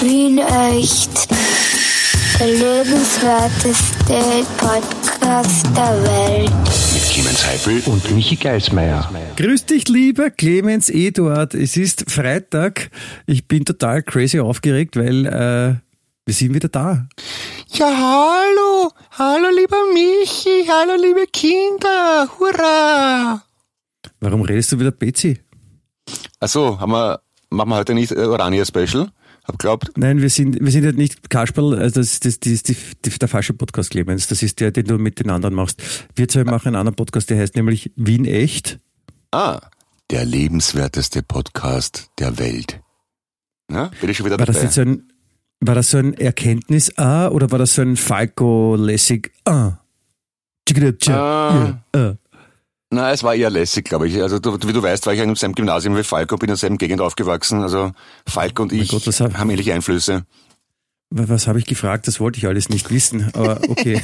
Wien 0.00 0.38
echt. 0.38 1.28
Der 2.38 2.46
lebenswerteste 2.46 4.46
Podcast 4.56 5.66
der 5.76 6.02
Welt. 6.04 6.52
Mit 6.92 7.02
Clemens 7.10 7.44
Heipel 7.44 7.82
und 7.86 8.08
Michi 8.14 8.36
Geismeier. 8.36 9.10
Grüß 9.36 9.66
dich, 9.66 9.88
lieber 9.88 10.30
Clemens 10.30 10.88
Eduard. 10.88 11.54
Es 11.54 11.76
ist 11.76 12.08
Freitag. 12.08 12.90
Ich 13.26 13.48
bin 13.48 13.64
total 13.64 14.04
crazy 14.04 14.38
aufgeregt, 14.38 14.96
weil 14.96 15.26
äh, 15.26 15.74
wir 16.26 16.34
sind 16.34 16.54
wieder 16.54 16.68
da. 16.68 17.08
Ja, 17.72 17.86
hallo. 17.86 18.92
Hallo, 19.18 19.48
lieber 19.56 19.78
Michi. 19.92 20.64
Hallo, 20.68 20.92
liebe 21.02 21.26
Kinder. 21.32 22.28
Hurra. 22.38 23.42
Warum 24.20 24.42
redest 24.42 24.70
du 24.70 24.78
wieder 24.78 24.92
Betsy? 24.92 25.40
Achso, 26.38 26.78
haben 26.78 26.92
wir, 26.92 27.20
machen 27.50 27.70
wir 27.70 27.76
heute 27.76 27.94
nicht 27.94 28.12
äh, 28.12 28.20
Orania 28.20 28.64
Special? 28.64 29.10
Hab 29.48 29.58
glaubt. 29.58 29.90
Nein, 29.96 30.20
wir 30.20 30.28
sind, 30.28 30.60
wir 30.60 30.70
sind 30.70 30.84
ja 30.84 30.92
nicht 30.92 31.30
Kasperl, 31.30 31.74
also 31.78 32.00
das, 32.00 32.20
das, 32.20 32.38
das 32.38 32.52
ist 32.52 32.68
die, 32.68 32.76
die, 33.04 33.18
der 33.18 33.28
falsche 33.28 33.54
Podcast, 33.54 33.90
Clemens. 33.90 34.28
Das 34.28 34.42
ist 34.42 34.60
der, 34.60 34.70
den 34.70 34.84
du 34.84 34.98
mit 34.98 35.20
den 35.20 35.30
anderen 35.30 35.54
machst. 35.54 35.82
Wir 36.14 36.28
zwei 36.28 36.44
machen 36.44 36.68
einen 36.68 36.76
anderen 36.76 36.96
Podcast, 36.96 37.30
der 37.30 37.38
heißt 37.38 37.56
nämlich 37.56 37.90
Wien 37.96 38.26
Echt. 38.26 38.78
Ah, 39.30 39.60
der 40.10 40.24
lebenswerteste 40.26 41.22
Podcast 41.22 42.10
der 42.18 42.38
Welt. 42.38 42.80
Ja, 43.70 43.90
bin 44.00 44.10
ich 44.10 44.16
schon 44.18 44.26
wieder 44.26 44.38
War 44.38 44.46
das 44.46 44.56
dabei. 44.56 44.66
jetzt 44.66 44.74
so 44.74 44.80
ein, 44.82 45.02
war 45.60 45.74
das 45.74 45.90
so 45.90 45.98
ein 45.98 46.14
Erkenntnis 46.14 46.96
A 46.98 47.28
oder 47.28 47.50
war 47.50 47.58
das 47.58 47.74
so 47.74 47.82
ein 47.82 47.96
Falco-lässig 47.96 49.32
A? 49.44 49.50
Ah. 49.50 49.78
Ja, 51.06 51.82
A. 51.94 52.16
Na, 52.90 53.12
es 53.12 53.22
war 53.22 53.34
eher 53.34 53.50
lässig, 53.50 53.84
glaube 53.84 54.08
ich. 54.08 54.20
Also 54.22 54.38
du, 54.38 54.54
wie 54.66 54.72
du 54.72 54.82
weißt, 54.82 55.04
war 55.06 55.12
ich 55.12 55.18
ja 55.18 55.24
im 55.24 55.36
selben 55.36 55.54
Gymnasium 55.54 55.96
wie 55.96 56.02
Falco, 56.04 56.36
bin 56.36 56.46
in 56.48 56.52
derselben 56.52 56.78
Gegend 56.78 57.00
aufgewachsen. 57.02 57.60
Also 57.62 57.92
Falco 58.26 58.62
und 58.62 58.72
ich 58.72 58.88
Gott, 58.90 59.06
hab- 59.06 59.36
haben 59.36 59.50
ähnliche 59.50 59.74
Einflüsse. 59.74 60.24
Was 61.10 61.46
habe 61.46 61.58
ich 61.58 61.64
gefragt? 61.66 62.06
Das 62.06 62.20
wollte 62.20 62.38
ich 62.38 62.46
alles 62.46 62.68
nicht 62.68 62.90
wissen, 62.90 63.30
aber 63.32 63.60
okay. 63.68 64.02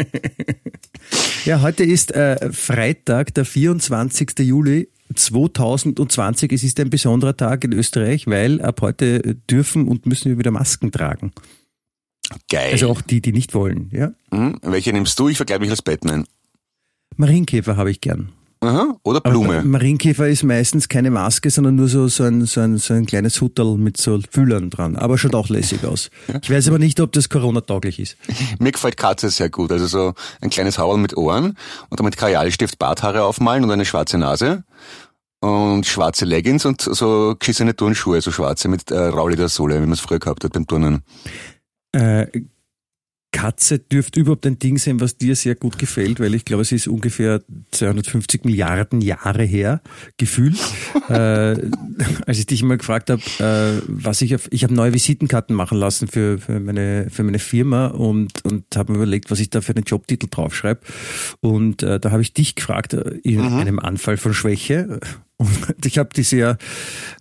ja, 1.44 1.62
heute 1.62 1.84
ist 1.84 2.10
äh, 2.12 2.52
Freitag, 2.52 3.32
der 3.34 3.44
24. 3.44 4.38
Juli 4.40 4.88
2020. 5.14 6.52
Es 6.52 6.64
ist 6.64 6.80
ein 6.80 6.90
besonderer 6.90 7.36
Tag 7.36 7.62
in 7.64 7.72
Österreich, 7.72 8.26
weil 8.26 8.60
ab 8.60 8.80
heute 8.82 9.36
dürfen 9.48 9.86
und 9.86 10.06
müssen 10.06 10.30
wir 10.30 10.38
wieder 10.38 10.50
Masken 10.50 10.90
tragen. 10.90 11.32
Geil. 12.50 12.70
Also 12.72 12.90
auch 12.90 13.02
die, 13.02 13.20
die 13.20 13.32
nicht 13.32 13.54
wollen. 13.54 13.88
Ja? 13.92 14.12
hm? 14.32 14.58
Welche 14.62 14.92
nimmst 14.92 15.18
du? 15.18 15.28
Ich 15.28 15.36
verkleide 15.36 15.60
mich 15.60 15.70
als 15.70 15.82
Batman. 15.82 16.26
Marienkäfer 17.16 17.76
habe 17.76 17.90
ich 17.90 18.00
gern. 18.00 18.32
Aha. 18.62 18.94
Oder 19.04 19.20
Aber 19.24 19.30
Blume. 19.30 19.62
Marienkäfer 19.62 20.28
ist 20.28 20.42
meistens 20.42 20.88
keine 20.88 21.10
Maske, 21.10 21.48
sondern 21.48 21.76
nur 21.76 21.88
so, 21.88 22.08
so, 22.08 22.24
ein, 22.24 22.44
so, 22.44 22.60
ein, 22.60 22.76
so 22.76 22.92
ein 22.92 23.06
kleines 23.06 23.40
Hutterl 23.40 23.78
mit 23.78 23.96
so 23.96 24.18
Fühlern 24.30 24.68
dran. 24.68 24.96
Aber 24.96 25.16
schaut 25.16 25.34
auch 25.34 25.48
lässig 25.48 25.84
aus. 25.86 26.10
Ich 26.42 26.50
weiß 26.50 26.68
aber 26.68 26.78
nicht, 26.78 27.00
ob 27.00 27.12
das 27.12 27.30
Corona-tauglich 27.30 27.98
ist. 27.98 28.18
Mir 28.58 28.72
gefällt 28.72 28.98
Katze 28.98 29.30
sehr 29.30 29.48
gut. 29.48 29.72
Also 29.72 29.86
so 29.86 30.12
ein 30.42 30.50
kleines 30.50 30.78
Hauerl 30.78 30.98
mit 30.98 31.16
Ohren 31.16 31.56
und 31.88 32.00
dann 32.00 32.04
mit 32.04 32.18
Kajalstift 32.18 32.78
Barthaare 32.78 33.24
aufmalen 33.24 33.64
und 33.64 33.70
eine 33.70 33.86
schwarze 33.86 34.18
Nase 34.18 34.64
und 35.40 35.86
schwarze 35.86 36.26
Leggings 36.26 36.66
und 36.66 36.82
so 36.82 37.34
geschissene 37.38 37.74
Turnschuhe, 37.74 38.20
so 38.20 38.30
schwarze 38.30 38.68
mit 38.68 38.90
äh, 38.90 38.98
Rauledersohle, 38.98 39.76
wie 39.76 39.80
man 39.86 39.92
es 39.92 40.00
früher 40.00 40.18
gehabt 40.18 40.44
hat 40.44 40.52
beim 40.52 40.66
Turnen. 40.66 41.02
Äh, 41.92 42.26
Katze 43.32 43.78
dürfte 43.78 44.18
überhaupt 44.20 44.44
ein 44.46 44.58
Ding 44.58 44.76
sein, 44.76 45.00
was 45.00 45.16
dir 45.16 45.36
sehr 45.36 45.54
gut 45.54 45.78
gefällt, 45.78 46.18
weil 46.18 46.34
ich 46.34 46.44
glaube, 46.44 46.62
es 46.62 46.72
ist 46.72 46.88
ungefähr 46.88 47.40
250 47.70 48.44
Milliarden 48.44 49.00
Jahre 49.00 49.44
her, 49.44 49.80
gefühlt. 50.16 50.58
äh, 51.08 51.56
als 52.26 52.38
ich 52.38 52.46
dich 52.46 52.62
mal 52.64 52.76
gefragt 52.76 53.08
habe, 53.08 53.22
äh, 53.38 53.82
was 53.86 54.20
ich 54.22 54.34
auf, 54.34 54.48
ich 54.50 54.64
habe 54.64 54.74
neue 54.74 54.92
Visitenkarten 54.92 55.54
machen 55.54 55.78
lassen 55.78 56.08
für, 56.08 56.38
für, 56.38 56.58
meine, 56.58 57.08
für 57.10 57.22
meine 57.22 57.38
Firma 57.38 57.86
und, 57.86 58.44
und 58.44 58.64
habe 58.74 58.92
mir 58.92 58.98
überlegt, 58.98 59.30
was 59.30 59.38
ich 59.38 59.48
da 59.50 59.60
für 59.60 59.74
einen 59.74 59.84
Jobtitel 59.84 60.26
draufschreibe. 60.28 60.80
Und 61.40 61.82
äh, 61.84 62.00
da 62.00 62.10
habe 62.10 62.22
ich 62.22 62.34
dich 62.34 62.56
gefragt, 62.56 62.94
äh, 62.94 63.10
in 63.22 63.40
einem 63.40 63.78
Anfall 63.78 64.16
von 64.16 64.34
Schwäche. 64.34 64.98
Und 65.36 65.86
ich 65.86 65.98
habe 65.98 66.10
diese 66.14 66.36
ja, 66.36 66.50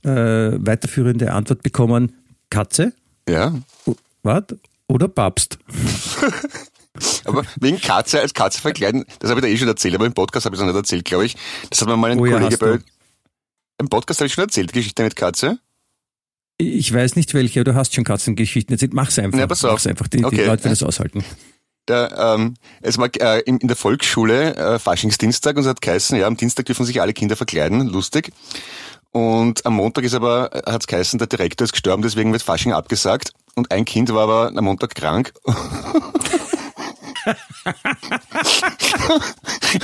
äh, 0.03 0.57
weiterführende 0.59 1.33
Antwort 1.33 1.61
bekommen, 1.61 2.13
Katze, 2.49 2.93
Ja. 3.29 3.53
was? 4.23 4.43
Oder 4.89 5.07
Papst? 5.07 5.57
Aber 7.23 7.43
wegen 7.59 7.79
Katze 7.79 8.19
als 8.19 8.33
Katze 8.33 8.59
verkleiden, 8.59 9.05
das 9.19 9.29
habe 9.29 9.39
ich 9.39 9.45
da 9.45 9.49
eh 9.49 9.57
schon 9.57 9.67
erzählt, 9.69 9.95
aber 9.95 10.05
im 10.05 10.13
Podcast 10.13 10.45
habe 10.45 10.55
ich 10.55 10.59
es 10.59 10.65
noch 10.65 10.73
nicht 10.73 10.79
erzählt, 10.79 11.05
glaube 11.05 11.25
ich. 11.25 11.37
Das 11.69 11.79
hat 11.79 11.87
mir 11.87 11.95
mal 11.95 12.11
ein 12.11 12.19
Oh 12.19 12.25
ja, 12.25 12.33
Kollege 12.39 12.51
hast 12.51 12.59
bei. 12.59 12.79
Im 13.77 13.87
Podcast 13.87 14.19
habe 14.19 14.27
ich 14.27 14.33
schon 14.33 14.43
erzählt, 14.43 14.71
die 14.71 14.73
Geschichte 14.73 15.03
mit 15.03 15.15
Katze. 15.15 15.59
Ich 16.57 16.93
weiß 16.93 17.15
nicht 17.15 17.33
welche, 17.33 17.63
du 17.63 17.73
hast 17.75 17.93
schon 17.95 18.03
Katzengeschichten 18.03 18.73
erzählt. 18.73 18.93
Mach's 18.93 19.17
einfach. 19.17 19.39
Ja, 19.39 19.47
pass 19.47 19.63
auf. 19.63 19.73
Mach's 19.73 19.87
einfach. 19.87 20.09
Die, 20.09 20.17
die 20.17 20.25
Okay. 20.25 20.45
Leute 20.45 20.63
werden 20.65 20.71
das 20.73 20.83
aushalten. 20.83 21.23
Der, 21.87 22.11
ähm, 22.17 22.55
es 22.81 22.97
war 22.97 23.09
äh, 23.15 23.39
in, 23.41 23.57
in 23.59 23.67
der 23.69 23.77
Volksschule 23.77 24.55
äh, 24.57 24.79
Faschingsdienstag 24.79 25.55
und 25.55 25.61
es 25.63 25.69
hat 25.69 25.81
geheißen, 25.81 26.19
ja, 26.19 26.27
am 26.27 26.35
Dienstag 26.35 26.65
dürfen 26.65 26.85
sich 26.85 26.99
alle 27.01 27.13
Kinder 27.13 27.37
verkleiden, 27.37 27.87
lustig. 27.87 28.31
Und 29.11 29.65
am 29.65 29.75
Montag 29.75 30.03
ist 30.03 30.13
aber, 30.13 30.51
hat 30.65 30.81
es 30.81 30.87
geheißen, 30.87 31.17
der 31.17 31.27
Direktor 31.27 31.65
ist 31.65 31.71
gestorben, 31.71 32.03
deswegen 32.03 32.31
wird 32.33 32.43
Fasching 32.43 32.73
abgesagt. 32.73 33.31
Und 33.55 33.71
ein 33.71 33.85
Kind 33.85 34.13
war 34.13 34.23
aber 34.23 34.51
am 34.55 34.65
Montag 34.65 34.95
krank. 34.95 35.33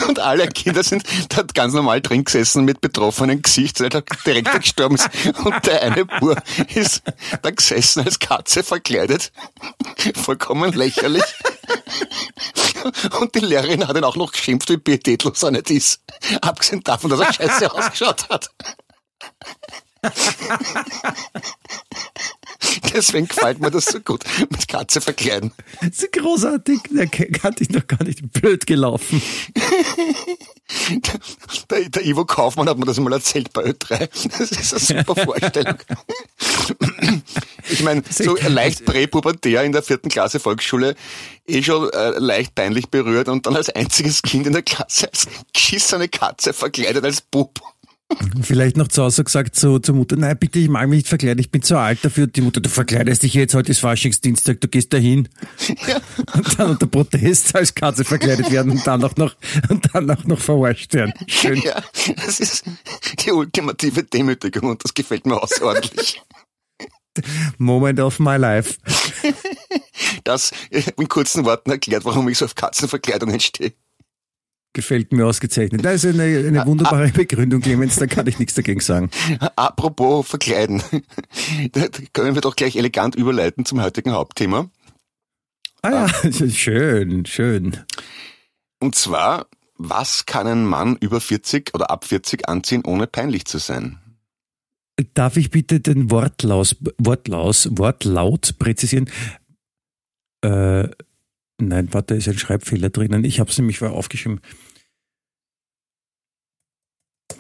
Und 0.08 0.20
alle 0.20 0.48
Kinder 0.48 0.84
sind 0.84 1.04
da 1.30 1.44
ganz 1.54 1.74
normal 1.74 2.02
drin 2.02 2.24
gesessen 2.24 2.66
mit 2.66 2.82
betroffenen 2.82 3.42
Gesicht, 3.42 3.80
weil 3.80 3.90
der 3.90 4.04
Direktor 4.26 4.60
gestorben 4.60 4.96
ist. 4.96 5.10
Und 5.44 5.66
der 5.66 5.82
eine 5.84 6.06
Bur 6.06 6.38
ist 6.74 7.04
da 7.42 7.52
gesessen 7.52 8.04
als 8.06 8.20
Katze 8.20 8.64
verkleidet. 8.64 9.32
Vollkommen 10.16 10.74
lächerlich. 10.74 11.24
Und 13.20 13.36
die 13.36 13.40
Lehrerin 13.40 13.88
hat 13.88 13.98
ihn 13.98 14.04
auch 14.04 14.16
noch 14.16 14.32
geschimpft, 14.32 14.70
wie 14.70 14.78
pietätlos 14.78 15.44
er 15.44 15.52
nicht 15.52 15.70
ist. 15.72 16.02
Abgesehen 16.42 16.84
davon, 16.84 17.10
dass 17.10 17.20
er 17.20 17.34
scheiße 17.34 17.74
ausgeschaut 17.74 18.30
hat. 18.30 18.50
Deswegen 22.94 23.28
gefällt 23.28 23.60
mir 23.60 23.72
das 23.72 23.86
so 23.86 24.00
gut, 24.00 24.24
mit 24.50 24.68
Katze 24.68 25.02
verkleiden. 25.02 25.52
Das 25.82 26.00
ist 26.00 26.12
großartig. 26.12 26.80
Der 26.92 27.08
kann 27.08 27.56
ich 27.60 27.70
noch 27.70 27.88
gar 27.88 28.04
nicht 28.04 28.32
blöd 28.34 28.66
gelaufen. 28.66 29.22
Der, 31.70 31.90
der 31.90 32.06
Ivo 32.06 32.26
Kaufmann 32.26 32.68
hat 32.68 32.78
mir 32.78 32.86
das 32.86 33.00
mal 33.00 33.14
erzählt 33.14 33.54
bei 33.54 33.64
Ö3. 33.66 34.10
Das 34.38 34.52
ist 34.52 34.92
eine 34.92 35.04
super 35.04 35.16
Vorstellung. 35.24 35.78
Ich 37.70 37.84
meine, 37.84 38.04
so 38.10 38.36
leicht 38.36 38.86
präpubertär 38.86 39.64
in 39.64 39.72
der 39.72 39.84
vierten 39.84 40.10
Klasse 40.10 40.40
Volksschule, 40.40 40.96
eh 41.48 41.62
schon 41.62 41.90
äh, 41.92 42.12
leicht 42.18 42.56
peinlich 42.56 42.90
berührt 42.90 43.30
und 43.30 43.46
dann 43.46 43.56
als 43.56 43.70
einziges 43.70 44.22
Kind 44.22 44.48
in 44.48 44.54
der 44.54 44.64
Klasse 44.64 45.08
als 45.12 45.28
geschissene 45.54 46.08
Katze 46.08 46.54
verkleidet 46.54 47.04
als 47.04 47.22
Bub. 47.22 47.62
Vielleicht 48.42 48.78
noch 48.78 48.88
zu 48.88 49.04
Hause 49.04 49.24
gesagt 49.24 49.56
zu, 49.56 49.80
zur 49.80 49.96
Mutter, 49.96 50.16
nein, 50.16 50.38
bitte, 50.38 50.60
ich 50.60 50.70
mag 50.70 50.88
mich 50.88 50.98
nicht 50.98 51.08
verkleiden, 51.08 51.40
ich 51.40 51.50
bin 51.50 51.64
zu 51.64 51.78
alt 51.78 52.06
dafür. 52.06 52.28
Die 52.28 52.42
Mutter, 52.42 52.62
du 52.62 52.70
verkleidest 52.70 53.24
dich 53.24 53.34
jetzt, 53.34 53.56
heute 53.56 53.72
ist 53.72 53.80
Faschingsdienstag, 53.80 54.62
du 54.62 54.68
gehst 54.68 54.94
dahin. 54.94 55.28
Und 56.34 56.60
dann 56.60 56.72
unter 56.72 56.86
Protest 56.86 57.56
als 57.56 57.74
Katze 57.74 58.06
verkleidet 58.06 58.52
werden 58.52 58.72
und 58.72 58.86
dann 58.86 59.04
auch 59.04 59.16
noch, 59.16 59.36
und 59.70 59.88
dann 59.94 60.10
auch 60.10 60.24
noch 60.26 60.40
verarscht 60.40 60.94
werden. 60.94 61.14
Schön. 61.28 61.62
Ja, 61.62 61.82
das 62.16 62.40
ist 62.40 62.66
die 63.20 63.32
ultimative 63.32 64.04
Demütigung 64.04 64.70
und 64.70 64.84
das 64.84 64.94
gefällt 64.94 65.26
mir 65.26 65.42
außerordentlich. 65.42 66.22
Moment 67.58 68.00
of 68.00 68.20
my 68.20 68.38
life. 68.38 68.76
Das 70.24 70.52
äh, 70.70 70.84
in 70.98 71.08
kurzen 71.08 71.46
Worten 71.46 71.72
erklärt, 71.72 72.06
warum 72.06 72.28
ich 72.28 72.38
so 72.38 72.46
auf 72.46 72.56
Katzenverkleidungen 72.56 73.40
stehe. 73.40 73.74
Gefällt 74.76 75.14
mir 75.14 75.26
ausgezeichnet. 75.26 75.86
Das 75.86 76.04
ist 76.04 76.20
eine, 76.20 76.24
eine 76.24 76.66
wunderbare 76.66 77.08
Begründung, 77.08 77.62
Clemens, 77.62 77.96
da 77.96 78.08
kann 78.08 78.28
ich 78.28 78.40
nichts 78.40 78.56
dagegen 78.56 78.82
sagen. 78.82 79.10
Apropos 79.56 80.28
verkleiden, 80.28 80.84
da 81.72 81.88
können 82.12 82.36
wir 82.36 82.42
doch 82.42 82.58
gleich 82.58 82.76
elegant 82.76 83.16
überleiten 83.16 83.64
zum 83.64 83.82
heutigen 83.82 84.12
Hauptthema. 84.12 84.70
Ah 85.82 86.10
ja, 86.24 86.32
schön, 86.50 87.26
schön. 87.26 87.78
Und 88.82 88.96
zwar, 88.96 89.48
was 89.78 90.26
kann 90.26 90.46
ein 90.46 90.66
Mann 90.66 90.98
über 91.00 91.22
40 91.22 91.74
oder 91.74 91.90
ab 91.90 92.04
40 92.04 92.50
anziehen, 92.50 92.84
ohne 92.86 93.08
peinlich 93.08 93.46
zu 93.46 93.60
sein? 93.60 93.98
Darf 95.14 95.38
ich 95.38 95.52
bitte 95.52 95.80
den 95.80 96.12
Wortlaus, 96.12 96.76
Wortlaus, 96.98 97.70
Wortlaut 97.72 98.60
präzisieren? 98.60 99.10
Äh, 100.42 100.90
nein, 101.60 101.94
warte, 101.94 102.08
da 102.08 102.16
ist 102.16 102.28
ein 102.28 102.38
Schreibfehler 102.38 102.90
drinnen. 102.90 103.24
Ich 103.24 103.40
habe 103.40 103.50
es 103.50 103.58
nämlich 103.58 103.80
vorher 103.80 103.96
aufgeschrieben. 103.96 104.42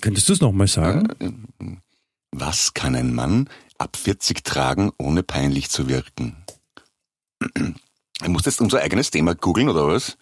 Könntest 0.02 0.30
du 0.30 0.34
es 0.34 0.42
nochmal 0.42 0.68
sagen? 0.68 1.08
Was 2.32 2.74
kann 2.74 2.96
ein 2.96 3.14
Mann 3.14 3.50
ab 3.78 3.98
40 3.98 4.44
tragen, 4.44 4.92
ohne 4.98 5.24
peinlich 5.24 5.70
zu 5.70 5.90
wirken? 5.90 6.36
Er 8.22 8.30
muss 8.30 8.46
jetzt 8.46 8.62
unser 8.62 8.82
eigenes 8.82 9.12
Thema 9.12 9.36
googeln, 9.36 9.70
oder 9.70 9.88
was? 9.88 10.18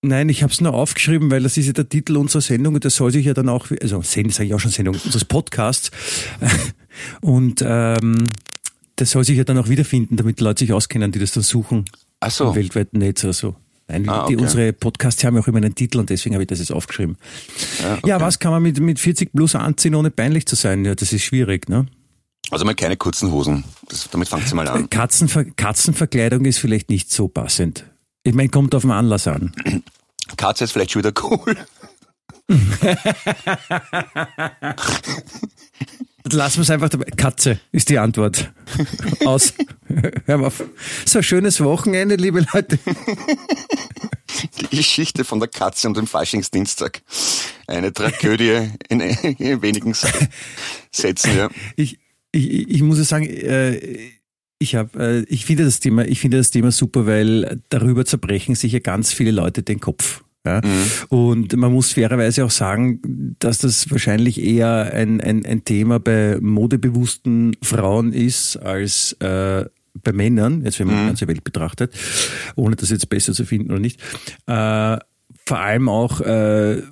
Nein, 0.00 0.28
ich 0.28 0.42
habe 0.42 0.52
es 0.52 0.60
nur 0.60 0.74
aufgeschrieben, 0.74 1.30
weil 1.30 1.42
das 1.42 1.56
ist 1.56 1.66
ja 1.66 1.72
der 1.72 1.88
Titel 1.88 2.16
unserer 2.16 2.40
Sendung 2.40 2.74
und 2.74 2.84
das 2.84 2.94
soll 2.94 3.10
sich 3.10 3.26
ja 3.26 3.34
dann 3.34 3.48
auch, 3.48 3.66
also 3.82 4.00
Sendung, 4.02 4.32
sage 4.32 4.46
ich 4.46 4.54
auch 4.54 4.60
schon 4.60 4.70
Sendung, 4.70 4.94
unseres 4.94 5.24
Podcasts. 5.24 5.90
Und 7.20 7.62
ähm, 7.64 8.24
das 8.96 9.12
soll 9.12 9.24
sich 9.24 9.36
ja 9.36 9.44
dann 9.44 9.58
auch 9.58 9.68
wiederfinden, 9.68 10.16
damit 10.16 10.40
Leute 10.40 10.60
sich 10.60 10.72
auskennen, 10.72 11.12
die 11.12 11.18
das 11.18 11.32
dann 11.32 11.44
suchen. 11.44 11.84
Ach 12.20 12.30
so. 12.30 12.48
Im 12.48 12.54
weltweiten 12.56 12.98
Netz 12.98 13.22
oder 13.22 13.32
so. 13.32 13.56
Nein, 13.88 14.06
Ah, 14.08 14.26
die, 14.28 14.34
okay. 14.36 14.44
unsere 14.44 14.72
Podcasts 14.74 15.24
haben 15.24 15.36
ja 15.36 15.42
auch 15.42 15.48
immer 15.48 15.58
einen 15.58 15.74
Titel 15.74 15.98
und 15.98 16.10
deswegen 16.10 16.34
habe 16.34 16.42
ich 16.42 16.48
das 16.48 16.58
jetzt 16.58 16.72
aufgeschrieben. 16.72 17.16
Ja, 18.04 18.20
was 18.20 18.38
kann 18.38 18.50
man 18.52 18.62
mit, 18.62 18.78
mit 18.80 18.98
40 18.98 19.32
plus 19.32 19.54
anziehen, 19.54 19.94
ohne 19.94 20.10
peinlich 20.10 20.46
zu 20.46 20.56
sein? 20.56 20.84
Ja, 20.84 20.94
das 20.94 21.12
ist 21.12 21.22
schwierig, 21.22 21.68
ne? 21.68 21.86
Also 22.50 22.64
mal 22.64 22.74
keine 22.74 22.96
kurzen 22.96 23.30
Hosen. 23.32 23.64
Das, 23.88 24.08
damit 24.10 24.28
fangt 24.28 24.48
sie 24.48 24.54
mal 24.54 24.68
an. 24.68 24.90
Katzenver 24.90 25.44
Katzenverkleidung 25.44 26.44
ist 26.44 26.58
vielleicht 26.58 26.90
nicht 26.90 27.10
so 27.10 27.28
passend. 27.28 27.84
Ich 28.24 28.34
meine, 28.34 28.48
kommt 28.50 28.74
auf 28.74 28.82
den 28.82 28.90
Anlass 28.90 29.26
an. 29.26 29.52
Katze 30.36 30.64
ist 30.64 30.72
vielleicht 30.72 30.90
schon 30.92 31.02
wieder 31.02 31.12
cool. 31.22 31.56
Lassen 36.32 36.58
wir 36.58 36.62
es 36.62 36.70
einfach 36.70 36.88
dabei. 36.88 37.06
Katze 37.16 37.60
ist 37.72 37.88
die 37.88 37.98
Antwort. 37.98 38.52
Aus. 39.24 39.54
Hör 40.26 40.38
mal 40.38 40.46
auf. 40.46 40.62
So, 41.04 41.22
schönes 41.22 41.60
Wochenende, 41.62 42.16
liebe 42.16 42.44
Leute. 42.52 42.78
Die 44.60 44.76
Geschichte 44.76 45.24
von 45.24 45.40
der 45.40 45.48
Katze 45.48 45.88
und 45.88 45.96
dem 45.96 46.06
Faschingsdienstag. 46.06 47.02
Eine 47.66 47.92
Tragödie 47.92 48.70
in, 48.88 49.00
in 49.00 49.62
wenigen 49.62 49.94
Sätzen, 50.92 51.36
ja. 51.36 51.48
Ich, 51.76 51.98
ich, 52.32 52.68
ich 52.68 52.82
muss 52.82 52.98
ja 52.98 53.04
sagen, 53.04 53.26
äh, 53.26 54.10
ich 54.58 54.74
habe, 54.74 55.24
äh, 55.26 55.32
ich 55.32 55.46
finde 55.46 55.64
das 55.64 55.80
Thema, 55.80 56.04
ich 56.04 56.20
finde 56.20 56.36
das 56.36 56.50
Thema 56.50 56.70
super, 56.70 57.06
weil 57.06 57.62
darüber 57.68 58.04
zerbrechen 58.04 58.54
sich 58.54 58.72
ja 58.72 58.80
ganz 58.80 59.12
viele 59.12 59.30
Leute 59.30 59.62
den 59.62 59.80
Kopf. 59.80 60.22
Ja? 60.48 60.60
Und 61.08 61.56
man 61.56 61.72
muss 61.72 61.92
fairerweise 61.92 62.44
auch 62.44 62.50
sagen, 62.50 63.36
dass 63.38 63.58
das 63.58 63.90
wahrscheinlich 63.90 64.42
eher 64.42 64.92
ein, 64.92 65.20
ein, 65.20 65.44
ein 65.44 65.64
Thema 65.64 66.00
bei 66.00 66.38
modebewussten 66.40 67.56
Frauen 67.62 68.12
ist 68.12 68.56
als 68.56 69.12
äh, 69.20 69.64
bei 70.02 70.12
Männern, 70.12 70.64
jetzt 70.64 70.78
wenn 70.78 70.86
man 70.86 71.00
die 71.00 71.06
ganze 71.06 71.28
Welt 71.28 71.44
betrachtet, 71.44 71.92
ohne 72.56 72.76
das 72.76 72.90
jetzt 72.90 73.08
besser 73.08 73.32
zu 73.32 73.44
finden 73.44 73.70
oder 73.70 73.80
nicht. 73.80 74.00
Äh, 74.46 74.98
vor 75.44 75.58
allem 75.58 75.88
auch 75.88 76.20
äh, 76.20 76.82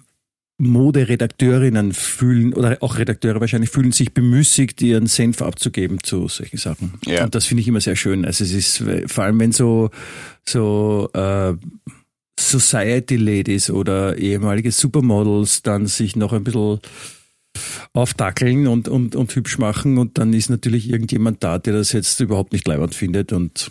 Moderedakteurinnen 0.58 1.92
fühlen, 1.92 2.54
oder 2.54 2.78
auch 2.80 2.98
Redakteure 2.98 3.40
wahrscheinlich, 3.40 3.70
fühlen 3.70 3.92
sich 3.92 4.14
bemüßigt, 4.14 4.80
ihren 4.80 5.06
Senf 5.06 5.42
abzugeben 5.42 5.98
zu 6.02 6.28
solchen 6.28 6.56
Sachen. 6.56 6.94
Ja. 7.04 7.24
Und 7.24 7.34
das 7.34 7.46
finde 7.46 7.60
ich 7.60 7.68
immer 7.68 7.80
sehr 7.80 7.96
schön. 7.96 8.24
Also 8.24 8.44
es 8.44 8.52
ist, 8.52 8.82
vor 9.06 9.24
allem 9.24 9.38
wenn 9.38 9.52
so, 9.52 9.90
so 10.44 11.10
äh, 11.12 11.54
Society 12.38 13.16
Ladies 13.16 13.70
oder 13.70 14.16
ehemalige 14.18 14.70
Supermodels 14.72 15.62
dann 15.62 15.86
sich 15.86 16.16
noch 16.16 16.32
ein 16.32 16.44
bisschen 16.44 16.80
aufdackeln 17.94 18.66
und, 18.66 18.88
und, 18.88 19.16
und 19.16 19.34
hübsch 19.34 19.58
machen 19.58 19.96
und 19.98 20.18
dann 20.18 20.32
ist 20.34 20.50
natürlich 20.50 20.90
irgendjemand 20.90 21.42
da, 21.42 21.58
der 21.58 21.72
das 21.72 21.92
jetzt 21.92 22.20
überhaupt 22.20 22.52
nicht 22.52 22.68
leibend 22.68 22.94
findet 22.94 23.32
und 23.32 23.70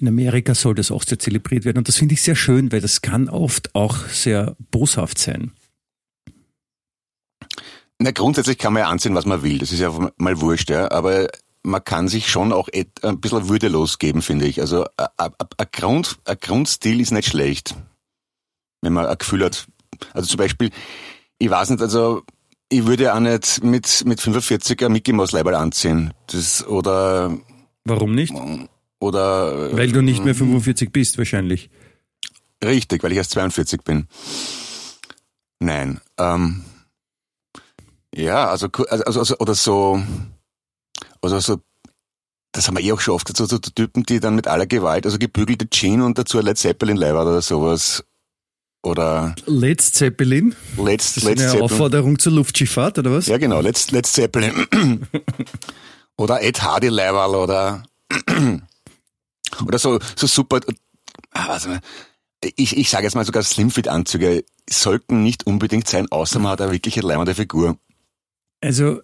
in 0.00 0.08
Amerika 0.08 0.54
soll 0.54 0.74
das 0.74 0.90
auch 0.90 1.04
sehr 1.04 1.18
zelebriert 1.18 1.64
werden 1.64 1.78
und 1.78 1.86
das 1.88 1.96
finde 1.96 2.14
ich 2.14 2.22
sehr 2.22 2.34
schön, 2.34 2.72
weil 2.72 2.80
das 2.80 3.02
kann 3.02 3.28
oft 3.28 3.74
auch 3.74 4.06
sehr 4.08 4.56
boshaft 4.70 5.18
sein. 5.18 5.52
Na, 7.98 8.10
grundsätzlich 8.12 8.56
kann 8.58 8.72
man 8.72 8.80
ja 8.80 8.88
anziehen, 8.88 9.14
was 9.14 9.26
man 9.26 9.42
will. 9.42 9.58
Das 9.58 9.72
ist 9.72 9.80
ja 9.80 10.10
mal 10.16 10.40
wurscht, 10.40 10.70
ja. 10.70 10.90
Aber 10.90 11.28
man 11.62 11.84
kann 11.84 12.08
sich 12.08 12.28
schon 12.30 12.50
auch 12.50 12.68
ein 13.02 13.20
bisschen 13.20 13.48
würdelos 13.50 13.98
geben, 13.98 14.22
finde 14.22 14.46
ich. 14.46 14.60
Also 14.62 14.86
ein- 15.18 15.32
Grund, 15.70 16.18
ein 16.24 16.38
Grundstil 16.40 16.98
ist 17.00 17.10
nicht 17.10 17.28
schlecht, 17.28 17.74
wenn 18.82 18.92
man 18.92 19.06
ein 19.06 19.18
Gefühl 19.18 19.44
hat. 19.44 19.66
Also 20.12 20.28
zum 20.28 20.38
Beispiel, 20.38 20.70
ich 21.38 21.50
weiß 21.50 21.70
nicht, 21.70 21.82
also 21.82 22.22
ich 22.68 22.86
würde 22.86 23.14
auch 23.14 23.20
nicht 23.20 23.62
mit 23.64 24.04
mit 24.04 24.20
45 24.20 24.84
ein 24.84 24.92
Mickey 24.92 25.12
Mouse 25.12 25.32
Leiberl 25.32 25.54
anziehen. 25.54 26.14
Das 26.28 26.66
oder 26.66 27.36
Warum 27.84 28.14
nicht? 28.14 28.32
oder 29.00 29.76
Weil 29.76 29.92
du 29.92 30.02
nicht 30.02 30.24
mehr 30.24 30.34
45 30.34 30.92
bist 30.92 31.18
wahrscheinlich. 31.18 31.70
Richtig, 32.62 33.02
weil 33.02 33.12
ich 33.12 33.18
erst 33.18 33.32
42 33.32 33.82
bin. 33.82 34.06
Nein. 35.60 36.00
Ähm, 36.18 36.64
ja, 38.14 38.48
also, 38.48 38.68
also, 38.88 39.04
also, 39.04 39.20
also 39.20 39.38
oder 39.38 39.54
so, 39.54 40.02
oder 41.22 41.40
so, 41.40 41.60
das 42.52 42.66
haben 42.66 42.76
wir 42.76 42.84
eh 42.84 42.92
auch 42.92 43.00
schon 43.00 43.14
oft, 43.14 43.34
so, 43.34 43.46
so 43.46 43.58
Typen, 43.58 44.02
die 44.02 44.20
dann 44.20 44.34
mit 44.34 44.48
aller 44.48 44.66
Gewalt, 44.66 45.06
also 45.06 45.18
gebügelte 45.18 45.68
Jeans 45.70 46.04
und 46.04 46.18
dazu 46.18 46.38
ein 46.38 46.44
Led 46.44 46.58
Zeppelin 46.58 46.96
Leiber 46.96 47.22
oder 47.22 47.40
sowas. 47.40 48.04
Oder 48.82 49.34
Let's 49.46 49.92
Zeppelin, 49.92 50.54
Let's, 50.78 51.14
das 51.14 51.24
ist 51.24 51.26
eine 51.28 51.36
Zeppelin. 51.36 51.62
Aufforderung 51.62 52.18
zur 52.18 52.32
Luftschifffahrt 52.32 52.98
oder 52.98 53.12
was? 53.12 53.26
Ja, 53.26 53.36
genau, 53.36 53.60
Let's, 53.60 53.90
Let's 53.90 54.12
Zeppelin. 54.12 54.66
oder 56.16 56.42
Ed 56.42 56.62
Hardy 56.62 56.88
Leiberl 56.88 57.34
oder, 57.34 57.82
oder 59.66 59.78
so, 59.78 59.98
so 60.16 60.26
super, 60.26 60.60
ah, 61.32 61.58
ich, 62.56 62.76
ich 62.76 62.88
sage 62.88 63.04
jetzt 63.04 63.14
mal 63.14 63.24
sogar 63.26 63.42
Slimfit-Anzüge 63.42 64.44
sollten 64.68 65.22
nicht 65.22 65.46
unbedingt 65.46 65.86
sein, 65.86 66.10
außer 66.10 66.38
man 66.38 66.52
hat 66.52 66.62
eine 66.62 66.72
wirkliche 66.72 67.02
leimende 67.02 67.34
Figur. 67.34 67.76
Also, 68.62 69.00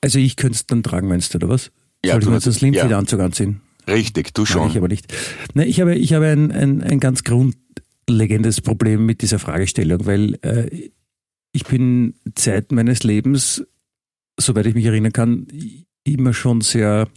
also 0.00 0.18
ich 0.18 0.36
könnte 0.36 0.56
es 0.56 0.66
dann 0.66 0.82
tragen, 0.82 1.08
meinst 1.08 1.34
du, 1.34 1.38
oder 1.38 1.50
was? 1.50 1.70
Ja, 2.02 2.12
Soll 2.14 2.22
ich 2.22 2.28
mir 2.28 2.34
jetzt 2.34 2.46
einen 2.46 2.54
ja. 2.54 2.58
Slimfit-Anzug 2.58 3.20
anziehen? 3.20 3.60
Richtig, 3.86 4.32
du 4.32 4.46
schon. 4.46 4.70
ich 4.70 4.76
aber 4.76 4.88
nicht. 4.88 5.12
Na, 5.54 5.64
ich 5.64 5.80
habe, 5.80 5.94
ich 5.94 6.12
habe 6.12 6.28
ein, 6.28 6.50
ein, 6.52 6.82
ein 6.82 7.00
ganz 7.00 7.24
grundlegendes 8.08 8.62
Problem 8.62 9.04
mit 9.04 9.20
dieser 9.20 9.38
Fragestellung, 9.38 10.06
weil 10.06 10.38
äh, 10.42 10.90
ich 11.52 11.64
bin 11.64 12.14
Zeit 12.34 12.72
meines 12.72 13.02
Lebens, 13.02 13.64
soweit 14.38 14.66
ich 14.66 14.74
mich 14.74 14.86
erinnern 14.86 15.12
kann, 15.12 15.46
immer 16.04 16.32
schon 16.32 16.62
sehr 16.62 17.08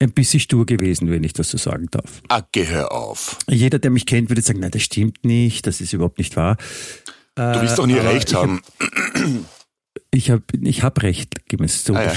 ein 0.00 0.12
bisschen 0.12 0.40
stur 0.40 0.64
gewesen, 0.64 1.10
wenn 1.10 1.22
ich 1.22 1.34
das 1.34 1.50
so 1.50 1.58
sagen 1.58 1.88
darf. 1.90 2.22
Ah, 2.28 2.42
gehör 2.52 2.92
auf. 2.92 3.38
Jeder, 3.48 3.78
der 3.78 3.90
mich 3.90 4.06
kennt, 4.06 4.30
würde 4.30 4.42
sagen, 4.42 4.60
nein, 4.60 4.70
das 4.70 4.82
stimmt 4.82 5.24
nicht, 5.24 5.66
das 5.66 5.80
ist 5.80 5.92
überhaupt 5.92 6.18
nicht 6.18 6.36
wahr. 6.36 6.56
Du 7.36 7.60
willst 7.60 7.78
doch 7.78 7.86
nie 7.86 7.94
recht 7.94 8.30
ich 8.30 8.34
haben. 8.34 8.62
Ich 10.12 10.30
habe 10.30 10.44
ich 10.62 10.82
hab 10.82 11.02
recht, 11.02 11.48
gemäß 11.48 11.84
der 11.84 11.96
Ah, 11.96 12.04
ja. 12.04 12.12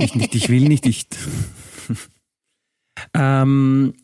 Ich, 0.00 0.14
nicht, 0.14 0.34
ich 0.34 0.48
will 0.48 0.68
nicht, 0.68 0.86
ich. 0.86 1.06
ähm, 3.14 3.94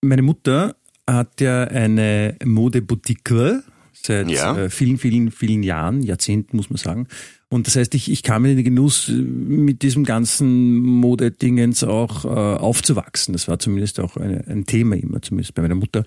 meine 0.00 0.22
Mutter 0.22 0.76
hat 1.08 1.40
ja 1.40 1.64
eine 1.64 2.36
Modeboutique 2.44 3.62
seit 3.92 4.30
Ja. 4.30 4.56
äh, 4.56 4.70
vielen, 4.70 4.98
vielen, 4.98 5.30
vielen 5.30 5.62
Jahren, 5.62 6.02
Jahrzehnten 6.02 6.56
muss 6.56 6.70
man 6.70 6.76
sagen. 6.78 7.08
Und 7.48 7.68
das 7.68 7.76
heißt, 7.76 7.94
ich, 7.94 8.10
ich 8.10 8.22
kam 8.24 8.44
in 8.46 8.56
den 8.56 8.64
Genuss, 8.64 9.08
äh, 9.08 9.12
mit 9.12 9.82
diesem 9.82 10.04
ganzen 10.04 10.80
Modedingens 10.80 11.84
auch 11.84 12.24
äh, 12.24 12.28
aufzuwachsen. 12.28 13.32
Das 13.32 13.46
war 13.48 13.58
zumindest 13.58 14.00
auch 14.00 14.16
ein, 14.16 14.44
ein 14.48 14.66
Thema 14.66 14.96
immer, 14.96 15.22
zumindest 15.22 15.54
bei 15.54 15.62
meiner 15.62 15.76
Mutter. 15.76 16.04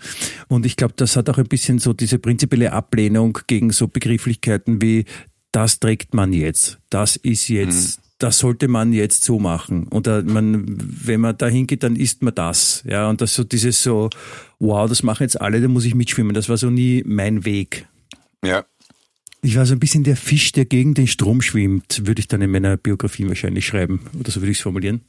Und 0.50 0.66
ich 0.66 0.76
glaube, 0.76 0.94
das 0.98 1.16
hat 1.16 1.30
auch 1.30 1.38
ein 1.38 1.48
bisschen 1.48 1.80
so 1.80 1.94
diese 1.94 2.20
prinzipielle 2.20 2.74
Ablehnung 2.74 3.40
gegen 3.48 3.72
so 3.72 3.88
Begrifflichkeiten 3.88 4.82
wie 4.82 5.06
das 5.54 5.80
trägt 5.80 6.14
man 6.14 6.34
jetzt, 6.34 6.78
das 6.90 7.16
ist 7.16 7.48
jetzt, 7.48 8.02
das 8.20 8.40
sollte 8.40 8.68
man 8.68 8.94
jetzt 8.94 9.24
so 9.24 9.40
machen. 9.40 9.88
Oder 9.90 10.24
man, 10.24 10.66
wenn 10.68 11.22
man 11.22 11.38
da 11.38 11.48
hingeht, 11.48 11.84
dann 11.84 11.96
isst 11.96 12.24
man 12.24 12.34
das. 12.34 12.84
Ja, 12.88 13.10
und 13.10 13.22
das 13.22 13.36
so 13.36 13.44
dieses 13.44 13.84
so, 13.84 14.10
wow, 14.60 14.90
das 14.90 15.04
machen 15.04 15.24
jetzt 15.24 15.40
alle, 15.40 15.62
da 15.62 15.68
muss 15.68 15.86
ich 15.86 15.94
mitschwimmen. 15.94 16.34
Das 16.34 16.50
war 16.50 16.58
so 16.58 16.70
nie 16.70 17.04
mein 17.06 17.46
Weg. 17.46 17.88
Ja. 18.44 18.66
Ich 19.44 19.56
war 19.56 19.68
so 19.68 19.74
ein 19.74 19.80
bisschen 19.80 20.04
der 20.04 20.18
Fisch, 20.18 20.52
der 20.52 20.66
gegen 20.66 20.96
den 20.96 21.06
Strom 21.06 21.44
schwimmt, 21.44 22.02
würde 22.08 22.20
ich 22.20 22.28
dann 22.28 22.42
in 22.42 22.50
meiner 22.50 22.76
Biografie 22.76 23.28
wahrscheinlich 23.28 23.68
schreiben. 23.68 24.02
Oder 24.20 24.32
so 24.32 24.42
würde 24.42 24.52
ich 24.52 24.58
es 24.58 24.64
formulieren. 24.64 25.02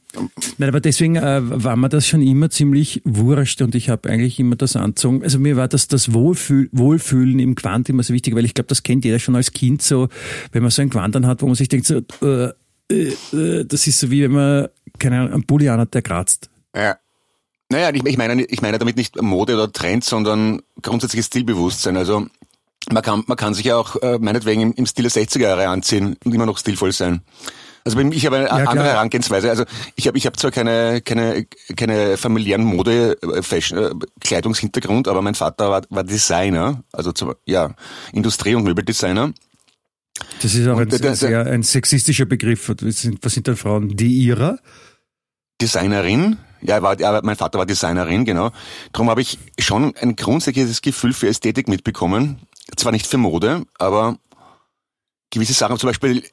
Nein, 0.59 0.69
aber 0.69 0.79
deswegen 0.79 1.15
äh, 1.15 1.41
war 1.43 1.75
mir 1.75 1.89
das 1.89 2.07
schon 2.07 2.21
immer 2.21 2.51
ziemlich 2.51 3.01
wurscht 3.05 3.61
und 3.63 3.73
ich 3.73 3.89
habe 3.89 4.07
eigentlich 4.07 4.39
immer 4.39 4.55
das 4.55 4.75
anzogen. 4.75 5.23
Also 5.23 5.39
mir 5.39 5.57
war 5.57 5.67
das, 5.67 5.87
das 5.87 6.13
Wohlfühl, 6.13 6.69
Wohlfühlen 6.71 7.39
im 7.39 7.55
Quant 7.55 7.89
immer 7.89 8.03
so 8.03 8.13
wichtig, 8.13 8.35
weil 8.35 8.45
ich 8.45 8.53
glaube, 8.53 8.67
das 8.67 8.83
kennt 8.83 9.03
jeder 9.03 9.17
schon 9.17 9.35
als 9.35 9.51
Kind 9.51 9.81
so, 9.81 10.09
wenn 10.51 10.61
man 10.61 10.69
so 10.69 10.83
ein 10.83 10.91
Quant 10.91 11.15
dann 11.15 11.25
hat, 11.25 11.41
wo 11.41 11.47
man 11.47 11.55
sich 11.55 11.67
denkt, 11.67 11.87
so, 11.87 11.97
äh, 12.21 12.53
äh, 12.91 13.13
äh, 13.33 13.65
das 13.65 13.87
ist 13.87 13.99
so 13.99 14.11
wie 14.11 14.23
wenn 14.23 14.31
man, 14.31 14.67
keine 14.97 15.19
Ahnung, 15.19 15.33
einen 15.33 15.43
Pulli 15.45 15.69
anhat, 15.69 15.93
der 15.93 16.01
kratzt. 16.01 16.49
Ja. 16.75 16.97
Naja, 17.71 17.91
ich, 17.93 18.03
ich, 18.03 18.17
meine, 18.17 18.43
ich 18.43 18.61
meine 18.61 18.79
damit 18.79 18.97
nicht 18.97 19.21
Mode 19.21 19.53
oder 19.53 19.71
Trend, 19.71 20.03
sondern 20.03 20.61
grundsätzliches 20.81 21.27
Stilbewusstsein. 21.27 21.97
Also 21.97 22.25
man 22.91 23.03
kann, 23.03 23.23
man 23.27 23.37
kann 23.37 23.53
sich 23.53 23.65
ja 23.65 23.77
auch 23.77 23.95
äh, 23.97 24.17
meinetwegen 24.17 24.61
im, 24.61 24.73
im 24.73 24.85
Stil 24.85 25.03
der 25.03 25.11
60er 25.11 25.41
Jahre 25.41 25.67
anziehen 25.67 26.17
und 26.23 26.33
immer 26.33 26.47
noch 26.47 26.57
stilvoll 26.57 26.91
sein. 26.91 27.21
Also 27.85 27.99
ich 27.99 28.25
habe 28.25 28.37
eine 28.37 28.47
klar. 28.47 28.67
andere 28.67 28.87
Herangehensweise. 28.87 29.49
Also 29.49 29.63
ich 29.95 30.07
habe 30.07 30.17
ich 30.17 30.25
habe 30.25 30.37
zwar 30.37 30.51
keine 30.51 31.01
keine 31.01 31.45
keine 31.75 32.17
familiären 32.17 32.63
Mode 32.63 33.17
äh, 33.21 33.41
Fashion 33.41 34.03
Kleidungshintergrund, 34.19 35.07
aber 35.07 35.21
mein 35.21 35.35
Vater 35.35 35.69
war, 35.69 35.81
war 35.89 36.03
Designer, 36.03 36.83
also 36.91 37.11
zu, 37.11 37.35
ja 37.45 37.73
Industrie- 38.11 38.55
und 38.55 38.63
Möbeldesigner. 38.63 39.33
Das 40.41 40.55
ist 40.55 40.67
auch 40.67 40.77
ein, 40.77 40.89
der- 40.89 40.99
der- 40.99 41.15
sehr 41.15 41.45
ein 41.45 41.63
sexistischer 41.63 42.25
Begriff. 42.25 42.69
Was 42.81 43.01
sind, 43.01 43.19
was 43.23 43.33
sind 43.33 43.47
denn 43.47 43.57
Frauen? 43.57 43.95
Die 43.95 44.07
ihrer? 44.07 44.59
Designerin. 45.61 46.37
Ja, 46.61 46.75
er 46.75 46.81
war, 46.81 46.99
ja, 46.99 47.19
mein 47.23 47.35
Vater 47.35 47.57
war 47.59 47.65
Designerin, 47.65 48.25
genau. 48.25 48.51
Darum 48.91 49.09
habe 49.09 49.21
ich 49.21 49.37
schon 49.59 49.95
ein 49.95 50.15
grundsätzliches 50.15 50.81
Gefühl 50.81 51.13
für 51.13 51.27
Ästhetik 51.27 51.67
mitbekommen. 51.67 52.39
Zwar 52.75 52.91
nicht 52.91 53.07
für 53.07 53.17
Mode, 53.17 53.63
aber 53.77 54.17
gewisse 55.31 55.53
Sachen, 55.53 55.77
zum 55.77 55.87
Beispiel, 55.87 56.23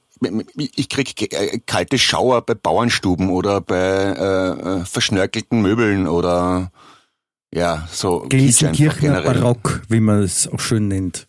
ich 0.56 0.88
krieg 0.88 1.32
äh, 1.32 1.60
kalte 1.66 1.98
Schauer 1.98 2.42
bei 2.42 2.54
Bauernstuben 2.54 3.30
oder 3.30 3.60
bei 3.60 3.76
äh, 3.76 4.80
äh 4.80 4.84
verschnörkelten 4.84 5.62
Möbeln 5.62 6.08
oder 6.08 6.72
ja, 7.54 7.88
so. 7.90 8.26
Gelsenkirchener 8.28 9.22
Barock, 9.22 9.82
wie 9.88 10.00
man 10.00 10.22
es 10.22 10.48
auch 10.48 10.60
schön 10.60 10.88
nennt. 10.88 11.26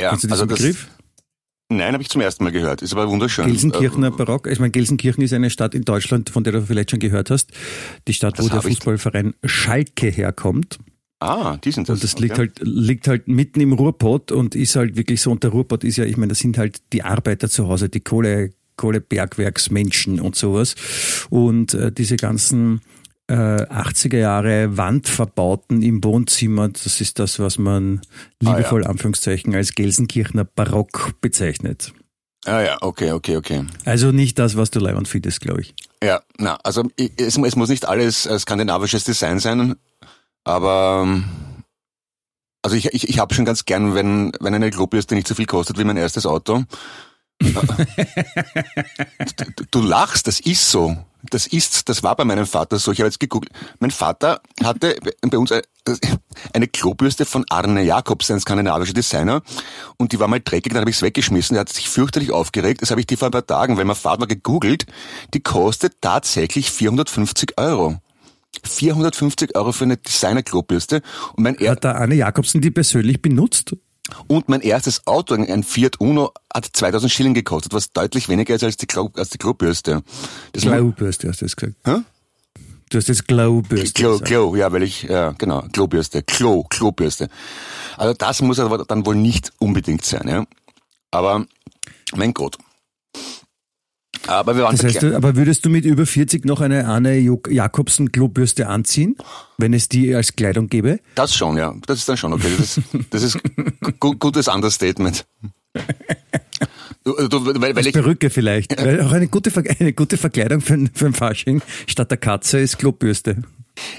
Ja, 0.00 0.10
also 0.10 0.46
Begriff? 0.46 0.86
Das, 0.86 1.00
Nein, 1.72 1.92
habe 1.92 2.02
ich 2.02 2.08
zum 2.08 2.20
ersten 2.20 2.42
Mal 2.42 2.50
gehört. 2.50 2.82
Ist 2.82 2.92
aber 2.92 3.08
wunderschön. 3.08 3.46
Gelsenkirchener 3.46 4.08
äh, 4.08 4.10
Barock. 4.10 4.48
Ich 4.48 4.58
meine, 4.58 4.72
Gelsenkirchen 4.72 5.22
ist 5.22 5.32
eine 5.32 5.50
Stadt 5.50 5.74
in 5.74 5.84
Deutschland, 5.84 6.28
von 6.28 6.42
der 6.42 6.52
du 6.52 6.62
vielleicht 6.62 6.90
schon 6.90 6.98
gehört 6.98 7.30
hast. 7.30 7.52
Die 8.08 8.12
Stadt, 8.12 8.42
wo 8.42 8.48
der 8.48 8.60
Fußballverein 8.60 9.34
Schalke 9.44 10.08
herkommt. 10.08 10.78
Ah, 11.20 11.58
die 11.58 11.70
sind 11.70 11.88
das. 11.88 11.98
Und 11.98 12.04
das 12.04 12.14
okay. 12.14 12.22
liegt 12.24 12.38
halt, 12.38 12.60
liegt 12.62 13.06
halt 13.06 13.28
mitten 13.28 13.60
im 13.60 13.72
Ruhrpott 13.72 14.32
und 14.32 14.56
ist 14.56 14.74
halt 14.74 14.96
wirklich 14.96 15.20
so, 15.20 15.30
und 15.30 15.44
der 15.44 15.50
Ruhrpott 15.50 15.84
ist 15.84 15.96
ja, 15.96 16.04
ich 16.04 16.16
meine, 16.16 16.30
das 16.30 16.40
sind 16.40 16.58
halt 16.58 16.80
die 16.92 17.04
Arbeiter 17.04 17.48
zu 17.48 17.68
Hause, 17.68 17.88
die 17.88 18.00
Kohle, 18.00 18.50
Kohlebergwerksmenschen 18.76 20.18
und 20.18 20.34
sowas. 20.34 20.74
Und 21.28 21.74
äh, 21.74 21.92
diese 21.92 22.16
ganzen 22.16 22.80
äh, 23.30 23.32
80er 23.32 24.18
Jahre 24.18 24.76
Wandverbauten 24.76 25.82
im 25.82 26.02
Wohnzimmer, 26.02 26.68
das 26.68 27.00
ist 27.00 27.20
das, 27.20 27.38
was 27.38 27.58
man 27.58 28.00
liebevoll 28.40 28.82
ah, 28.82 28.86
ja. 28.86 28.90
Anführungszeichen 28.90 29.54
als 29.54 29.74
Gelsenkirchener 29.74 30.44
Barock 30.44 31.14
bezeichnet. 31.20 31.92
Ah 32.44 32.60
ja, 32.60 32.78
okay, 32.80 33.12
okay, 33.12 33.36
okay. 33.36 33.66
Also 33.84 34.10
nicht 34.12 34.38
das, 34.38 34.56
was 34.56 34.70
du 34.70 34.80
leibend 34.80 35.06
findest, 35.06 35.40
glaube 35.40 35.60
ich. 35.60 35.74
Ja, 36.02 36.22
na, 36.38 36.58
also 36.64 36.88
es, 36.96 37.38
es 37.38 37.56
muss 37.56 37.68
nicht 37.68 37.86
alles 37.86 38.26
äh, 38.26 38.38
skandinavisches 38.38 39.04
Design 39.04 39.38
sein, 39.38 39.76
aber 40.42 41.02
ähm, 41.04 41.24
also 42.62 42.76
ich, 42.76 42.86
ich, 42.86 43.08
ich 43.08 43.18
habe 43.20 43.34
schon 43.34 43.44
ganz 43.44 43.64
gern, 43.64 43.94
wenn, 43.94 44.32
wenn 44.40 44.54
eine 44.54 44.70
Klobürste 44.70 45.14
nicht 45.14 45.28
so 45.28 45.36
viel 45.36 45.46
kostet 45.46 45.78
wie 45.78 45.84
mein 45.84 45.96
erstes 45.96 46.26
Auto. 46.26 46.64
du, 47.40 47.54
du 49.70 49.80
lachst, 49.80 50.26
das 50.26 50.40
ist 50.40 50.68
so. 50.70 50.96
Das 51.28 51.46
ist, 51.46 51.88
das 51.88 52.02
war 52.02 52.16
bei 52.16 52.24
meinem 52.24 52.46
Vater 52.46 52.78
so. 52.78 52.92
Ich 52.92 53.00
habe 53.00 53.08
jetzt 53.08 53.20
gegoogelt. 53.20 53.52
Mein 53.78 53.90
Vater 53.90 54.40
hatte 54.62 54.96
bei 55.20 55.38
uns 55.38 55.52
eine 56.52 56.68
Klobürste 56.68 57.24
von 57.24 57.44
Arne 57.48 57.82
Jacobs, 57.82 58.30
ein 58.30 58.40
skandinavischer 58.40 58.92
Designer, 58.92 59.42
und 59.96 60.12
die 60.12 60.20
war 60.20 60.28
mal 60.28 60.40
dreckig, 60.40 60.72
dann 60.72 60.80
habe 60.80 60.90
ich 60.90 60.96
es 60.96 61.02
weggeschmissen. 61.02 61.54
Der 61.54 61.60
hat 61.60 61.68
sich 61.68 61.88
fürchterlich 61.88 62.30
aufgeregt. 62.30 62.82
Das 62.82 62.90
habe 62.90 63.00
ich 63.00 63.06
die 63.06 63.16
vor 63.16 63.28
ein 63.28 63.32
paar 63.32 63.46
Tagen, 63.46 63.76
weil 63.76 63.84
mein 63.84 63.96
Vater 63.96 64.20
mal 64.20 64.26
gegoogelt. 64.26 64.86
Die 65.34 65.40
kostet 65.40 66.00
tatsächlich 66.00 66.70
450 66.70 67.58
Euro. 67.58 67.98
450 68.64 69.56
Euro 69.56 69.72
für 69.72 69.84
eine 69.84 69.96
Designer-Klobürste. 69.96 71.02
Und 71.34 71.44
mein 71.44 71.56
Hat 71.56 71.84
der 71.84 71.96
Arne 71.96 72.14
Jacobsen 72.14 72.60
die 72.60 72.70
persönlich 72.70 73.22
benutzt? 73.22 73.74
Und 74.26 74.48
mein 74.48 74.60
erstes 74.60 75.06
Auto, 75.06 75.34
ein 75.34 75.62
Fiat 75.62 76.00
Uno, 76.00 76.32
hat 76.52 76.68
2000 76.72 77.12
Schilling 77.12 77.34
gekostet, 77.34 77.72
was 77.72 77.92
deutlich 77.92 78.28
weniger 78.28 78.54
ist 78.54 78.64
als 78.64 78.76
die, 78.76 78.86
Klo, 78.86 79.10
als 79.14 79.30
die 79.30 79.38
Klobürste. 79.38 80.02
Das 80.52 80.62
Klobürste 80.62 81.28
hast 81.28 81.40
du 81.40 81.44
jetzt 81.46 81.56
gesagt. 81.56 81.76
Hä? 81.84 81.96
Du 82.88 82.98
hast 82.98 83.08
jetzt 83.08 83.28
Klobürste 83.28 83.92
Klo, 83.92 84.18
Klo, 84.18 84.56
ja, 84.56 84.72
weil 84.72 84.82
ich, 84.82 85.04
ja, 85.04 85.30
genau, 85.38 85.62
Klobürste, 85.72 86.22
Klo, 86.22 86.64
Klobürste. 86.64 87.28
Also 87.96 88.14
das 88.14 88.42
muss 88.42 88.58
aber 88.58 88.84
dann 88.84 89.06
wohl 89.06 89.14
nicht 89.14 89.52
unbedingt 89.58 90.04
sein, 90.04 90.26
ja. 90.26 90.44
Aber, 91.12 91.46
mein 92.16 92.34
Gott. 92.34 92.58
Aber, 94.26 94.56
wir 94.56 94.64
waren 94.64 94.76
das 94.76 94.84
heißt, 94.84 95.04
aber 95.04 95.36
würdest 95.36 95.64
du 95.64 95.70
mit 95.70 95.84
über 95.84 96.06
40 96.06 96.44
noch 96.44 96.60
eine 96.60 96.86
Anne 96.86 97.18
Jakobsen 97.48 98.12
Klobürste 98.12 98.68
anziehen, 98.68 99.16
wenn 99.58 99.72
es 99.72 99.88
die 99.88 100.14
als 100.14 100.36
Kleidung 100.36 100.68
gäbe? 100.68 101.00
Das 101.14 101.34
schon, 101.34 101.56
ja. 101.56 101.74
Das 101.86 101.98
ist 101.98 102.08
dann 102.08 102.16
schon 102.16 102.32
okay. 102.32 102.52
Das 102.58 102.78
ist, 102.78 102.88
das 103.10 103.22
ist 103.22 103.38
gutes 103.98 104.48
Understatement. 104.48 105.24
Du, 107.04 107.14
du, 107.28 107.46
weil, 107.60 107.74
weil 107.74 107.86
ich, 107.86 107.94
Perücke 107.94 108.28
vielleicht. 108.28 108.76
Weil 108.80 109.00
auch 109.00 109.12
eine 109.12 109.28
gute, 109.28 109.50
eine 109.78 109.92
gute 109.92 110.18
Verkleidung 110.18 110.60
für, 110.60 110.78
für 110.92 111.06
ein 111.06 111.14
Fasching 111.14 111.62
statt 111.86 112.10
der 112.10 112.18
Katze 112.18 112.58
ist 112.58 112.78
Klobürste. 112.78 113.42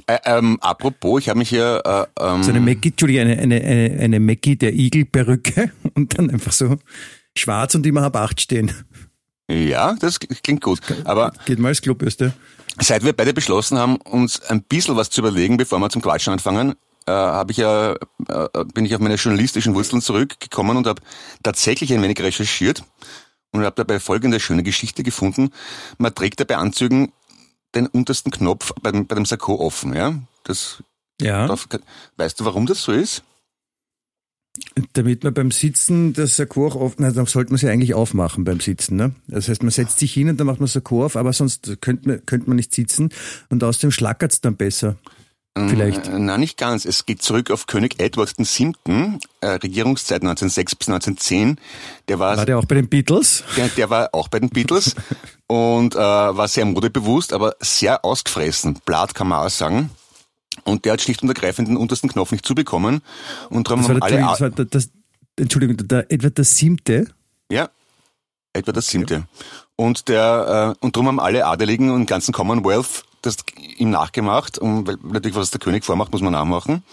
Äh, 0.05 0.19
ähm, 0.25 0.59
apropos, 0.61 1.21
ich 1.21 1.29
habe 1.29 1.39
mich 1.39 1.49
hier... 1.49 1.81
Äh, 1.83 2.23
ähm, 2.23 2.43
so 2.43 2.51
eine 2.51 2.59
Mackie, 2.59 2.89
Entschuldigung, 2.89 3.23
eine, 3.23 3.39
eine, 3.39 3.61
eine, 3.61 3.99
eine 3.99 4.19
Mackie 4.19 4.55
der 4.55 4.73
Igel-Perücke 4.73 5.71
und 5.95 6.17
dann 6.17 6.29
einfach 6.29 6.51
so 6.51 6.77
schwarz 7.35 7.73
und 7.73 7.85
immer 7.85 8.03
ab 8.03 8.15
acht 8.17 8.39
stehen. 8.39 8.71
Ja, 9.51 9.95
das 9.99 10.19
klingt 10.19 10.61
gut. 10.61 10.79
Aber 11.03 11.33
geht 11.45 11.59
mal 11.59 11.69
als 11.69 11.81
Klobürste. 11.81 12.33
Seit 12.79 13.03
wir 13.03 13.13
beide 13.13 13.33
beschlossen 13.33 13.77
haben, 13.77 13.97
uns 13.97 14.41
ein 14.41 14.63
bisschen 14.63 14.95
was 14.95 15.09
zu 15.09 15.21
überlegen, 15.21 15.57
bevor 15.57 15.79
wir 15.79 15.89
zum 15.89 16.01
Quatschen 16.01 16.33
anfangen, 16.33 16.75
äh, 17.05 17.11
habe 17.11 17.51
ich 17.51 17.57
ja, 17.57 17.93
äh, 18.27 18.65
bin 18.73 18.85
ich 18.85 18.95
auf 18.95 19.01
meine 19.01 19.15
journalistischen 19.15 19.75
Wurzeln 19.75 20.01
zurückgekommen 20.01 20.77
und 20.77 20.87
habe 20.87 21.01
tatsächlich 21.43 21.91
ein 21.93 22.01
wenig 22.01 22.21
recherchiert 22.21 22.83
und 23.51 23.63
habe 23.63 23.75
dabei 23.75 23.99
folgende 23.99 24.39
schöne 24.39 24.63
Geschichte 24.63 25.03
gefunden. 25.03 25.51
Man 25.97 26.15
trägt 26.15 26.39
ja 26.39 26.45
bei 26.45 26.57
Anzügen 26.57 27.11
den 27.75 27.87
untersten 27.87 28.31
Knopf 28.31 28.73
bei 28.81 28.91
dem, 28.91 29.07
bei 29.07 29.15
dem 29.15 29.25
Sakko 29.25 29.55
offen, 29.55 29.93
ja? 29.93 30.13
Das 30.43 30.83
ja. 31.19 31.47
Darf, 31.47 31.67
weißt 32.17 32.39
du, 32.39 32.45
warum 32.45 32.65
das 32.65 32.81
so 32.81 32.91
ist? 32.91 33.23
Damit 34.93 35.23
man 35.23 35.33
beim 35.33 35.51
Sitzen 35.51 36.13
das 36.13 36.35
Sakko 36.35 36.67
auch 36.67 36.93
na, 36.97 37.11
dann 37.11 37.25
sollte 37.25 37.51
man 37.51 37.57
sie 37.57 37.69
eigentlich 37.69 37.93
aufmachen 37.93 38.43
beim 38.43 38.59
Sitzen. 38.59 38.97
Ne? 38.97 39.15
Das 39.27 39.47
heißt, 39.47 39.63
man 39.63 39.71
setzt 39.71 39.99
sich 39.99 40.13
hin 40.13 40.29
und 40.29 40.39
dann 40.39 40.47
macht 40.47 40.59
man 40.59 40.67
Sakko 40.67 41.05
auf, 41.05 41.15
aber 41.15 41.31
sonst 41.33 41.77
könnte 41.81 42.07
man, 42.07 42.25
könnte 42.25 42.49
man 42.49 42.57
nicht 42.57 42.73
sitzen 42.73 43.09
und 43.49 43.63
außerdem 43.63 43.91
schlackert 43.91 44.33
es 44.33 44.41
dann 44.41 44.57
besser. 44.57 44.97
Mm, 45.57 45.69
Vielleicht. 45.69 46.07
Äh, 46.07 46.19
na, 46.19 46.37
nicht 46.37 46.57
ganz. 46.57 46.85
Es 46.85 47.05
geht 47.05 47.21
zurück 47.21 47.51
auf 47.51 47.67
König 47.67 47.99
Edward 47.99 48.33
VII., 48.37 48.73
äh, 49.41 49.47
Regierungszeit 49.47 50.21
1906 50.21 50.75
bis 50.75 50.87
1910. 50.89 51.57
Der 52.07 52.19
war, 52.19 52.37
war 52.37 52.45
der 52.45 52.57
auch 52.57 52.65
bei 52.65 52.75
den 52.75 52.87
Beatles? 52.87 53.43
Der, 53.57 53.67
der 53.69 53.89
war 53.89 54.09
auch 54.13 54.29
bei 54.29 54.39
den 54.39 54.49
Beatles 54.49 54.95
und 55.47 55.95
äh, 55.95 55.99
war 55.99 56.47
sehr 56.47 56.65
modebewusst, 56.65 57.33
aber 57.33 57.55
sehr 57.59 58.05
ausgefressen. 58.05 58.79
Blatt 58.85 59.13
kann 59.13 59.27
man 59.27 59.45
auch 59.45 59.49
sagen. 59.49 59.89
Und 60.63 60.85
der 60.85 60.93
hat 60.93 61.01
schlicht 61.01 61.21
und 61.23 61.29
ergreifend 61.29 61.67
den 61.67 61.77
untersten 61.77 62.09
Knopf 62.09 62.31
nicht 62.31 62.45
zubekommen. 62.45 63.01
Und 63.49 63.67
darum 63.67 63.81
das 63.81 63.89
haben 63.89 64.01
alle. 64.01 64.17
Das 64.17 64.41
war 64.41 64.49
das, 64.49 64.89
Entschuldigung, 65.37 65.77
der, 65.87 66.11
etwa 66.11 66.29
der 66.29 66.45
siebte? 66.45 67.07
Ja, 67.49 67.69
etwa 68.53 68.71
der 68.71 68.81
siebte. 68.81 69.13
Ja. 69.13 69.23
Und 69.75 70.07
der, 70.07 70.75
äh, 70.79 70.85
und 70.85 70.95
darum 70.95 71.07
haben 71.07 71.19
alle 71.19 71.45
Adeligen 71.45 71.89
und 71.91 72.05
ganzen 72.05 72.33
Commonwealth 72.33 73.05
das 73.21 73.37
ihm 73.77 73.91
nachgemacht, 73.91 74.57
um, 74.57 74.85
weil 74.87 74.97
natürlich 75.03 75.35
was 75.35 75.51
der 75.51 75.59
König 75.59 75.85
vormacht, 75.85 76.11
muss 76.11 76.21
man 76.21 76.33
nachmachen. 76.33 76.83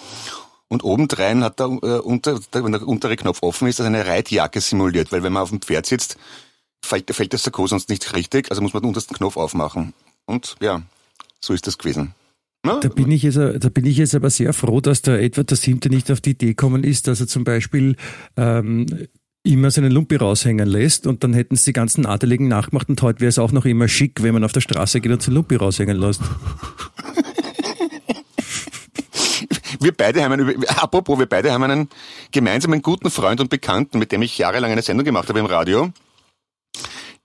Und 0.69 0.85
obendrein 0.85 1.43
hat 1.43 1.59
der, 1.61 1.67
äh, 1.67 1.99
unter, 2.01 2.39
der, 2.53 2.65
wenn 2.65 2.73
der 2.73 2.87
untere 2.87 3.17
Knopf 3.17 3.43
offen 3.43 3.69
ist, 3.69 3.79
das 3.79 3.87
eine 3.87 4.07
Reitjacke 4.07 4.61
simuliert, 4.61 5.11
weil 5.11 5.23
wenn 5.23 5.33
man 5.33 5.43
auf 5.43 5.51
dem 5.51 5.63
Pferd 5.63 5.87
sitzt, 5.87 6.19
fällt, 6.85 7.15
fällt 7.15 7.33
das 7.33 7.43
Sakko 7.43 7.67
sonst 7.67 7.89
nicht 7.89 8.15
richtig, 8.15 8.51
also 8.51 8.61
muss 8.61 8.75
man 8.75 8.83
den 8.83 8.89
untersten 8.89 9.17
Knopf 9.17 9.37
aufmachen. 9.37 9.95
Und 10.27 10.57
ja, 10.61 10.83
so 11.41 11.55
ist 11.55 11.67
das 11.67 11.79
gewesen. 11.79 12.15
Na? 12.65 12.81
Da 12.81 12.89
bin 12.89 13.11
ich 13.11 13.23
jetzt, 13.23 13.37
da 13.37 13.69
bin 13.69 13.87
ich 13.87 13.99
jetzt 13.99 14.15
aber 14.15 14.31
sehr 14.31 14.53
froh, 14.53 14.81
dass 14.81 15.03
der 15.03 15.21
Edward 15.21 15.51
der 15.51 15.91
nicht 15.91 16.11
auf 16.11 16.21
die 16.21 16.31
Idee 16.31 16.49
gekommen 16.49 16.85
ist, 16.85 17.07
dass 17.07 17.21
er 17.21 17.29
zum 17.29 17.45
Beispiel 17.45 17.97
ähm, 18.37 18.87
immer 19.45 19.71
seinen 19.71 19.93
Lumpi 19.93 20.17
raushängen 20.17 20.69
lässt 20.69 21.07
und 21.07 21.25
dann 21.25 21.33
hätten 21.33 21.55
es 21.55 21.65
die 21.65 21.73
ganzen 21.73 22.05
Adeligen 22.05 22.49
nachgemacht 22.49 22.89
und 22.89 23.01
heute 23.01 23.21
wäre 23.21 23.29
es 23.29 23.39
auch 23.39 23.53
noch 23.53 23.65
immer 23.65 23.89
schick, 23.89 24.23
wenn 24.23 24.35
man 24.35 24.45
auf 24.45 24.53
der 24.53 24.61
Straße 24.61 25.01
geht 25.01 25.13
und 25.13 25.23
seinen 25.23 25.37
Lumpi 25.37 25.57
raushängen 25.57 25.97
lässt. 25.97 26.21
wir 29.81 29.93
beide 29.93 30.23
haben 30.23 30.33
einen, 30.33 30.65
apropos, 30.67 31.19
wir 31.19 31.27
beide 31.27 31.53
haben 31.53 31.63
einen 31.63 31.89
gemeinsamen 32.33 32.83
guten 32.83 33.11
Freund 33.11 33.41
und 33.41 33.51
Bekannten, 33.51 33.99
mit 33.99 34.13
dem 34.13 34.23
ich 34.23 34.37
jahrelang 34.37 34.73
eine 34.73 34.83
Sendung 34.83 35.05
gemacht 35.05 35.29
habe 35.29 35.39
im 35.39 35.47
Radio. 35.47 35.91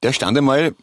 Der 0.03 0.13
stand 0.13 0.37
einmal 0.37 0.75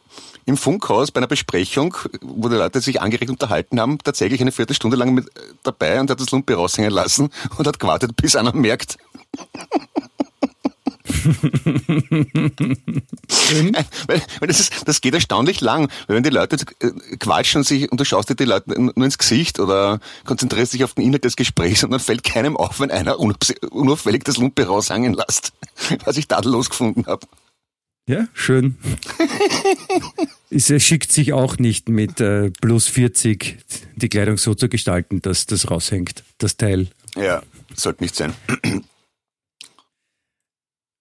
im 0.45 0.57
Funkhaus 0.57 1.11
bei 1.11 1.19
einer 1.19 1.27
Besprechung, 1.27 1.95
wo 2.21 2.49
die 2.49 2.55
Leute 2.55 2.81
sich 2.81 3.01
angeregt 3.01 3.29
unterhalten 3.29 3.79
haben, 3.79 3.97
tatsächlich 3.99 4.41
eine 4.41 4.51
Viertelstunde 4.51 4.97
lang 4.97 5.13
mit 5.13 5.27
dabei 5.63 5.99
und 5.99 6.09
hat 6.09 6.19
das 6.19 6.31
Lumpi 6.31 6.53
raushängen 6.53 6.91
lassen 6.91 7.29
und 7.57 7.67
hat 7.67 7.79
gewartet, 7.79 8.15
bis 8.15 8.35
einer 8.35 8.53
merkt. 8.53 8.97
weil, 14.07 14.21
weil 14.39 14.47
das, 14.47 14.59
ist, 14.59 14.87
das 14.87 15.01
geht 15.01 15.13
erstaunlich 15.13 15.61
lang. 15.61 15.89
Weil 16.07 16.17
wenn 16.17 16.23
die 16.23 16.29
Leute 16.29 16.57
äh, 16.79 16.91
quatschen 17.17 17.59
und, 17.59 17.65
sich, 17.65 17.91
und 17.91 17.99
du 17.99 18.05
schaust 18.05 18.29
dir 18.29 18.35
die 18.35 18.45
Leute 18.45 18.79
nur 18.79 18.95
ins 18.97 19.17
Gesicht 19.17 19.59
oder 19.59 19.99
konzentrierst 20.25 20.73
dich 20.73 20.83
auf 20.83 20.93
den 20.93 21.05
Inhalt 21.05 21.23
des 21.23 21.35
Gesprächs 21.35 21.83
und 21.83 21.91
dann 21.91 21.99
fällt 21.99 22.23
keinem 22.23 22.57
auf, 22.57 22.79
wenn 22.79 22.91
einer 22.91 23.19
unauffällig 23.19 24.23
das 24.23 24.37
Lumpe 24.37 24.65
raushängen 24.65 25.13
lässt, 25.13 25.53
was 26.05 26.17
ich 26.17 26.27
tadellos 26.27 26.69
gefunden 26.69 27.05
habe. 27.07 27.27
Ja, 28.11 28.27
schön. 28.33 28.75
es 30.49 30.67
schickt 30.83 31.13
sich 31.13 31.31
auch 31.31 31.57
nicht 31.59 31.87
mit 31.87 32.19
äh, 32.19 32.51
plus 32.59 32.89
40 32.89 33.57
die 33.95 34.09
Kleidung 34.09 34.37
so 34.37 34.53
zu 34.53 34.67
gestalten, 34.67 35.21
dass 35.21 35.45
das 35.45 35.71
raushängt, 35.71 36.25
das 36.37 36.57
Teil. 36.57 36.89
Ja, 37.15 37.41
sollte 37.73 38.03
nicht 38.03 38.13
sein. 38.13 38.33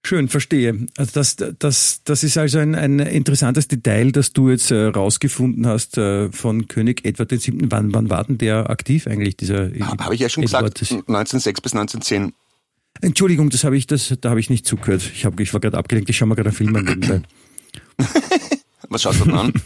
Schön, 0.07 0.29
verstehe. 0.29 0.87
Also 0.97 1.11
das, 1.15 1.37
das, 1.59 2.03
das 2.05 2.23
ist 2.23 2.39
also 2.39 2.59
ein, 2.61 2.77
ein 2.77 3.01
interessantes 3.01 3.67
Detail, 3.67 4.13
das 4.13 4.33
du 4.33 4.49
jetzt 4.49 4.71
äh, 4.71 4.85
rausgefunden 4.85 5.67
hast 5.67 5.99
äh, 5.99 6.31
von 6.31 6.69
König 6.69 7.05
Edward 7.05 7.33
VII. 7.33 7.67
Wann, 7.71 7.93
wann 7.93 8.09
war 8.09 8.23
denn 8.25 8.39
der 8.39 8.71
aktiv 8.71 9.09
eigentlich, 9.09 9.37
dieser 9.37 9.71
Habe 9.81 10.15
ich 10.15 10.21
ja 10.21 10.29
schon 10.29 10.45
Edward? 10.45 10.79
gesagt, 10.79 11.09
1906 11.09 11.61
bis 11.61 11.73
1910. 11.75 12.35
Entschuldigung, 13.01 13.51
das 13.51 13.65
habe 13.65 13.77
ich, 13.77 13.87
das, 13.87 14.15
da 14.21 14.31
habe 14.31 14.41
ich 14.41 14.51
nicht 14.51 14.67
zugehört. 14.67 15.03
Ich, 15.15 15.25
hab, 15.25 15.39
ich 15.41 15.53
war 15.53 15.61
gerade 15.61 15.79
abgelenkt, 15.79 16.11
ich 16.11 16.17
schaue 16.17 16.29
mal 16.29 16.35
gerade 16.35 16.51
einen 16.51 16.57
Film 16.57 16.77
an 16.77 16.85
nebenbei. 16.85 17.23
Was 18.89 19.03
schaust 19.03 19.21
du 19.21 19.25
denn 19.25 19.35
an? 19.35 19.53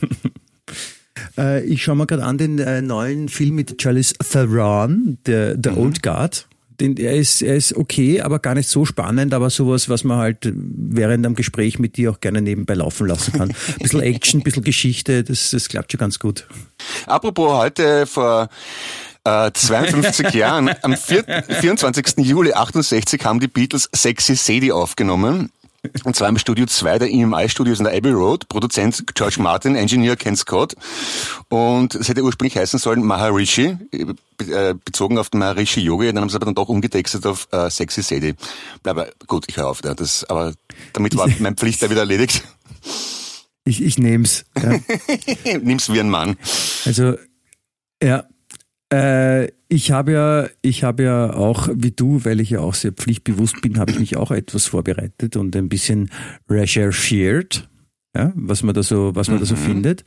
Äh, 1.36 1.64
ich 1.64 1.82
schaue 1.82 1.96
mir 1.96 2.06
gerade 2.06 2.24
an 2.24 2.38
den 2.38 2.58
äh, 2.58 2.80
neuen 2.82 3.28
Film 3.28 3.56
mit 3.56 3.80
Charlize 3.80 4.14
Theron, 4.18 5.18
der 5.26 5.56
The 5.60 5.70
Old 5.70 6.02
Guard. 6.02 6.46
Den, 6.80 6.96
er, 6.96 7.14
ist, 7.14 7.40
er 7.40 7.54
ist 7.54 7.76
okay, 7.76 8.20
aber 8.20 8.40
gar 8.40 8.54
nicht 8.54 8.68
so 8.68 8.84
spannend, 8.84 9.32
aber 9.32 9.48
sowas, 9.48 9.88
was 9.88 10.02
man 10.02 10.18
halt 10.18 10.52
während 10.54 11.24
einem 11.24 11.36
Gespräch 11.36 11.78
mit 11.78 11.96
dir 11.96 12.10
auch 12.10 12.20
gerne 12.20 12.42
nebenbei 12.42 12.74
laufen 12.74 13.06
lassen 13.06 13.32
kann. 13.32 13.50
Ein 13.50 13.56
bisschen 13.80 14.00
Action, 14.00 14.40
ein 14.40 14.44
bisschen 14.44 14.64
Geschichte, 14.64 15.22
das, 15.22 15.50
das 15.50 15.68
klappt 15.68 15.92
schon 15.92 15.98
ganz 15.98 16.18
gut. 16.18 16.48
Apropos 17.06 17.52
heute 17.52 18.06
vor 18.06 18.48
äh, 19.24 19.50
52 19.52 20.30
Jahren, 20.34 20.70
am 20.82 20.96
4, 20.96 21.44
24. 21.60 22.18
Juli 22.18 22.52
68 22.52 23.24
haben 23.24 23.40
die 23.40 23.48
Beatles 23.48 23.88
Sexy 23.94 24.36
Sadie 24.36 24.72
aufgenommen. 24.72 25.50
Und 26.04 26.16
zwar 26.16 26.28
im 26.28 26.38
Studio 26.38 26.64
2 26.66 26.98
der 26.98 27.10
EMI 27.10 27.48
Studios 27.48 27.78
in 27.78 27.84
der 27.84 27.94
Abbey 27.94 28.10
Road. 28.10 28.48
Produzent 28.48 29.14
George 29.14 29.36
Martin, 29.38 29.76
Engineer 29.76 30.16
Ken 30.16 30.34
Scott. 30.34 30.74
Und 31.48 31.94
es 31.94 32.08
hätte 32.08 32.22
ursprünglich 32.22 32.56
heißen 32.56 32.78
sollen 32.78 33.02
Maharishi, 33.02 33.76
äh, 33.92 34.74
bezogen 34.82 35.18
auf 35.18 35.28
den 35.30 35.40
Maharishi 35.40 35.80
Yogi. 35.80 36.06
Dann 36.06 36.20
haben 36.20 36.30
sie 36.30 36.36
aber 36.36 36.46
dann 36.46 36.54
doch 36.54 36.68
umgetextet 36.68 37.26
auf 37.26 37.48
äh, 37.52 37.68
Sexy 37.70 38.02
Sadie. 38.02 38.34
Aber 38.84 39.08
gut, 39.26 39.44
ich 39.46 39.56
höre 39.56 39.68
auf. 39.68 39.82
Ja, 39.84 39.94
das, 39.94 40.24
aber 40.24 40.54
damit 40.94 41.16
war 41.16 41.28
mein 41.38 41.56
Pflicht 41.56 41.82
da 41.82 41.90
wieder 41.90 42.00
erledigt. 42.00 42.42
Ich, 43.64 43.82
ich 43.82 43.98
nehm's. 43.98 44.44
Ja. 44.62 44.78
Nimm's 45.62 45.92
wie 45.92 46.00
ein 46.00 46.10
Mann. 46.10 46.36
Also, 46.84 47.16
ja, 48.02 48.24
äh, 48.94 49.48
ich 49.68 49.90
habe 49.90 50.12
ja, 50.12 50.48
ich 50.62 50.84
habe 50.84 51.02
ja 51.02 51.32
auch, 51.34 51.68
wie 51.74 51.90
du, 51.90 52.24
weil 52.24 52.40
ich 52.40 52.50
ja 52.50 52.60
auch 52.60 52.74
sehr 52.74 52.92
pflichtbewusst 52.92 53.60
bin, 53.60 53.78
habe 53.78 53.90
ich 53.90 53.98
mich 53.98 54.16
auch 54.16 54.30
etwas 54.30 54.66
vorbereitet 54.66 55.36
und 55.36 55.56
ein 55.56 55.68
bisschen 55.68 56.10
recherchiert. 56.48 57.68
Ja, 58.16 58.32
was 58.36 58.62
man 58.62 58.76
da 58.76 58.84
so, 58.84 59.16
was 59.16 59.26
man 59.26 59.38
mhm. 59.38 59.40
da 59.40 59.46
so 59.46 59.56
mhm. 59.56 59.60
findet. 59.60 60.04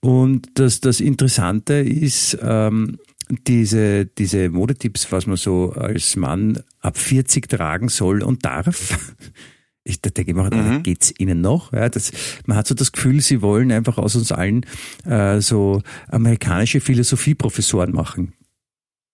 Und 0.00 0.48
das, 0.54 0.80
das 0.80 1.00
Interessante 1.00 1.74
ist, 1.74 2.36
ähm, 2.42 2.98
diese, 3.46 4.04
diese 4.04 4.50
Modetipps, 4.50 5.10
was 5.10 5.26
man 5.26 5.36
so 5.36 5.72
als 5.72 6.16
Mann 6.16 6.60
ab 6.80 6.98
40 6.98 7.48
tragen 7.48 7.88
soll 7.88 8.22
und 8.22 8.44
darf. 8.44 8.98
Ich 9.88 10.00
denke 10.00 10.32
immer, 10.32 10.52
mhm. 10.52 10.82
geht's 10.82 11.14
ihnen 11.16 11.40
noch? 11.40 11.72
Ja, 11.72 11.88
das, 11.88 12.10
man 12.46 12.56
hat 12.56 12.66
so 12.66 12.74
das 12.74 12.90
Gefühl, 12.90 13.20
sie 13.20 13.40
wollen 13.40 13.70
einfach 13.70 13.98
aus 13.98 14.16
uns 14.16 14.32
allen 14.32 14.66
äh, 15.04 15.40
so 15.40 15.80
amerikanische 16.08 16.80
Philosophieprofessoren 16.80 17.92
machen. 17.94 18.32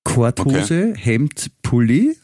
Korthose, 0.03 0.93
okay. 0.93 0.95
Hemd, 0.97 1.51
Pulli. 1.63 2.17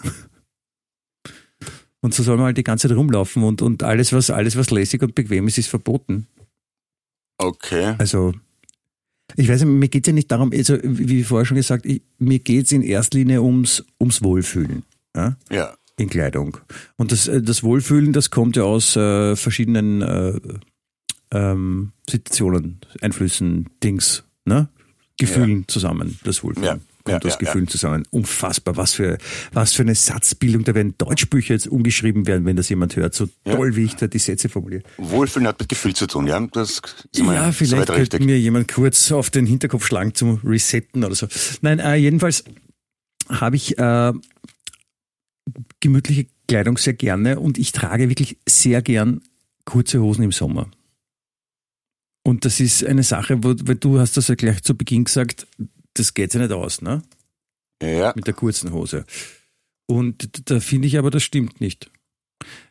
Und 2.01 2.15
so 2.15 2.23
soll 2.23 2.37
man 2.37 2.47
halt 2.47 2.57
die 2.57 2.65
ganze 2.65 2.89
Zeit 2.89 2.97
rumlaufen 2.97 3.43
und, 3.43 3.61
und 3.61 3.83
alles, 3.83 4.15
was, 4.15 4.31
alles, 4.31 4.57
was 4.57 4.71
lässig 4.71 5.03
und 5.03 5.15
bequem 5.15 5.47
ist, 5.47 5.59
ist 5.59 5.69
verboten. 5.69 6.27
Okay. 7.37 7.97
Also, 7.99 8.33
ich 9.37 9.49
weiß 9.49 9.63
nicht, 9.63 9.71
mir 9.71 9.89
geht's 9.89 10.07
ja 10.07 10.15
nicht 10.15 10.31
darum, 10.31 10.53
also, 10.53 10.79
wie 10.83 11.23
vorher 11.23 11.45
schon 11.45 11.57
gesagt, 11.57 11.85
ich, 11.85 12.01
mir 12.19 12.39
geht's 12.39 12.73
in 12.73 12.83
erster 12.83 13.19
Linie 13.19 13.43
ums, 13.43 13.85
ums 14.01 14.23
Wohlfühlen. 14.23 14.85
Ja. 15.15 15.37
ja. 15.51 15.77
In 15.99 16.09
Kleidung. 16.09 16.59
Und 16.97 17.13
das, 17.13 17.29
äh, 17.29 17.43
das 17.43 17.63
Wohlfühlen, 17.63 18.13
das 18.13 18.31
kommt 18.31 18.57
ja 18.57 18.63
aus 18.63 18.97
äh, 18.97 19.37
verschiedenen 19.37 20.03
äh, 20.03 20.41
ähm, 21.31 21.93
Situationen, 22.09 22.81
Einflüssen, 23.01 23.69
Dings, 23.83 24.25
ne? 24.45 24.69
Gefühlen 25.19 25.61
ja. 25.61 25.69
zusammen, 25.69 26.19
das 26.25 26.45
Wohlfühlen. 26.45 26.79
Ja 26.79 26.79
kommt 27.09 27.25
ja, 27.25 27.31
das 27.31 27.35
ja, 27.35 27.47
Gefühl 27.47 27.65
ja. 27.65 27.69
zusammen. 27.69 28.05
Unfassbar, 28.11 28.77
was 28.77 28.95
für, 28.95 29.19
was 29.53 29.73
für 29.73 29.83
eine 29.83 29.95
Satzbildung. 29.95 30.65
Da 30.65 30.75
werden 30.75 30.95
Deutschbücher 30.99 31.55
jetzt 31.55 31.67
umgeschrieben 31.67 32.27
werden, 32.27 32.45
wenn 32.45 32.57
das 32.57 32.69
jemand 32.69 32.97
hört. 32.97 33.15
So 33.15 33.29
toll, 33.45 33.77
wie 33.77 33.85
ich 33.85 33.97
da 33.97 34.07
die 34.07 34.19
Sätze 34.19 34.49
formuliere. 34.49 34.83
Wohlfühlen 34.99 35.49
hat 35.49 35.59
mit 35.59 35.69
Gefühl 35.69 35.95
zu 35.95 36.07
tun, 36.07 36.27
ja? 36.27 36.39
Das 36.53 36.71
ist 36.71 37.09
ja, 37.15 37.53
vielleicht 37.53 37.89
könnte 37.89 38.21
mir 38.21 38.39
jemand 38.39 38.69
kurz 38.69 39.11
auf 39.13 39.31
den 39.31 39.47
Hinterkopf 39.47 39.87
schlagen 39.87 40.15
zum 40.15 40.41
Resetten 40.45 41.05
oder 41.05 41.15
so. 41.15 41.27
Nein, 41.61 41.79
äh, 41.79 41.97
jedenfalls 41.97 42.45
habe 43.29 43.57
ich 43.57 43.79
äh, 43.79 44.13
gemütliche 45.81 46.27
Kleidung 46.47 46.79
sehr 46.79 46.95
gerne 46.95 47.39
und 47.41 47.59
ich 47.59 47.73
trage 47.73 48.09
wirklich 48.09 48.39
sehr 48.49 48.83
gern 48.83 49.21
kurze 49.65 50.01
Hosen 50.01 50.25
im 50.25 50.33
Sommer. 50.33 50.71
Und 52.25 52.45
das 52.45 52.61
ist 52.61 52.85
eine 52.85 53.03
Sache, 53.03 53.43
wo, 53.43 53.55
weil 53.63 53.77
du 53.77 53.99
hast 53.99 54.17
das 54.17 54.29
ja 54.29 54.35
gleich 54.35 54.63
zu 54.63 54.77
Beginn 54.77 55.05
gesagt, 55.05 55.47
das 55.95 56.15
geht 56.15 56.35
ja 56.35 56.41
nicht 56.41 56.53
aus, 56.53 56.83
ne? 56.83 57.03
Ja. 57.83 58.13
Mit 58.15 58.27
der 58.27 58.35
kurzen 58.35 58.73
Hose. 58.73 59.05
Und 59.87 60.51
da 60.51 60.61
finde 60.61 60.89
ich 60.89 60.99
aber, 60.99 61.11
das 61.11 61.23
stimmt 61.23 61.61
nicht. 61.61 61.91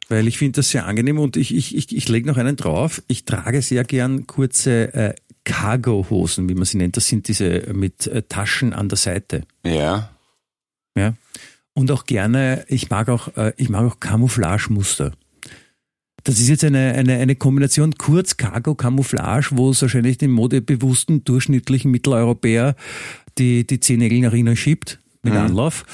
Weil 0.09 0.27
ich 0.27 0.37
finde 0.37 0.57
das 0.57 0.69
sehr 0.69 0.85
angenehm 0.85 1.19
und 1.19 1.35
ich, 1.35 1.53
ich, 1.53 1.75
ich, 1.75 1.95
ich 1.95 2.07
lege 2.07 2.27
noch 2.27 2.37
einen 2.37 2.55
drauf. 2.55 3.01
Ich 3.07 3.25
trage 3.25 3.61
sehr 3.61 3.83
gern 3.83 4.25
kurze 4.27 4.93
äh, 4.93 5.15
Cargo-Hosen, 5.43 6.47
wie 6.47 6.55
man 6.55 6.65
sie 6.65 6.77
nennt. 6.77 6.95
Das 6.95 7.07
sind 7.07 7.27
diese 7.27 7.73
mit 7.73 8.07
äh, 8.07 8.23
Taschen 8.23 8.73
an 8.73 8.89
der 8.89 8.97
Seite. 8.97 9.43
Ja. 9.65 10.15
Ja. 10.95 11.13
Und 11.77 11.91
auch 11.91 12.05
gerne, 12.05 12.65
ich 12.69 12.89
mag 12.89 13.07
auch, 13.07 13.37
äh, 13.37 13.53
ich 13.55 13.69
mag 13.69 13.85
auch 13.85 13.99
Camouflage-Muster. 13.99 15.11
Das 16.23 16.39
ist 16.39 16.49
jetzt 16.49 16.63
eine, 16.63 16.93
eine, 16.93 17.17
eine 17.17 17.35
Kombination 17.35 17.93
Kurz-Cargo-Camouflage, 17.93 19.49
wo 19.51 19.69
es 19.69 19.83
wahrscheinlich 19.83 20.17
den 20.17 20.31
modebewussten, 20.31 21.23
durchschnittlichen 21.23 21.91
Mitteleuropäer 21.91 22.75
die, 23.37 23.67
die 23.67 23.79
Zehennägel 23.79 24.21
nach 24.21 24.33
innen 24.33 24.55
schiebt 24.55 24.99
mit 25.21 25.35
mhm. 25.35 25.39
Anlauf. 25.39 25.85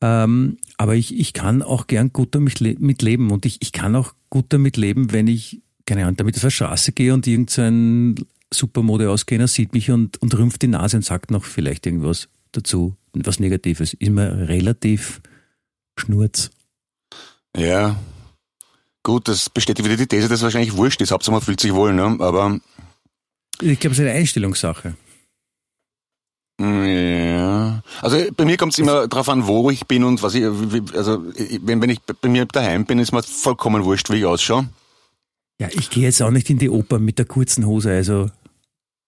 Ähm, 0.00 0.56
aber 0.78 0.94
ich, 0.94 1.14
ich 1.14 1.34
kann 1.34 1.60
auch 1.60 1.86
gern 1.86 2.14
gut 2.14 2.34
damit 2.34 2.58
mit 2.80 3.02
leben 3.02 3.30
und 3.30 3.44
ich, 3.44 3.58
ich 3.60 3.72
kann 3.72 3.94
auch 3.94 4.14
gut 4.30 4.46
damit 4.48 4.78
leben, 4.78 5.12
wenn 5.12 5.26
ich, 5.26 5.60
keine 5.84 6.04
Ahnung, 6.04 6.16
damit 6.16 6.36
auf 6.36 6.42
der 6.42 6.50
Straße 6.50 6.92
gehe 6.92 7.12
und 7.12 7.26
irgendein 7.26 8.14
Supermode-Ausgehender 8.54 9.48
sieht 9.48 9.74
mich 9.74 9.90
und, 9.90 10.16
und 10.22 10.34
rümpft 10.38 10.62
die 10.62 10.68
Nase 10.68 10.96
und 10.96 11.02
sagt 11.02 11.30
noch 11.30 11.44
vielleicht 11.44 11.84
irgendwas 11.84 12.30
dazu, 12.52 12.96
was 13.12 13.40
Negatives. 13.40 13.94
Immer 13.94 14.48
relativ 14.48 15.20
Schnurz. 15.98 16.50
Ja, 17.56 17.96
Gut, 19.06 19.28
das 19.28 19.48
bestätigt 19.48 19.86
wieder 19.86 19.96
die 19.96 20.08
These, 20.08 20.28
dass 20.28 20.40
es 20.40 20.42
wahrscheinlich 20.42 20.76
wurscht 20.76 21.00
ist. 21.00 21.12
Hauptsache 21.12 21.30
man 21.30 21.40
fühlt 21.40 21.60
sich 21.60 21.72
wohl, 21.72 21.92
ne? 21.92 22.16
Aber. 22.18 22.58
Ich 23.60 23.78
glaube, 23.78 23.92
es 23.92 24.00
ist 24.00 24.04
eine 24.04 24.10
Einstellungssache. 24.10 24.96
Ja. 26.58 27.84
Also 28.02 28.18
bei 28.36 28.44
mir 28.44 28.56
kommt 28.56 28.72
es 28.72 28.80
immer 28.80 29.06
darauf 29.06 29.28
an, 29.28 29.46
wo 29.46 29.70
ich 29.70 29.86
bin 29.86 30.02
und 30.02 30.24
was 30.24 30.34
ich, 30.34 30.42
also 30.92 31.22
wenn, 31.60 31.80
wenn 31.80 31.90
ich 31.90 32.00
bei 32.02 32.28
mir 32.28 32.46
daheim 32.46 32.84
bin, 32.84 32.98
ist 32.98 33.12
mir 33.12 33.22
vollkommen 33.22 33.84
wurscht, 33.84 34.10
wie 34.10 34.16
ich 34.16 34.24
ausschaue. 34.24 34.68
Ja, 35.60 35.68
ich 35.70 35.88
gehe 35.88 36.02
jetzt 36.02 36.20
auch 36.20 36.32
nicht 36.32 36.50
in 36.50 36.58
die 36.58 36.68
Oper 36.68 36.98
mit 36.98 37.18
der 37.18 37.26
kurzen 37.26 37.64
Hose, 37.64 37.92
also. 37.92 38.28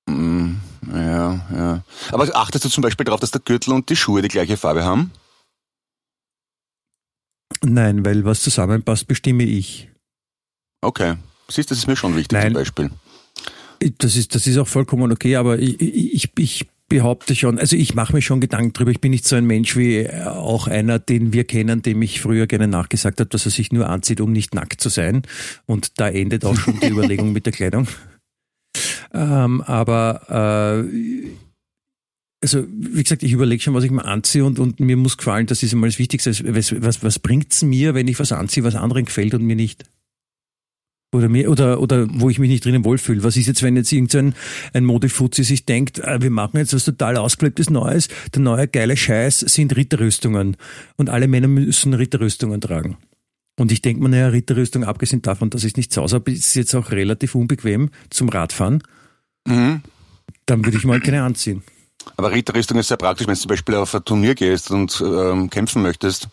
Mm, 0.09 0.59
ja, 0.93 1.47
ja. 1.55 1.83
Aber 2.11 2.29
achtest 2.35 2.65
du 2.65 2.69
zum 2.69 2.83
Beispiel 2.83 3.05
darauf, 3.05 3.21
dass 3.21 3.31
der 3.31 3.41
Gürtel 3.41 3.73
und 3.73 3.89
die 3.91 3.97
Schuhe 3.97 4.23
die 4.23 4.29
gleiche 4.29 4.57
Farbe 4.57 4.85
haben? 4.85 5.11
Nein, 7.63 8.05
weil 8.05 8.25
was 8.25 8.43
zusammenpasst, 8.43 9.07
bestimme 9.07 9.45
ich. 9.45 9.89
Okay. 10.81 11.17
Siehst, 11.51 11.71
das 11.71 11.79
ist 11.79 11.87
mir 11.87 11.97
schon 11.97 12.15
wichtig 12.15 12.33
Nein. 12.33 12.53
zum 12.53 12.55
Beispiel. 12.55 12.91
Das 13.99 14.17
ist, 14.17 14.35
das 14.35 14.47
ist 14.47 14.59
auch 14.59 14.69
vollkommen 14.69 15.13
okay, 15.13 15.37
aber 15.37 15.59
ich, 15.59 15.81
ich, 15.81 16.31
ich 16.37 16.69
behaupte 16.89 17.35
schon, 17.37 17.59
also 17.59 17.77
ich 17.77 17.95
mache 17.95 18.13
mir 18.13 18.23
schon 18.23 18.41
Gedanken 18.41 18.73
drüber. 18.73 18.91
Ich 18.91 19.01
bin 19.01 19.11
nicht 19.11 19.27
so 19.27 19.37
ein 19.37 19.47
Mensch 19.47 19.77
wie 19.77 20.11
auch 20.11 20.67
einer, 20.67 20.99
den 20.99 21.33
wir 21.33 21.45
kennen, 21.45 21.83
dem 21.83 22.03
ich 22.03 22.21
früher 22.21 22.47
gerne 22.47 22.67
nachgesagt 22.67 23.21
habe, 23.21 23.31
dass 23.31 23.45
er 23.45 23.51
sich 23.51 23.73
nur 23.73 23.89
anzieht, 23.89 24.21
um 24.21 24.33
nicht 24.33 24.55
nackt 24.55 24.81
zu 24.81 24.89
sein. 24.89 25.23
Und 25.67 26.01
da 26.01 26.09
endet 26.09 26.45
auch 26.45 26.57
schon 26.57 26.81
die 26.81 26.89
Überlegung 26.91 27.33
mit 27.33 27.47
der 27.47 27.53
Kleidung. 27.53 27.87
Ähm, 29.13 29.63
aber 29.63 30.85
äh, 30.85 31.29
also 32.41 32.65
wie 32.69 33.03
gesagt, 33.03 33.23
ich 33.23 33.33
überlege 33.33 33.63
schon, 33.63 33.75
was 33.75 33.85
ich 33.85 33.91
mal 33.91 34.03
anziehe 34.03 34.45
und, 34.45 34.59
und 34.59 34.81
mir 34.81 34.97
muss 34.97 35.17
gefallen, 35.17 35.47
das 35.47 35.63
ist 35.63 35.73
immer 35.73 35.87
das 35.87 35.99
Wichtigste. 35.99 36.31
Was, 36.55 36.81
was, 36.83 37.03
was 37.03 37.19
bringt's 37.19 37.63
mir, 37.63 37.95
wenn 37.95 38.09
ich 38.09 38.19
was 38.21 38.33
anziehe, 38.33 38.65
was 38.65 38.77
anderen 38.77 39.07
gefällt 39.07 39.35
und 39.35 39.45
mir 39.45 39.57
nicht? 39.57 39.85
Oder, 41.11 41.31
mir, 41.31 41.51
oder, 41.51 41.81
oder 41.81 42.07
wo 42.11 42.29
ich 42.29 42.39
mich 42.39 42.51
nicht 42.51 42.67
drinnen 42.67 42.85
wohlfühle. 42.85 43.25
Was 43.25 43.39
ist 43.39 43.47
jetzt, 43.47 43.63
wenn 43.63 43.77
jetzt 43.77 43.91
irgendein 43.93 44.35
ein 44.75 44.85
Modefuzzi 44.85 45.43
sich 45.43 45.65
denkt, 45.65 46.01
äh, 46.01 46.21
wir 46.21 46.31
machen 46.31 46.59
jetzt 46.59 46.75
was 46.75 46.85
total 46.85 47.17
ausgelebtes 47.17 47.71
Neues, 47.71 48.09
der 48.35 48.43
neue 48.43 48.69
geile 48.69 48.97
Scheiß 48.97 49.41
sind 49.41 49.75
Ritterrüstungen 49.75 50.59
und 50.97 51.09
alle 51.09 51.27
Männer 51.27 51.49
müssen 51.49 51.95
Ritterrüstungen 51.95 52.61
tragen. 52.61 52.99
Und 53.59 53.73
ich 53.73 53.81
denke 53.81 54.03
mir, 54.03 54.11
naja, 54.11 54.29
Ritterrüstung, 54.29 54.85
abgesehen 54.85 55.23
davon, 55.23 55.49
dass 55.51 55.65
ich 55.65 55.77
nicht 55.77 55.93
zu 55.93 56.03
Hause 56.03 56.17
habe, 56.17 56.31
ist 56.31 56.55
jetzt 56.55 56.75
auch 56.75 56.91
relativ 56.91 57.35
unbequem 57.35 57.89
zum 58.11 58.29
Radfahren. 58.29 58.83
Mhm. 59.49 59.83
Dann 60.47 60.65
würde 60.65 60.77
ich 60.79 60.85
mal 60.85 61.01
keine 61.01 61.23
anziehen. 61.23 61.63
Aber 62.17 62.31
Ritterrüstung 62.31 62.79
ist 62.79 62.89
sehr 62.89 62.97
praktisch, 62.97 63.27
wenn 63.27 63.35
du 63.35 63.41
zum 63.41 63.49
Beispiel 63.49 63.75
auf 63.75 63.95
ein 63.95 64.05
Turnier 64.05 64.35
gehst 64.35 64.71
und 64.71 65.03
ähm, 65.05 65.51
kämpfen 65.51 65.83
möchtest. 65.83 66.29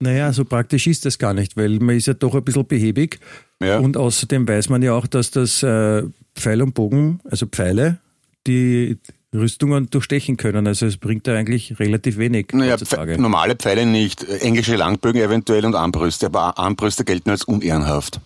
Naja, 0.00 0.32
so 0.32 0.44
praktisch 0.44 0.86
ist 0.86 1.04
das 1.04 1.18
gar 1.18 1.34
nicht, 1.34 1.56
weil 1.56 1.78
man 1.78 1.96
ist 1.96 2.06
ja 2.06 2.14
doch 2.14 2.34
ein 2.34 2.44
bisschen 2.44 2.66
behäbig. 2.66 3.20
Ja. 3.62 3.78
Und 3.78 3.96
außerdem 3.96 4.46
weiß 4.46 4.68
man 4.68 4.82
ja 4.82 4.92
auch, 4.92 5.06
dass 5.06 5.30
das 5.30 5.62
äh, 5.62 6.02
Pfeil 6.34 6.62
und 6.62 6.74
Bogen, 6.74 7.20
also 7.24 7.46
Pfeile, 7.46 7.98
die 8.46 8.98
Rüstungen 9.32 9.90
durchstechen 9.90 10.36
können. 10.36 10.66
Also 10.66 10.86
es 10.86 10.96
bringt 10.96 11.26
da 11.26 11.34
eigentlich 11.34 11.78
relativ 11.78 12.18
wenig 12.18 12.48
Naja. 12.52 12.76
Pfe 12.76 13.16
normale 13.18 13.56
Pfeile 13.56 13.86
nicht, 13.86 14.24
englische 14.24 14.76
Langbögen 14.76 15.20
eventuell 15.20 15.64
und 15.64 15.74
Armbrüste, 15.74 16.26
aber 16.26 16.58
Armbrüste 16.58 17.04
gelten 17.04 17.30
als 17.30 17.44
unehrenhaft. 17.44 18.20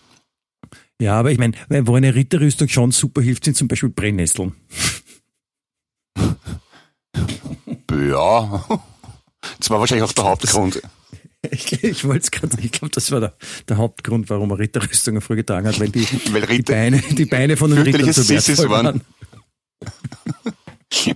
Ja, 1.01 1.19
aber 1.19 1.31
ich 1.31 1.39
meine, 1.39 1.55
wo 1.87 1.95
eine 1.95 2.15
Ritterrüstung 2.15 2.69
schon 2.69 2.91
super 2.91 3.23
hilft, 3.23 3.45
sind 3.45 3.57
zum 3.57 3.69
Beispiel 3.69 3.89
Brennnesseln. 3.91 4.55
Ja, 7.91 8.65
das 9.59 9.71
war 9.71 9.81
wahrscheinlich 9.81 10.09
auch 10.09 10.13
der 10.13 10.25
Hauptgrund. 10.25 10.83
Ich, 11.51 11.85
ich 11.85 12.05
wollte 12.05 12.25
es 12.25 12.31
gerade, 12.31 12.57
ich 12.61 12.73
glaube, 12.73 12.91
das 12.91 13.13
war 13.13 13.21
der, 13.21 13.35
der 13.69 13.77
Hauptgrund, 13.77 14.29
warum 14.29 14.51
er 14.51 14.59
Ritterrüstungen 14.59 15.21
früher 15.21 15.37
getragen 15.37 15.69
hat, 15.69 15.79
weil 15.79 15.89
die, 15.89 16.05
Weil 16.33 16.43
die, 16.43 16.47
Ritter 16.57 16.73
Beine, 16.73 17.01
die 17.01 17.27
Beine 17.27 17.57
von 17.57 17.71
den 17.71 17.81
Rittern 17.83 18.13
so 18.13 18.29
wertvoll 18.29 18.69
waren. 18.71 18.87
waren. 18.87 19.01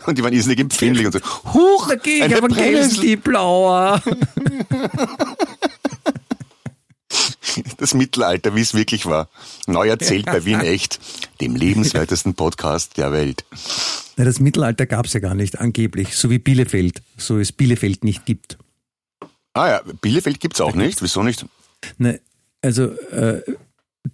Und 0.07 0.19
die 0.19 0.23
waren 0.23 0.35
irrsinnig 0.35 0.61
empfindlich 0.61 1.07
und 1.07 1.13
so, 1.13 1.21
huch, 1.55 1.89
Da 1.89 1.95
eine 2.25 2.37
aber 2.37 2.49
Brennnessel. 2.49 3.01
die 3.01 3.17
blauer. 3.17 4.03
Das 7.79 7.95
Mittelalter, 7.95 8.55
wie 8.55 8.61
es 8.61 8.75
wirklich 8.75 9.07
war. 9.07 9.29
Neu 9.67 9.89
erzählt 9.89 10.27
bei 10.27 10.45
Wien 10.45 10.61
Echt, 10.63 11.01
dem 11.41 11.57
lebenswertesten 11.57 12.35
Podcast 12.35 12.97
der 12.97 13.13
Welt. 13.13 13.45
Na, 14.17 14.25
das 14.25 14.41
Mittelalter 14.41 14.87
gab 14.87 15.07
es 15.07 15.13
ja 15.13 15.21
gar 15.21 15.35
nicht, 15.35 15.59
angeblich, 15.59 16.15
so 16.17 16.31
wie 16.31 16.39
Bielefeld, 16.39 17.03
so 17.17 17.39
es 17.39 17.53
Bielefeld 17.53 18.05
nicht 18.05 18.25
gibt. 18.27 18.59
Ah 19.55 19.69
ja, 19.69 19.81
Bielefeld 20.01 20.41
gibt's 20.41 20.61
auch 20.61 20.75
nicht. 20.75 21.03
Wieso 21.03 21.23
nicht? 21.23 21.45
Ne, 21.99 22.21
also 22.63 22.87
äh, 23.11 23.43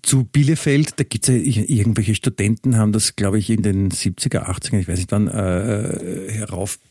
zu 0.03 0.25
Bielefeld, 0.25 0.95
da 1.01 1.05
gibt's 1.05 1.29
ja 1.29 1.35
ir- 1.35 1.69
irgendwelche 1.69 2.15
Studenten, 2.15 2.77
haben 2.77 2.93
das, 2.93 3.17
glaube 3.17 3.39
ich, 3.39 3.49
in 3.51 3.63
den 3.63 3.91
70er, 3.91 4.45
80er, 4.49 4.79
ich 4.79 4.89
weiß 4.89 4.99
nicht 4.99 5.13
wann, 5.13 5.29
äh, 5.29 6.33
heraufberufen. 6.33 6.88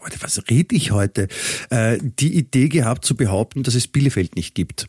Alter, 0.00 0.18
Was 0.22 0.42
rede 0.48 0.74
ich 0.74 0.90
heute? 0.92 1.28
Äh, 1.70 1.98
die 2.00 2.34
Idee 2.34 2.68
gehabt 2.68 3.04
zu 3.04 3.16
behaupten, 3.16 3.62
dass 3.62 3.74
es 3.74 3.86
Bielefeld 3.88 4.36
nicht 4.36 4.54
gibt. 4.54 4.88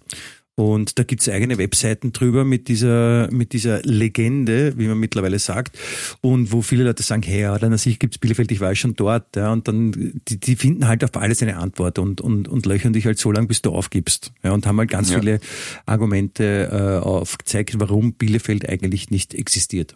Und 0.60 0.98
da 0.98 1.04
gibt's 1.04 1.30
eigene 1.30 1.60
Webseiten 1.60 2.14
drüber 2.14 2.44
mit 2.44 2.68
dieser, 2.68 3.30
mit 3.32 3.54
dieser 3.54 3.80
Legende, 3.84 4.76
wie 4.76 4.88
man 4.88 4.98
mittlerweile 4.98 5.38
sagt. 5.38 5.78
Und 6.22 6.52
wo 6.52 6.64
viele 6.64 6.84
Leute 6.84 7.04
sagen, 7.04 7.22
hey, 7.22 7.42
ja, 7.42 7.60
dann 7.60 7.72
an 7.74 7.78
sich 7.78 8.00
gibt's 8.00 8.18
Bielefeld, 8.18 8.52
ich 8.52 8.60
war 8.60 8.74
schon 8.74 8.96
dort. 8.96 9.36
Ja, 9.36 9.54
und 9.54 9.68
dann, 9.68 10.20
die, 10.28 10.40
die 10.40 10.56
finden 10.56 10.88
halt 10.88 11.04
auf 11.04 11.16
alles 11.16 11.44
eine 11.44 11.58
Antwort 11.58 12.00
und, 12.00 12.22
und, 12.22 12.48
und 12.48 12.66
löchern 12.66 12.94
dich 12.94 13.06
halt 13.06 13.20
so 13.20 13.32
lange, 13.32 13.46
bis 13.46 13.62
du 13.62 13.72
aufgibst. 13.72 14.32
Ja, 14.44 14.52
und 14.52 14.66
haben 14.66 14.80
halt 14.80 14.90
ganz 14.90 15.12
Ja. 15.12 15.20
viele 15.20 15.40
Argumente 15.86 16.70
äh, 16.72 17.06
aufgezeigt, 17.06 17.80
warum 17.80 18.14
Bielefeld 18.14 18.68
eigentlich 18.68 19.12
nicht 19.12 19.36
existiert. 19.36 19.96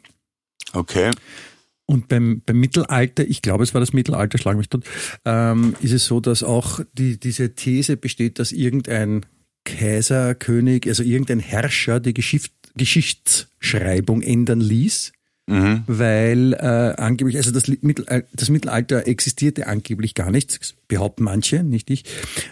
Okay. 0.74 1.10
Und 1.92 2.08
beim, 2.08 2.42
beim 2.46 2.58
Mittelalter, 2.58 3.28
ich 3.28 3.42
glaube, 3.42 3.66
es 3.66 3.74
war 3.74 3.82
das 3.82 3.92
Mittelalter, 3.92 4.38
schlag 4.38 4.56
mich 4.56 4.70
tot, 4.70 4.86
ähm, 5.26 5.76
ist 5.82 5.92
es 5.92 6.06
so, 6.06 6.22
dass 6.22 6.42
auch 6.42 6.80
die, 6.94 7.20
diese 7.20 7.54
These 7.54 7.98
besteht, 7.98 8.40
dass 8.40 8.54
irgendein 8.54 9.26
Kaiser, 9.66 10.34
König, 10.34 10.88
also 10.88 11.04
irgendein 11.04 11.40
Herrscher 11.40 12.00
die 12.00 12.14
Geschicht, 12.14 12.54
Geschichtsschreibung 12.76 14.22
ändern 14.22 14.62
ließ, 14.62 15.12
Mhm. 15.52 15.84
weil 15.88 16.54
äh, 16.54 16.58
angeblich, 17.02 17.36
also 17.38 17.52
das, 17.52 17.68
Li- 17.68 17.78
Mittelal 17.82 18.24
das 18.34 18.50
Mittelalter 18.50 19.06
existierte 19.08 19.68
angeblich 19.68 20.16
gar 20.16 20.32
nicht, 20.32 20.76
behaupten 20.88 21.24
manche, 21.26 21.62
nicht 21.64 21.90
ich. 21.90 22.06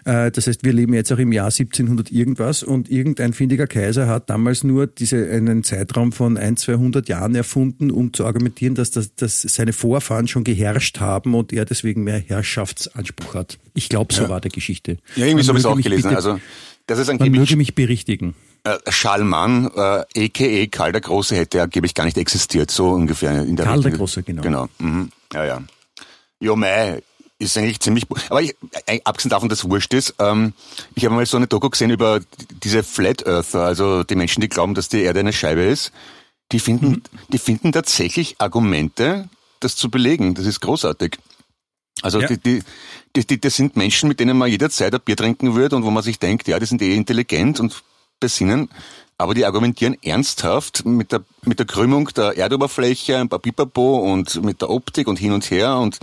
Äh, 0.05 0.31
das 0.31 0.47
heißt, 0.47 0.63
wir 0.65 0.73
leben 0.73 0.93
jetzt 0.93 1.11
auch 1.13 1.17
im 1.17 1.31
Jahr 1.31 1.45
1700 1.45 2.11
irgendwas 2.11 2.61
und 2.63 2.91
irgendein 2.91 3.31
findiger 3.33 3.67
Kaiser 3.67 4.07
hat 4.07 4.29
damals 4.29 4.63
nur 4.63 4.85
diese, 4.87 5.29
einen 5.29 5.63
Zeitraum 5.63 6.11
von 6.11 6.37
ein, 6.37 6.57
200 6.57 7.07
Jahren 7.07 7.35
erfunden, 7.35 7.89
um 7.89 8.11
zu 8.13 8.25
argumentieren, 8.25 8.75
dass, 8.75 8.91
das, 8.91 9.15
dass 9.15 9.41
seine 9.43 9.71
Vorfahren 9.73 10.27
schon 10.27 10.43
geherrscht 10.43 10.99
haben 10.99 11.35
und 11.35 11.53
er 11.53 11.63
deswegen 11.65 12.03
mehr 12.03 12.19
Herrschaftsanspruch 12.19 13.33
hat. 13.35 13.57
Ich 13.73 13.87
glaube, 13.89 14.13
so 14.13 14.27
war 14.29 14.41
der 14.41 14.51
Geschichte. 14.51 14.97
Ja, 15.15 15.25
irgendwie 15.25 15.35
Man 15.35 15.43
so 15.43 15.49
habe 15.49 15.59
ich 15.59 15.63
möge 15.65 15.73
auch 15.79 15.81
gelesen. 15.81 16.03
bitte- 16.03 16.15
Also, 16.15 16.39
das 16.87 16.99
ist 16.99 17.07
man 17.07 17.17
angeblich 17.19 17.39
möge 17.41 17.55
mich 17.55 17.75
berichtigen. 17.75 18.33
Äh, 18.63 18.77
Schalman, 18.91 19.69
äh, 19.75 20.25
a.k.a. 20.25 20.65
Karl 20.67 20.91
der 20.91 21.01
Große, 21.01 21.35
hätte 21.35 21.61
angeblich 21.61 21.93
gar 21.93 22.05
nicht 22.05 22.17
existiert, 22.17 22.71
so 22.71 22.89
ungefähr 22.89 23.41
in 23.43 23.55
der 23.55 23.65
Karl 23.65 23.77
der 23.77 23.85
Richtung. 23.85 23.99
Große, 23.99 24.23
genau. 24.23 24.41
Genau. 24.41 24.67
Mhm. 24.79 25.11
Ja, 25.33 25.45
ja. 25.45 25.63
Jo, 26.39 26.55
mei, 26.55 27.01
ist 27.37 27.57
eigentlich 27.57 27.79
ziemlich. 27.79 28.05
Aber 28.29 28.41
ich, 28.41 28.55
äh, 28.85 28.99
abgesehen 29.03 29.29
davon, 29.29 29.49
dass 29.49 29.59
es 29.63 29.69
wurscht 29.69 29.93
ist, 29.93 30.15
ähm, 30.19 30.53
ich 30.95 31.05
habe 31.05 31.15
mal 31.15 31.25
so 31.25 31.37
eine 31.37 31.47
Doku 31.47 31.69
gesehen 31.69 31.89
über 31.89 32.19
diese 32.63 32.83
Flat 32.83 33.25
Earther, 33.25 33.61
also 33.63 34.03
die 34.03 34.15
Menschen, 34.15 34.41
die 34.41 34.49
glauben, 34.49 34.73
dass 34.75 34.89
die 34.89 35.01
Erde 35.01 35.19
eine 35.21 35.33
Scheibe 35.33 35.61
ist. 35.63 35.91
Die 36.51 36.59
finden, 36.59 36.89
Mhm. 36.91 37.01
die 37.29 37.37
finden 37.37 37.71
tatsächlich 37.71 38.35
Argumente, 38.39 39.29
das 39.59 39.75
zu 39.75 39.89
belegen. 39.91 40.33
Das 40.33 40.45
ist 40.45 40.59
großartig. 40.61 41.17
Also 42.01 42.21
Ja. 42.21 42.27
die, 42.27 42.37
die, 42.37 42.63
die, 43.15 43.27
die, 43.27 43.39
das 43.41 43.55
sind 43.55 43.75
Menschen, 43.75 44.07
mit 44.09 44.19
denen 44.19 44.37
man 44.37 44.49
jederzeit 44.49 44.93
ein 44.93 45.01
Bier 45.01 45.17
trinken 45.17 45.53
würde 45.55 45.75
und 45.75 45.83
wo 45.83 45.91
man 45.91 46.01
sich 46.01 46.17
denkt, 46.17 46.47
ja, 46.47 46.57
die 46.59 46.65
sind 46.65 46.81
eh 46.81 46.95
intelligent 46.95 47.59
und 47.59 47.83
besinnen, 48.19 48.69
aber 49.17 49.33
die 49.33 49.45
argumentieren 49.45 49.97
ernsthaft 50.01 50.85
mit 50.85 51.11
der, 51.11 51.23
mit 51.43 51.59
der 51.59 51.65
Krümmung 51.65 52.09
der 52.15 52.37
Erdoberfläche, 52.37 53.17
ein 53.17 53.29
paar 53.29 53.39
Pipapo 53.39 53.99
und 53.99 54.43
mit 54.43 54.61
der 54.61 54.69
Optik 54.69 55.07
und 55.07 55.19
hin 55.19 55.33
und 55.33 55.49
her 55.51 55.77
und 55.77 55.99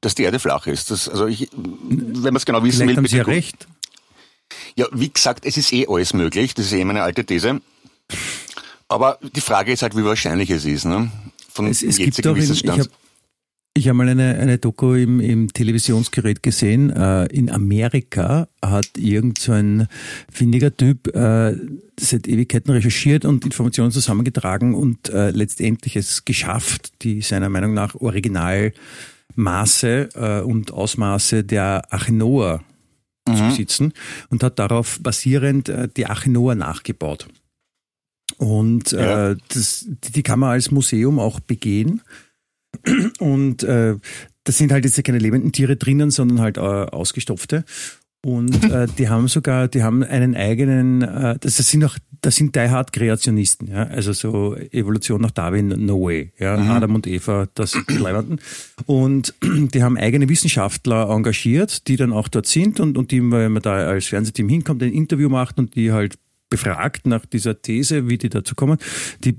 dass 0.00 0.14
die 0.14 0.24
Erde 0.24 0.38
flach 0.38 0.66
ist. 0.66 0.90
Das, 0.90 1.08
also 1.08 1.26
ich, 1.26 1.48
wenn 1.52 2.22
man 2.22 2.36
es 2.36 2.46
genau 2.46 2.62
wissen 2.62 2.78
Vielleicht 2.78 2.88
will, 2.88 2.96
haben 2.96 3.06
Sie 3.06 3.16
ja 3.16 3.22
recht. 3.24 3.66
ja, 4.76 4.86
wie 4.92 5.10
gesagt, 5.10 5.44
es 5.44 5.56
ist 5.56 5.72
eh 5.72 5.86
alles 5.88 6.14
möglich. 6.14 6.54
Das 6.54 6.66
ist 6.66 6.72
eh 6.72 6.84
meine 6.84 7.02
alte 7.02 7.24
These. 7.24 7.60
Aber 8.88 9.18
die 9.22 9.40
Frage 9.40 9.72
ist 9.72 9.82
halt, 9.82 9.96
wie 9.96 10.04
wahrscheinlich 10.04 10.50
es 10.50 10.64
ist, 10.64 10.84
ne? 10.84 11.10
Von 11.52 11.66
Es, 11.66 11.82
es 11.82 11.96
gibt 11.96 12.16
jetzigen 12.16 12.30
auch, 12.30 12.36
in, 12.36 12.52
ich 12.52 12.68
habe 12.68 12.90
ich 13.74 13.88
hab 13.88 13.94
mal 13.96 14.08
eine, 14.08 14.36
eine 14.38 14.58
Doku 14.58 14.94
im, 14.94 15.20
im 15.20 15.52
Televisionsgerät 15.52 16.42
gesehen. 16.42 16.90
Äh, 16.90 17.26
in 17.26 17.50
Amerika 17.50 18.48
hat 18.64 18.98
irgend 18.98 19.38
so 19.38 19.52
ein 19.52 19.86
findiger 20.30 20.76
Typ 20.76 21.06
äh, 21.14 21.56
seit 21.98 22.26
Ewigkeiten 22.26 22.72
recherchiert 22.72 23.24
und 23.24 23.44
Informationen 23.44 23.92
zusammengetragen 23.92 24.74
und 24.74 25.08
äh, 25.10 25.30
letztendlich 25.30 25.94
es 25.96 26.24
geschafft, 26.24 27.02
die 27.02 27.22
seiner 27.22 27.48
Meinung 27.48 27.72
nach 27.74 27.94
Originalmaße 27.94 28.72
äh, 30.14 30.40
und 30.42 30.72
Ausmaße 30.72 31.44
der 31.44 31.82
Achenoa 31.90 32.62
zu 33.26 33.44
besitzen 33.44 33.92
und 34.30 34.42
hat 34.42 34.58
darauf 34.58 34.98
basierend 35.00 35.68
äh, 35.68 35.88
die 35.96 36.06
Achenoa 36.06 36.54
nachgebaut. 36.56 37.28
Und 38.38 38.92
Ja. 38.92 39.30
äh, 39.30 39.36
das, 39.48 39.86
die 39.86 40.12
die 40.12 40.22
kann 40.22 40.40
man 40.40 40.50
als 40.50 40.70
Museum 40.70 41.18
auch 41.20 41.38
begehen. 41.38 42.00
Und 43.18 43.62
äh, 43.62 43.96
da 44.44 44.52
sind 44.52 44.72
halt 44.72 44.84
jetzt 44.84 45.02
keine 45.04 45.18
lebenden 45.18 45.52
Tiere 45.52 45.76
drinnen, 45.76 46.10
sondern 46.10 46.40
halt 46.40 46.56
äh, 46.56 46.60
ausgestopfte. 46.60 47.64
Und 48.22 48.70
äh, 48.70 48.86
die 48.98 49.08
haben 49.08 49.28
sogar, 49.28 49.68
die 49.68 49.82
haben 49.82 50.02
einen 50.02 50.34
eigenen, 50.34 51.00
äh, 51.00 51.38
das 51.40 51.56
sind 51.56 51.84
auch, 51.84 51.96
das 52.20 52.36
sind 52.36 52.54
Die 52.54 52.68
Hard 52.68 52.92
Kreationisten, 52.92 53.68
ja, 53.68 53.84
also 53.84 54.12
so 54.12 54.54
Evolution 54.56 55.22
nach 55.22 55.30
Darwin, 55.30 55.68
no 55.68 56.02
way, 56.02 56.30
ja, 56.38 56.54
Adam 56.54 56.96
und 56.96 57.06
Eva, 57.06 57.48
das 57.54 57.70
sind 57.70 57.88
die. 57.88 57.98
Und 58.84 59.34
die 59.42 59.82
haben 59.82 59.96
eigene 59.96 60.28
Wissenschaftler 60.28 61.08
engagiert, 61.08 61.88
die 61.88 61.96
dann 61.96 62.12
auch 62.12 62.28
dort 62.28 62.46
sind 62.46 62.78
und, 62.78 62.98
und 62.98 63.10
die, 63.10 63.22
wenn 63.22 63.52
man 63.52 63.62
da 63.62 63.76
als 63.88 64.08
Fernsehteam 64.08 64.50
hinkommt, 64.50 64.82
ein 64.82 64.92
Interview 64.92 65.30
macht 65.30 65.58
und 65.58 65.74
die 65.74 65.90
halt 65.90 66.18
befragt 66.50 67.06
nach 67.06 67.24
dieser 67.24 67.62
These, 67.62 68.10
wie 68.10 68.18
die 68.18 68.28
dazu 68.28 68.54
kommen, 68.54 68.76
die 69.24 69.36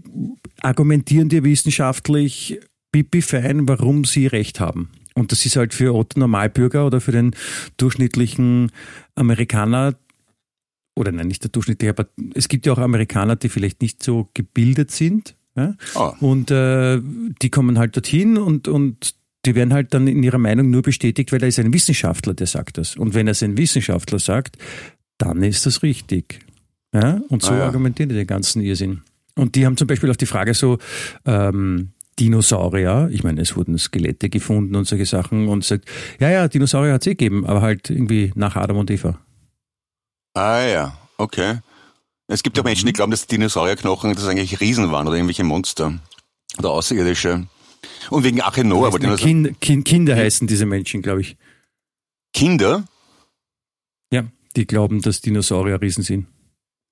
argumentieren 0.61 1.29
dir 1.29 1.43
wissenschaftlich 1.43 2.59
pipi 2.91 3.21
fein, 3.21 3.67
warum 3.67 4.05
sie 4.05 4.27
recht 4.27 4.59
haben. 4.59 4.89
Und 5.13 5.31
das 5.31 5.45
ist 5.45 5.55
halt 5.57 5.73
für 5.73 5.93
Otto 5.93 6.19
Normalbürger 6.19 6.85
oder 6.85 7.01
für 7.01 7.11
den 7.11 7.35
durchschnittlichen 7.77 8.71
Amerikaner, 9.15 9.95
oder 10.95 11.11
nein, 11.11 11.27
nicht 11.27 11.43
der 11.43 11.51
durchschnittliche, 11.51 11.91
aber 11.91 12.07
es 12.33 12.47
gibt 12.47 12.65
ja 12.65 12.73
auch 12.73 12.77
Amerikaner, 12.77 13.35
die 13.35 13.49
vielleicht 13.49 13.81
nicht 13.81 14.03
so 14.03 14.29
gebildet 14.33 14.91
sind. 14.91 15.35
Ja? 15.55 15.75
Ah. 15.95 16.13
Und 16.19 16.51
äh, 16.51 16.99
die 17.41 17.49
kommen 17.49 17.77
halt 17.77 17.95
dorthin 17.95 18.37
und, 18.37 18.67
und 18.67 19.15
die 19.45 19.55
werden 19.55 19.73
halt 19.73 19.93
dann 19.93 20.07
in 20.07 20.23
ihrer 20.23 20.37
Meinung 20.37 20.69
nur 20.69 20.81
bestätigt, 20.81 21.31
weil 21.31 21.41
er 21.41 21.47
ist 21.49 21.59
ein 21.59 21.73
Wissenschaftler, 21.73 22.33
der 22.33 22.47
sagt 22.47 22.77
das. 22.77 22.95
Und 22.95 23.13
wenn 23.13 23.27
es 23.27 23.41
ein 23.43 23.57
Wissenschaftler 23.57 24.19
sagt, 24.19 24.57
dann 25.17 25.43
ist 25.43 25.65
das 25.65 25.83
richtig. 25.83 26.39
Ja? 26.93 27.21
Und 27.29 27.41
so 27.41 27.51
Ah, 27.53 27.57
ja. 27.59 27.65
argumentieren 27.65 28.09
die 28.09 28.15
den 28.15 28.27
ganzen 28.27 28.61
Irrsinn. 28.61 29.01
Und 29.35 29.55
die 29.55 29.65
haben 29.65 29.77
zum 29.77 29.87
Beispiel 29.87 30.09
auf 30.09 30.17
die 30.17 30.25
Frage 30.25 30.53
so, 30.53 30.77
ähm, 31.25 31.89
Dinosaurier, 32.21 33.09
ich 33.11 33.23
meine, 33.23 33.41
es 33.41 33.55
wurden 33.55 33.79
Skelette 33.79 34.29
gefunden 34.29 34.75
und 34.75 34.85
solche 34.85 35.07
Sachen 35.07 35.47
und 35.47 35.65
sagt, 35.65 35.89
ja, 36.19 36.29
ja, 36.29 36.47
Dinosaurier 36.47 36.93
hat 36.93 37.01
es 37.01 37.07
eh 37.07 37.15
gegeben, 37.15 37.47
aber 37.47 37.63
halt 37.63 37.89
irgendwie 37.89 38.31
nach 38.35 38.55
Adam 38.55 38.77
und 38.77 38.91
Eva. 38.91 39.19
Ah 40.35 40.61
ja, 40.61 40.97
okay. 41.17 41.61
Es 42.27 42.43
gibt 42.43 42.57
ja 42.57 42.63
Menschen, 42.63 42.85
die 42.85 42.93
glauben, 42.93 43.09
dass 43.09 43.25
Dinosaurierknochen 43.25 44.13
das 44.13 44.27
eigentlich 44.27 44.61
Riesen 44.61 44.91
waren 44.91 45.07
oder 45.07 45.17
irgendwelche 45.17 45.43
Monster 45.43 45.99
oder 46.59 46.69
Außerirdische. 46.69 47.47
Und 48.11 48.23
wegen 48.23 48.39
Achenoa, 48.39 48.87
aber 48.87 48.99
Dinosaurier. 48.99 49.25
kind, 49.25 49.61
kind, 49.61 49.85
Kinder 49.85 50.15
heißen 50.15 50.45
diese 50.45 50.67
Menschen, 50.67 51.01
glaube 51.01 51.21
ich. 51.21 51.37
Kinder? 52.33 52.85
Ja, 54.13 54.25
die 54.55 54.67
glauben, 54.67 55.01
dass 55.01 55.21
Dinosaurier 55.21 55.81
Riesen 55.81 56.03
sind. 56.03 56.27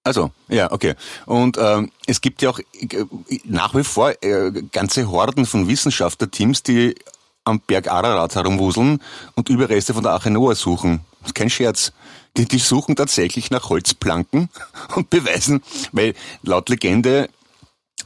Also, 0.04 0.32
ja, 0.48 0.72
okay. 0.72 0.96
Und 1.26 1.58
ähm, 1.60 1.92
es 2.08 2.22
gibt 2.22 2.42
ja 2.42 2.50
auch 2.50 2.60
äh, 2.60 3.06
nach 3.44 3.76
wie 3.76 3.84
vor 3.84 4.14
äh, 4.24 4.52
ganze 4.72 5.10
Horden 5.10 5.46
von 5.46 5.68
Wissenschaftlerteams, 5.68 6.64
die 6.64 6.96
am 7.44 7.60
Berg 7.60 7.92
Ararat 7.92 8.36
herumwuseln 8.36 9.02
und 9.36 9.50
Überreste 9.50 9.94
von 9.94 10.04
der 10.04 10.14
Arche 10.14 10.30
Noah 10.30 10.56
suchen. 10.56 11.02
Das 11.22 11.30
ist 11.30 11.36
kein 11.36 11.50
Scherz. 11.50 11.92
Die, 12.38 12.46
die 12.46 12.60
suchen 12.60 12.96
tatsächlich 12.96 13.52
nach 13.52 13.70
Holzplanken 13.70 14.50
und 14.96 15.10
beweisen, 15.10 15.62
weil 15.92 16.14
laut 16.44 16.70
Legende 16.70 17.30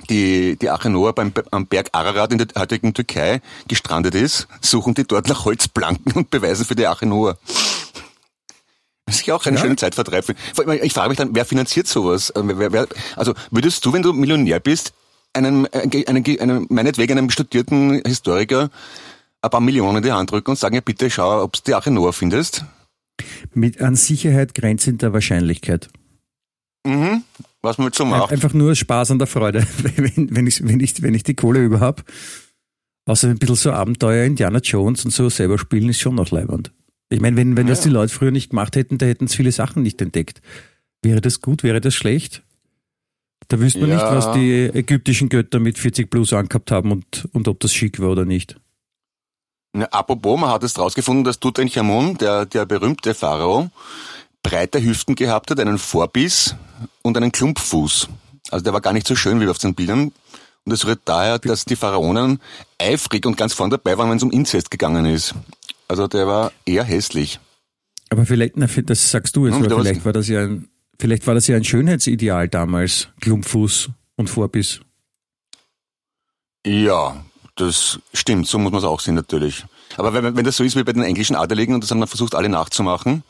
die, 0.09 0.57
die 0.59 0.69
Arche 0.69 0.89
Noah 0.89 1.13
beim, 1.13 1.31
am 1.51 1.67
Berg 1.67 1.89
Ararat 1.91 2.31
in 2.31 2.39
der 2.39 2.47
heutigen 2.57 2.93
Türkei 2.93 3.41
gestrandet 3.67 4.15
ist, 4.15 4.47
suchen 4.61 4.95
die 4.95 5.05
dort 5.05 5.27
nach 5.29 5.45
Holzplanken 5.45 6.13
und 6.13 6.31
beweisen 6.31 6.65
für 6.65 6.75
die 6.75 6.87
Arche 6.87 7.05
Noah. 7.05 7.37
Das 9.05 9.15
ist 9.15 9.25
ja 9.25 9.35
auch 9.35 9.45
ein 9.45 9.55
ja. 9.55 9.59
schöner 9.59 9.77
Zeitvertreib. 9.77 10.25
Ich 10.81 10.93
frage 10.93 11.09
mich 11.09 11.17
dann, 11.17 11.35
wer 11.35 11.45
finanziert 11.45 11.87
sowas? 11.87 12.29
Äh, 12.31 12.85
also 13.15 13.33
würdest 13.51 13.85
du, 13.85 13.93
wenn 13.93 14.01
du 14.01 14.13
Millionär 14.13 14.59
bist, 14.59 14.93
einem, 15.33 15.67
äh, 15.71 16.05
einem, 16.05 16.23
einem, 16.39 16.67
meinetwegen 16.69 17.17
einem 17.17 17.29
studierten 17.29 18.01
Historiker 18.05 18.69
ein 19.41 19.49
paar 19.49 19.61
Millionen 19.61 19.97
in 19.97 20.03
die 20.03 20.11
Hand 20.11 20.31
drücken 20.31 20.51
und 20.51 20.59
sagen, 20.59 20.75
ja 20.75 20.81
bitte 20.81 21.09
schau, 21.09 21.43
ob 21.43 21.53
du 21.53 21.59
die 21.67 21.73
Arche 21.73 21.91
Noah 21.91 22.13
findest? 22.13 22.65
Mit 23.53 23.81
an 23.81 23.95
Sicherheit 23.95 24.53
grenzender 24.53 25.11
Wahrscheinlichkeit. 25.11 25.89
Mhm. 26.85 27.23
Was 27.61 27.77
man 27.77 27.91
so 27.93 28.05
macht. 28.05 28.31
Einfach 28.31 28.53
nur 28.53 28.75
Spaß 28.75 29.11
an 29.11 29.19
der 29.19 29.27
Freude, 29.27 29.65
wenn, 29.77 30.35
wenn, 30.35 30.47
ich, 30.47 30.65
wenn, 30.65 30.79
ich, 30.79 31.01
wenn 31.01 31.13
ich 31.13 31.23
die 31.23 31.35
Kohle 31.35 31.63
über 31.63 31.79
habe. 31.79 32.03
Außer 33.05 33.29
ein 33.29 33.37
bisschen 33.37 33.55
so 33.55 33.71
Abenteuer 33.73 34.25
Indiana 34.25 34.59
Jones 34.59 35.03
und 35.03 35.11
so 35.11 35.29
selber 35.29 35.57
spielen 35.57 35.89
ist 35.89 35.99
schon 35.99 36.15
noch 36.15 36.31
leibend. 36.31 36.71
Ich 37.13 37.21
meine, 37.21 37.37
wenn, 37.37 37.55
wenn 37.55 37.67
ja. 37.67 37.71
das 37.73 37.81
die 37.81 37.89
Leute 37.89 38.13
früher 38.13 38.31
nicht 38.31 38.49
gemacht 38.49 38.75
hätten, 38.75 38.97
da 38.97 39.05
hätten 39.05 39.27
sie 39.27 39.37
viele 39.37 39.51
Sachen 39.51 39.83
nicht 39.83 40.01
entdeckt. 40.01 40.41
Wäre 41.03 41.21
das 41.21 41.41
gut, 41.41 41.63
wäre 41.63 41.79
das 41.79 41.93
schlecht? 41.93 42.41
Da 43.49 43.59
wüsste 43.59 43.81
man 43.81 43.89
ja. 43.89 43.95
nicht, 43.95 44.05
was 44.05 44.31
die 44.33 44.63
ägyptischen 44.65 45.29
Götter 45.29 45.59
mit 45.59 45.77
40 45.77 46.09
plus 46.09 46.33
angehabt 46.33 46.71
haben 46.71 46.91
und, 46.91 47.27
und 47.33 47.47
ob 47.47 47.59
das 47.59 47.73
schick 47.73 47.99
war 47.99 48.09
oder 48.09 48.25
nicht. 48.25 48.55
Ja, 49.75 49.85
apropos, 49.87 50.39
man 50.39 50.49
hat 50.49 50.63
es 50.63 50.77
rausgefunden, 50.77 51.23
dass 51.23 51.39
Tutanchamun, 51.39 52.17
der, 52.17 52.45
der 52.45 52.65
berühmte 52.65 53.13
Pharao, 53.13 53.69
breite 54.41 54.83
Hüften 54.83 55.15
gehabt 55.15 55.51
hat, 55.51 55.59
einen 55.59 55.77
Vorbiss 55.77 56.55
und 57.01 57.17
einen 57.17 57.31
Klumpfuß. 57.31 58.09
Also 58.49 58.63
der 58.63 58.73
war 58.73 58.81
gar 58.81 58.93
nicht 58.93 59.07
so 59.07 59.15
schön 59.15 59.39
wie 59.39 59.47
auf 59.47 59.57
den 59.57 59.75
Bildern. 59.75 60.11
Und 60.65 60.71
es 60.71 60.85
rührt 60.85 61.01
daher, 61.05 61.39
dass 61.39 61.65
die 61.65 61.75
Pharaonen 61.75 62.39
eifrig 62.79 63.25
und 63.25 63.35
ganz 63.35 63.53
vorn 63.53 63.69
dabei 63.69 63.97
waren, 63.97 64.09
wenn 64.09 64.17
es 64.17 64.23
um 64.23 64.31
Inzest 64.31 64.71
gegangen 64.71 65.05
ist. 65.05 65.35
Also 65.87 66.07
der 66.07 66.27
war 66.27 66.51
eher 66.65 66.83
hässlich. 66.83 67.39
Aber 68.09 68.25
vielleicht, 68.25 68.57
na, 68.57 68.67
das 68.67 69.11
sagst 69.11 69.35
du 69.35 69.47
jetzt, 69.47 69.59
ja, 69.59 69.79
vielleicht 69.79 70.05
war 70.05 70.13
das 70.13 70.27
ja 70.27 70.41
ein, 70.43 70.69
vielleicht 70.99 71.25
war 71.25 71.33
das 71.33 71.47
ja 71.47 71.55
ein 71.55 71.63
Schönheitsideal 71.63 72.47
damals, 72.47 73.09
Klumpfuß 73.21 73.89
und 74.15 74.29
Vorbiss. 74.29 74.81
Ja, 76.65 77.23
das 77.55 77.99
stimmt, 78.13 78.47
so 78.47 78.59
muss 78.59 78.71
man 78.71 78.79
es 78.79 78.85
auch 78.85 78.99
sehen 78.99 79.15
natürlich. 79.15 79.65
Aber 79.97 80.13
wenn, 80.13 80.35
wenn 80.35 80.45
das 80.45 80.57
so 80.57 80.63
ist 80.63 80.75
wie 80.75 80.83
bei 80.83 80.93
den 80.93 81.03
englischen 81.03 81.35
Adeligen 81.35 81.75
und 81.75 81.83
das 81.83 81.91
haben 81.91 81.99
dann 81.99 82.07
versucht 82.07 82.35
alle 82.35 82.49
nachzumachen, 82.49 83.23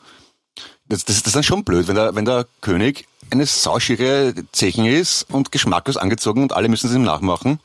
das, 0.86 1.04
das, 1.04 1.16
das 1.18 1.28
ist 1.28 1.36
dann 1.36 1.42
schon 1.42 1.64
blöd, 1.64 1.88
wenn 1.88 1.96
der, 1.96 2.14
wenn 2.14 2.24
der 2.24 2.46
König 2.60 3.06
eine 3.30 3.46
sauschere 3.46 4.34
Zechen 4.52 4.84
ist 4.84 5.24
und 5.30 5.50
geschmacklos 5.50 5.96
angezogen 5.96 6.42
und 6.42 6.52
alle 6.52 6.68
müssen 6.68 6.88
es 6.88 6.94
ihm 6.94 7.02
nachmachen. 7.02 7.58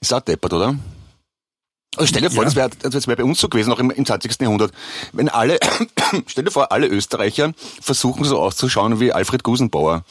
Ist 0.00 0.12
auch 0.12 0.20
deppert, 0.20 0.52
oder? 0.52 0.76
Also 1.96 2.06
stell 2.06 2.22
dir 2.22 2.30
vor, 2.30 2.44
ja. 2.44 2.46
das 2.46 2.56
wäre 2.56 2.70
das 2.90 3.06
wär 3.06 3.16
bei 3.16 3.24
uns 3.24 3.38
so 3.38 3.50
gewesen, 3.50 3.70
auch 3.70 3.78
im, 3.78 3.90
im 3.90 4.06
20. 4.06 4.40
Jahrhundert. 4.40 4.72
Wenn 5.12 5.28
alle, 5.28 5.58
stell 6.26 6.44
dir 6.44 6.50
vor, 6.50 6.72
alle 6.72 6.86
Österreicher 6.86 7.52
versuchen 7.80 8.24
so 8.24 8.40
auszuschauen 8.40 8.98
wie 8.98 9.12
Alfred 9.12 9.42
Gusenbauer. 9.42 10.04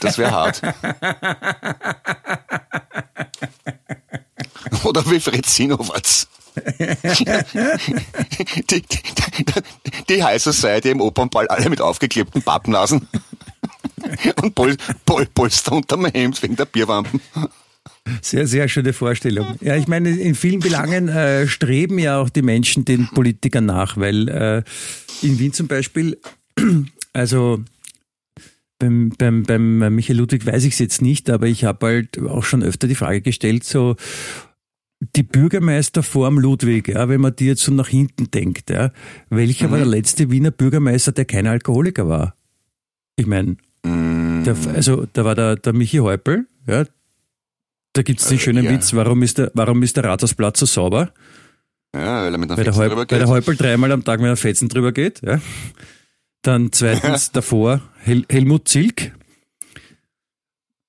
Das 0.00 0.18
wäre 0.18 0.32
hart. 0.32 0.60
Oder 4.84 5.08
wie 5.10 5.20
Fred 5.20 5.46
Sinowatz. 5.46 6.26
die, 8.70 8.70
die, 8.70 8.82
die 10.08 10.24
High 10.24 10.42
Society 10.42 10.90
im 10.90 11.02
Opernball, 11.02 11.48
alle 11.48 11.68
mit 11.68 11.82
aufgeklebten 11.82 12.40
Pappnasen. 12.42 13.06
Und 14.42 14.54
Pol, 14.54 14.78
Pol, 15.04 15.26
Polster 15.26 15.72
unterm 15.72 16.06
Hemd 16.06 16.42
wegen 16.42 16.56
der 16.56 16.64
Bierwampen. 16.64 17.20
Sehr, 18.22 18.46
sehr 18.46 18.68
schöne 18.68 18.92
Vorstellung. 18.92 19.56
Ja, 19.60 19.76
ich 19.76 19.88
meine, 19.88 20.10
in 20.10 20.34
vielen 20.34 20.60
Belangen 20.60 21.08
äh, 21.08 21.46
streben 21.46 21.98
ja 21.98 22.20
auch 22.20 22.28
die 22.28 22.42
Menschen 22.42 22.84
den 22.84 23.08
Politikern 23.08 23.66
nach, 23.66 23.96
weil 23.96 24.28
äh, 24.28 24.62
in 25.22 25.38
Wien 25.38 25.52
zum 25.52 25.66
Beispiel, 25.66 26.18
also 27.12 27.62
beim, 28.78 29.10
beim, 29.16 29.42
beim 29.42 29.94
Michael 29.94 30.18
Ludwig 30.18 30.46
weiß 30.46 30.64
ich 30.64 30.74
es 30.74 30.78
jetzt 30.78 31.02
nicht, 31.02 31.30
aber 31.30 31.46
ich 31.46 31.64
habe 31.64 31.86
halt 31.86 32.18
auch 32.18 32.44
schon 32.44 32.62
öfter 32.62 32.86
die 32.88 32.94
Frage 32.94 33.22
gestellt, 33.22 33.64
so 33.64 33.96
die 35.14 35.22
Bürgermeister 35.22 36.02
vorm 36.02 36.38
Ludwig, 36.38 36.88
ja, 36.88 37.08
wenn 37.08 37.20
man 37.20 37.36
die 37.36 37.46
jetzt 37.46 37.62
so 37.62 37.72
nach 37.72 37.88
hinten 37.88 38.30
denkt, 38.30 38.70
ja, 38.70 38.92
welcher 39.28 39.68
mhm. 39.68 39.70
war 39.72 39.78
der 39.78 39.86
letzte 39.86 40.30
Wiener 40.30 40.50
Bürgermeister, 40.50 41.12
der 41.12 41.24
kein 41.24 41.46
Alkoholiker 41.46 42.08
war? 42.08 42.36
Ich 43.16 43.26
meine, 43.26 43.56
mhm. 43.84 44.44
also 44.74 45.06
da 45.12 45.24
war 45.24 45.34
der, 45.34 45.56
der 45.56 45.72
Michi 45.72 45.98
Häupl, 45.98 46.46
ja, 46.66 46.84
da 47.96 48.02
gibt 48.02 48.20
es 48.20 48.28
den 48.28 48.36
äh, 48.36 48.40
schönen 48.40 48.64
ja. 48.64 48.70
Witz, 48.72 48.94
warum 48.94 49.22
ist, 49.22 49.38
der, 49.38 49.50
warum 49.54 49.82
ist 49.82 49.96
der 49.96 50.04
Rathausplatz 50.04 50.60
so 50.60 50.66
sauber? 50.66 51.12
Ja, 51.94 52.24
weil 52.24 52.34
er 52.34 52.38
mit 52.38 52.50
einer 52.50 52.62
Fetzen 52.62 52.80
drüber 52.80 53.06
geht. 53.06 53.12
Weil 53.12 53.18
der 53.20 53.28
Häupl 53.28 53.56
dreimal 53.56 53.92
am 53.92 54.04
Tag 54.04 54.20
mit 54.20 54.26
einer 54.26 54.36
Fetzen 54.36 54.68
drüber 54.68 54.92
geht. 54.92 55.22
Ja. 55.22 55.40
Dann 56.42 56.72
zweitens 56.72 57.32
davor 57.32 57.80
Hel 58.02 58.24
Helmut 58.28 58.68
Zilk, 58.68 59.12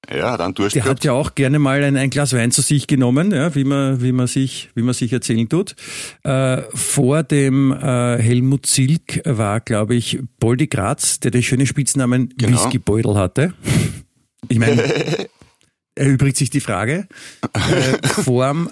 ja, 0.09 0.37
dann 0.37 0.53
Durst 0.53 0.75
Der 0.75 0.85
hat 0.85 1.03
ja 1.03 1.11
auch 1.11 1.35
gerne 1.35 1.59
mal 1.59 1.83
ein, 1.83 1.97
ein, 1.97 2.09
Glas 2.09 2.31
Wein 2.31 2.51
zu 2.51 2.61
sich 2.61 2.87
genommen, 2.87 3.31
ja, 3.31 3.53
wie 3.55 3.65
man, 3.65 4.01
wie 4.01 4.13
man 4.13 4.27
sich, 4.27 4.69
wie 4.73 4.81
man 4.81 4.93
sich 4.93 5.11
erzählen 5.11 5.49
tut. 5.49 5.75
Äh, 6.23 6.61
vor 6.73 7.23
dem 7.23 7.73
äh, 7.73 8.17
Helmut 8.17 8.67
Silk 8.67 9.21
war, 9.25 9.59
glaube 9.59 9.95
ich, 9.95 10.19
Boldi 10.39 10.67
Graz, 10.67 11.19
der 11.19 11.31
den 11.31 11.43
schönen 11.43 11.67
Spitznamen 11.67 12.33
genau. 12.37 12.53
Whiskybeutel 12.53 13.15
hatte. 13.15 13.53
Ich 14.47 14.59
meine, 14.59 14.81
erübrigt 15.97 16.37
sich 16.37 16.49
die 16.49 16.61
Frage. 16.61 17.07
Äh, 17.53 18.07
vorm, 18.07 18.69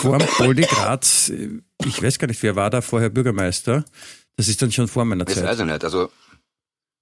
vorm 0.00 0.22
Boldi 0.38 0.62
Graz, 0.62 1.30
ich 1.84 2.02
weiß 2.02 2.18
gar 2.18 2.26
nicht, 2.28 2.42
wer 2.42 2.56
war 2.56 2.70
da 2.70 2.80
vorher 2.80 3.10
Bürgermeister? 3.10 3.84
Das 4.36 4.48
ist 4.48 4.62
dann 4.62 4.72
schon 4.72 4.88
vor 4.88 5.04
meiner 5.04 5.26
Zeit. 5.26 5.36
Das 5.38 5.44
weiß 5.44 5.60
ich 5.60 5.66
nicht. 5.66 5.84
Also, 5.84 6.10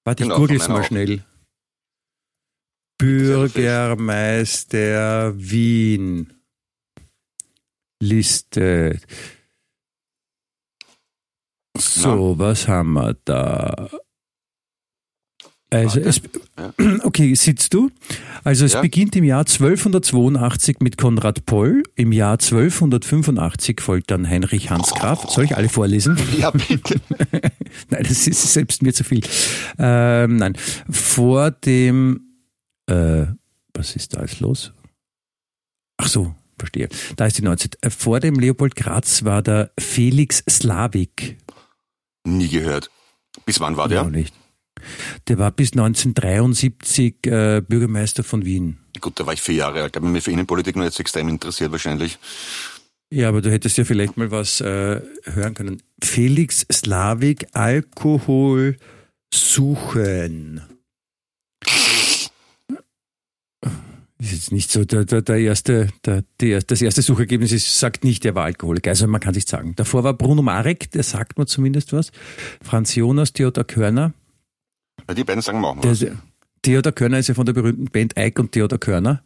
Warte, 0.05 0.25
ich 0.25 0.29
genau, 0.29 0.41
google 0.41 0.57
es 0.57 0.69
mal 0.69 0.85
schnell. 0.85 1.25
Bürgermeister 2.99 5.33
Wien. 5.37 6.35
Liste. 8.03 8.99
So, 11.79 12.39
was 12.39 12.69
haben 12.69 12.93
wir 12.95 13.15
da? 13.25 13.89
Also 15.71 16.01
es, 16.01 16.21
okay, 17.05 17.35
sitzt 17.35 17.75
du? 17.75 17.91
Also 18.43 18.65
es 18.65 18.73
ja. 18.73 18.81
beginnt 18.81 19.15
im 19.17 19.25
Jahr 19.25 19.41
1282 19.41 20.81
mit 20.81 20.97
Konrad 20.97 21.47
Poll, 21.47 21.83
im 21.95 22.13
Jahr 22.13 22.33
1285 22.33 23.81
folgt 23.81 24.11
dann 24.11 24.29
Heinrich 24.29 24.71
Hans 24.71 24.91
Graf. 24.91 25.31
Soll 25.31 25.45
ich 25.45 25.57
alle 25.57 25.69
vorlesen? 25.69 26.17
Ja, 26.39 26.51
bitte. 26.51 27.01
nein, 27.91 28.03
das 28.03 28.27
ist 28.27 28.53
selbst 28.53 28.83
mir 28.83 28.93
zu 28.93 29.05
viel. 29.05 29.21
Ähm, 29.79 30.37
nein, 30.37 30.57
vor 30.89 31.51
dem 31.51 32.21
äh, 32.87 33.27
was 33.75 33.97
ist 33.97 34.15
da 34.15 34.23
jetzt 34.23 34.41
los? 34.41 34.73
Ach 35.97 36.09
so, 36.09 36.35
verstehe. 36.59 36.89
Da 37.17 37.27
ist 37.27 37.39
die 37.39 37.43
19. 37.43 37.73
Äh, 37.81 37.91
vor 37.91 38.21
dem 38.21 38.39
Leopold 38.39 38.75
Graz 38.77 39.25
war 39.25 39.43
der 39.43 39.71
Felix 39.79 40.43
Slavik. 40.49 41.39
Nie 42.25 42.49
gehört. 42.49 42.91
Bis 43.47 43.61
wann 43.61 43.77
war 43.77 43.89
der? 43.89 44.03
Auch 44.03 44.11
nicht. 44.11 44.35
Der 45.29 45.38
war 45.38 45.51
bis 45.51 45.73
1973 45.73 47.27
äh, 47.27 47.62
Bürgermeister 47.66 48.25
von 48.25 48.45
Wien. 48.45 48.79
Gut, 49.01 49.19
da 49.19 49.27
war 49.27 49.33
ich 49.33 49.40
vier 49.40 49.55
Jahre 49.55 49.83
alt. 49.83 49.97
Da 49.97 50.01
habe 50.01 50.09
mich 50.09 50.25
für 50.25 50.31
Innenpolitik 50.31 50.77
nur 50.77 50.85
jetzt 50.85 51.01
extrem 51.01 51.29
interessiert 51.29 51.73
wahrscheinlich. 51.73 52.19
Ja, 53.12 53.29
aber 53.29 53.43
du 53.43 53.51
hättest 53.51 53.77
ja 53.77 53.85
vielleicht 53.85 54.16
mal 54.16 54.31
was 54.31 54.61
äh, 54.61 55.01
hören 55.25 55.55
können. 55.55 55.83
Felix 56.03 56.66
Slavik, 56.71 57.47
Alkohol 57.53 58.77
suchen. 59.35 60.62
ist 64.21 64.33
jetzt 64.33 64.53
nicht 64.53 64.71
so 64.71 64.85
der, 64.85 65.05
der, 65.05 65.23
der 65.23 65.38
erste, 65.38 65.88
der, 66.05 66.25
der, 66.40 66.61
das 66.62 66.83
erste 66.83 67.03
Suchergebnis 67.03 67.53
ist, 67.53 67.79
sagt 67.79 68.05
nicht, 68.05 68.25
er 68.25 68.35
war 68.35 68.45
Alkoholiker. 68.45 68.90
Also 68.90 69.07
man 69.07 69.21
kann 69.21 69.35
sich 69.35 69.47
sagen. 69.47 69.75
Davor 69.77 70.05
war 70.05 70.14
Bruno 70.14 70.43
Marek, 70.43 70.90
der 70.90 71.03
sagt 71.03 71.38
mir 71.38 71.47
zumindest 71.47 71.93
was. 71.93 72.12
Franz 72.62 72.95
Jonas, 72.95 73.33
Theodor 73.33 73.64
Körner. 73.64 74.12
Ja, 75.11 75.14
die 75.14 75.25
beiden 75.25 75.42
sagen 75.42 75.61
wir 75.61 75.66
auch 75.66 75.75
mal. 75.75 75.92
Der, 75.92 76.16
Theodor 76.62 76.92
Körner 76.92 77.18
ist 77.18 77.27
ja 77.27 77.35
von 77.35 77.44
der 77.44 77.53
berühmten 77.53 77.87
Band 77.87 78.14
Ike 78.16 78.40
und 78.40 78.53
Theodor 78.53 78.79
Körner. 78.79 79.25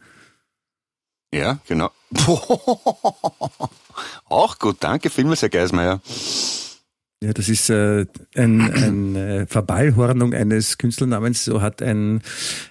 Ja, 1.31 1.59
genau. 1.67 1.91
auch 4.25 4.57
gut, 4.57 4.77
danke 4.79 5.11
vielmals, 5.11 5.43
Herr 5.43 5.49
Geismeier. 5.49 6.01
Ja, 7.21 7.33
das 7.33 7.49
ist 7.49 7.69
äh, 7.69 8.07
ein, 8.35 8.61
eine 8.61 9.45
Verballhornung 9.45 10.33
eines 10.33 10.79
Künstlernamens. 10.79 11.45
So 11.45 11.61
hat 11.61 11.83
ein, 11.83 12.23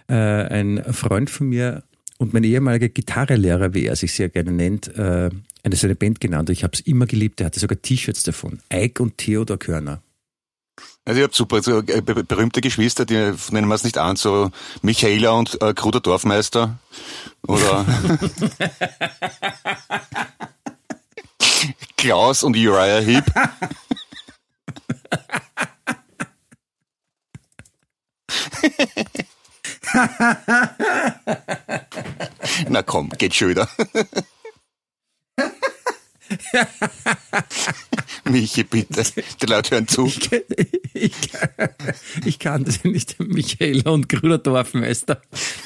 äh, 0.09 0.15
ein 0.15 0.83
Freund 0.93 1.31
von 1.31 1.51
mir 1.51 1.85
und 2.19 2.35
mein 2.35 2.43
ehemaliger 2.43 2.89
Gitarrelehrer, 2.89 3.75
wie 3.75 3.87
er 3.87 3.95
sich 3.95 4.13
sehr 4.13 4.29
gerne 4.29 4.51
nennt, 4.51 4.89
äh, 4.97 5.31
eine 5.63 5.77
seine 5.77 5.95
Band 5.95 6.21
genannt. 6.21 6.51
Ich 6.51 6.65
habe 6.65 6.73
es 6.75 6.81
immer 6.81 7.07
geliebt. 7.07 7.41
Er 7.41 7.47
hatte 7.47 7.61
sogar 7.61 7.81
T-Shirts 7.81 8.25
davon. 8.25 8.59
Ike 8.73 9.01
und 9.01 9.19
Theodor 9.19 9.61
Körner. 9.61 10.03
Also 11.07 11.21
ihr 11.21 11.25
habt 11.25 11.35
super, 11.35 11.63
so 11.63 11.81
äh, 11.81 12.01
berühmte 12.01 12.63
Geschwister, 12.63 13.05
die 13.05 13.35
nennen 13.51 13.69
wir 13.69 13.75
es 13.75 13.85
nicht 13.85 13.99
an, 13.99 14.17
so 14.17 14.51
Michaela 14.81 15.33
und 15.33 15.61
äh, 15.61 15.75
Kruder 15.75 16.01
Dorfmeister 16.01 16.79
oder 17.47 17.85
Klaus 21.99 22.43
und 22.43 22.57
Uriah 22.57 23.01
Heep. 23.01 23.25
Na 32.69 32.83
komm, 32.83 33.11
geht 33.11 33.35
schon 33.35 33.51
wieder. 33.51 33.69
Michi, 38.25 38.65
bitte. 38.65 39.05
Die 39.41 39.47
Leute 39.47 39.73
hören 39.73 39.89
zu. 39.89 40.07
Ich, 40.07 40.31
ich, 40.95 41.13
ich 42.25 42.39
kann 42.39 42.65
das 42.65 42.85
nicht. 42.85 43.19
Michaela 43.21 43.91
und 43.91 44.09
Grüner 44.09 44.39
Dorfmeister. 44.39 45.21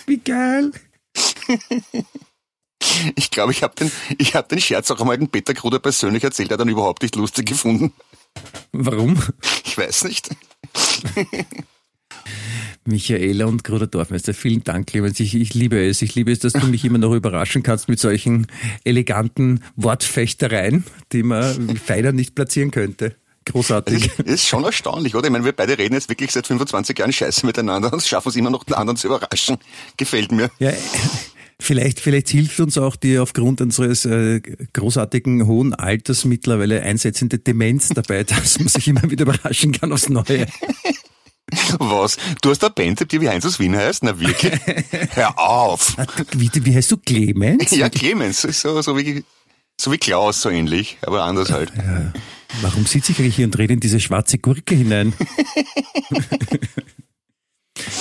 Wie 0.06 0.18
geil. 0.18 0.72
Ich 3.16 3.30
glaube, 3.30 3.52
ich 3.52 3.62
habe 3.62 3.74
den, 3.74 3.90
ich 4.18 4.34
hab 4.34 4.48
den 4.48 4.60
Scherz 4.60 4.90
auch 4.90 5.00
einmal 5.00 5.18
den 5.18 5.28
Peter 5.28 5.54
Kruder 5.54 5.78
persönlich 5.78 6.24
erzählt, 6.24 6.50
er 6.50 6.54
hat 6.54 6.60
dann 6.60 6.68
überhaupt 6.68 7.02
nicht 7.02 7.16
lustig 7.16 7.46
gefunden. 7.46 7.92
Warum? 8.72 9.22
Ich 9.64 9.76
weiß 9.76 10.04
nicht. 10.04 10.30
Michaela 12.88 13.46
und 13.46 13.64
Gruder 13.64 13.86
Dorfmeister, 13.86 14.34
vielen 14.34 14.64
Dank, 14.64 14.88
Clemens. 14.88 15.20
Ich, 15.20 15.34
ich 15.34 15.54
liebe 15.54 15.86
es. 15.86 16.02
Ich 16.02 16.14
liebe 16.14 16.32
es, 16.32 16.40
dass 16.40 16.54
du 16.54 16.66
mich 16.66 16.84
immer 16.84 16.98
noch 16.98 17.14
überraschen 17.14 17.62
kannst 17.62 17.88
mit 17.88 18.00
solchen 18.00 18.46
eleganten 18.84 19.62
Wortfechtereien, 19.76 20.84
die 21.12 21.22
man 21.22 21.76
feiner 21.76 22.12
nicht 22.12 22.34
platzieren 22.34 22.70
könnte. 22.70 23.14
Großartig. 23.44 24.10
Das 24.18 24.26
ist 24.26 24.46
schon 24.46 24.64
erstaunlich, 24.64 25.14
oder? 25.14 25.26
Ich 25.26 25.32
meine, 25.32 25.44
wir 25.44 25.52
beide 25.52 25.78
reden 25.78 25.94
jetzt 25.94 26.08
wirklich 26.08 26.32
seit 26.32 26.46
25 26.46 26.98
Jahren 26.98 27.12
Scheiße 27.12 27.46
miteinander 27.46 27.92
und 27.92 28.02
schaffen 28.02 28.28
es 28.28 28.36
immer 28.36 28.50
noch, 28.50 28.64
den 28.64 28.74
anderen 28.74 28.96
zu 28.96 29.06
überraschen. 29.06 29.56
Gefällt 29.96 30.32
mir. 30.32 30.50
Ja, 30.58 30.72
Vielleicht, 31.60 31.98
vielleicht 31.98 32.28
hilft 32.28 32.60
uns 32.60 32.78
auch 32.78 32.94
die 32.94 33.18
aufgrund 33.18 33.60
unseres 33.60 34.04
äh, 34.04 34.40
großartigen 34.72 35.48
hohen 35.48 35.74
Alters 35.74 36.24
mittlerweile 36.24 36.82
einsetzende 36.82 37.38
Demenz 37.38 37.88
dabei, 37.88 38.22
dass 38.24 38.60
man 38.60 38.68
sich 38.68 38.86
immer 38.86 39.02
wieder 39.10 39.22
überraschen 39.22 39.72
kann 39.72 39.92
aufs 39.92 40.08
Neue. 40.08 40.46
Was? 41.78 42.16
Du 42.42 42.50
hast 42.50 42.62
eine 42.62 42.72
Band, 42.72 43.10
die 43.10 43.20
wie 43.20 43.28
Heinz 43.28 43.46
aus 43.46 43.58
Wien 43.58 43.76
heißt? 43.76 44.02
Na 44.02 44.18
wirklich? 44.18 44.52
Hör 45.14 45.38
auf! 45.38 45.96
Wie, 46.32 46.50
wie 46.54 46.74
heißt 46.74 46.90
du? 46.90 46.96
Clemens? 46.98 47.70
Ja, 47.70 47.88
Clemens. 47.88 48.42
So, 48.42 48.80
so, 48.82 48.96
wie, 48.96 49.24
so 49.80 49.92
wie 49.92 49.98
Klaus, 49.98 50.42
so 50.42 50.50
ähnlich, 50.50 50.98
aber 51.02 51.24
anders 51.24 51.50
halt. 51.50 51.72
Ja. 51.76 52.12
Warum 52.62 52.86
sitze 52.86 53.12
ich 53.12 53.18
eigentlich 53.18 53.36
hier 53.36 53.46
und 53.46 53.58
rede 53.58 53.74
in 53.74 53.80
diese 53.80 54.00
schwarze 54.00 54.38
Gurke 54.38 54.74
hinein? 54.74 55.12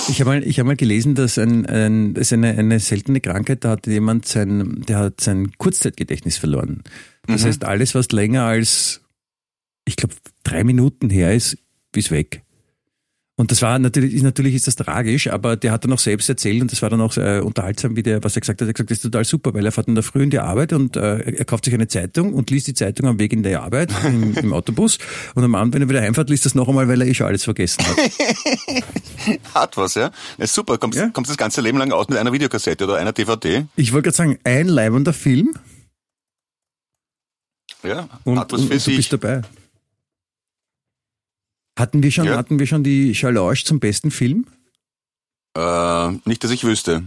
Ich 0.08 0.20
habe 0.20 0.30
mal, 0.30 0.44
ich 0.44 0.58
hab 0.58 0.66
mal 0.66 0.76
gelesen, 0.76 1.14
dass 1.14 1.38
ein, 1.38 1.66
ein, 1.66 2.14
das 2.14 2.28
ist 2.28 2.32
eine, 2.32 2.56
eine 2.58 2.80
seltene 2.80 3.20
Krankheit, 3.20 3.64
da 3.64 3.70
hat 3.70 3.86
jemand 3.86 4.26
sein, 4.26 4.82
der 4.88 4.98
hat 4.98 5.20
sein 5.20 5.52
Kurzzeitgedächtnis 5.56 6.36
verloren. 6.38 6.82
Das 7.26 7.42
mhm. 7.42 7.46
heißt, 7.46 7.64
alles, 7.64 7.94
was 7.94 8.10
länger 8.10 8.44
als, 8.44 9.02
ich 9.84 9.96
glaube, 9.96 10.14
drei 10.42 10.64
Minuten 10.64 11.10
her 11.10 11.34
ist, 11.34 11.58
ist 11.94 12.10
weg. 12.10 12.42
Und 13.38 13.52
das 13.52 13.62
war 13.62 13.78
natürlich, 13.78 14.20
natürlich 14.20 14.56
ist 14.56 14.66
das 14.66 14.74
tragisch, 14.74 15.28
aber 15.28 15.54
der 15.54 15.70
hat 15.70 15.84
dann 15.84 15.92
auch 15.92 16.00
selbst 16.00 16.28
erzählt 16.28 16.60
und 16.60 16.72
das 16.72 16.82
war 16.82 16.90
dann 16.90 17.00
auch 17.00 17.16
äh, 17.16 17.38
unterhaltsam, 17.38 17.94
wie 17.94 18.02
der, 18.02 18.24
was 18.24 18.34
er 18.36 18.40
gesagt 18.40 18.60
hat. 18.60 18.66
Er 18.66 18.70
hat 18.70 18.74
gesagt, 18.74 18.90
das 18.90 18.98
ist 18.98 19.02
total 19.02 19.24
super, 19.24 19.54
weil 19.54 19.64
er 19.64 19.70
fährt 19.70 19.86
in 19.86 19.94
der 19.94 20.02
Früh 20.02 20.24
in 20.24 20.30
die 20.30 20.40
Arbeit 20.40 20.72
und 20.72 20.96
äh, 20.96 21.18
er 21.20 21.44
kauft 21.44 21.64
sich 21.64 21.72
eine 21.72 21.86
Zeitung 21.86 22.34
und 22.34 22.50
liest 22.50 22.66
die 22.66 22.74
Zeitung 22.74 23.06
am 23.06 23.20
Weg 23.20 23.32
in 23.32 23.44
der 23.44 23.62
Arbeit 23.62 23.92
im, 24.04 24.36
im 24.36 24.52
Autobus 24.52 24.98
und 25.36 25.44
am 25.44 25.54
Abend, 25.54 25.72
wenn 25.72 25.82
er 25.82 25.88
wieder 25.88 26.00
heimfährt, 26.00 26.28
liest 26.30 26.46
das 26.46 26.56
noch 26.56 26.66
einmal, 26.68 26.88
weil 26.88 27.00
er 27.00 27.06
eh 27.06 27.14
schon 27.14 27.28
alles 27.28 27.44
vergessen 27.44 27.84
hat. 27.86 27.96
hat 29.54 29.76
was, 29.76 29.94
ja? 29.94 30.10
ja 30.36 30.46
super. 30.48 30.76
Kommst, 30.78 30.98
ja? 30.98 31.10
kommst 31.10 31.30
das 31.30 31.38
ganze 31.38 31.60
Leben 31.60 31.78
lang 31.78 31.92
aus 31.92 32.08
mit 32.08 32.18
einer 32.18 32.32
Videokassette 32.32 32.82
oder 32.82 32.96
einer 32.96 33.12
DVD? 33.12 33.66
Ich 33.76 33.92
wollte 33.92 34.06
gerade 34.06 34.16
sagen, 34.16 34.38
ein 34.42 34.66
leibender 34.66 35.12
Film. 35.12 35.54
Ja, 37.84 38.08
und, 38.24 38.36
hat 38.36 38.52
was 38.52 38.64
für 38.64 38.72
und, 38.72 38.80
sich. 38.80 38.84
du 38.84 38.96
bist 38.96 39.12
dabei. 39.12 39.42
Hatten 41.78 42.02
wir 42.02 42.10
schon, 42.10 42.24
ja. 42.24 42.36
hatten 42.36 42.58
wir 42.58 42.66
schon 42.66 42.82
die 42.82 43.12
Challenge 43.12 43.54
zum 43.54 43.78
besten 43.78 44.10
Film? 44.10 44.46
Äh, 45.56 46.10
nicht, 46.24 46.42
dass 46.42 46.50
ich 46.50 46.64
wüsste. 46.64 47.04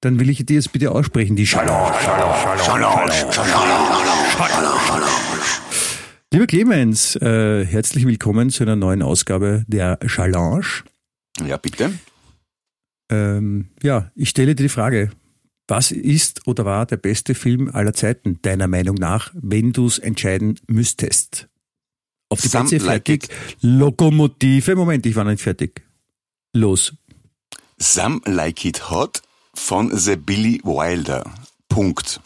Dann 0.00 0.18
will 0.18 0.30
ich 0.30 0.46
dir 0.46 0.54
jetzt 0.54 0.72
bitte 0.72 0.92
aussprechen, 0.92 1.36
die 1.36 1.44
Challenge. 1.44 1.92
Challenge, 2.00 3.30
Challenge, 3.30 3.92
Lieber 6.32 6.46
Clemens, 6.46 7.16
äh, 7.16 7.66
herzlich 7.66 8.06
willkommen 8.06 8.48
zu 8.48 8.62
einer 8.62 8.76
neuen 8.76 9.02
Ausgabe 9.02 9.64
der 9.68 9.98
Challenge. 10.06 10.64
Ja, 11.46 11.58
bitte. 11.58 11.92
Ähm, 13.10 13.68
ja, 13.82 14.10
ich 14.14 14.30
stelle 14.30 14.54
dir 14.54 14.64
die 14.64 14.68
Frage, 14.70 15.10
was 15.68 15.90
ist 15.90 16.46
oder 16.46 16.64
war 16.64 16.86
der 16.86 16.96
beste 16.96 17.34
Film 17.34 17.68
aller 17.70 17.92
Zeiten, 17.92 18.40
deiner 18.40 18.68
Meinung 18.68 18.94
nach, 18.94 19.32
wenn 19.34 19.74
du 19.74 19.86
es 19.86 19.98
entscheiden 19.98 20.58
müsstest? 20.66 21.50
Auf 22.32 22.40
die 22.40 22.48
Some 22.48 22.68
Plätze 22.68 22.84
fertig. 22.84 23.28
Like 23.28 23.72
Lokomotive. 23.78 24.74
Moment, 24.74 25.04
ich 25.04 25.14
war 25.14 25.24
noch 25.24 25.32
nicht 25.32 25.42
fertig. 25.42 25.82
Los. 26.54 26.94
Some 27.78 28.20
Like 28.24 28.64
It 28.64 28.90
Hot 28.90 29.20
von 29.54 29.94
The 29.94 30.16
Billy 30.16 30.60
Wilder. 30.64 31.24
Punkt. 31.68 32.20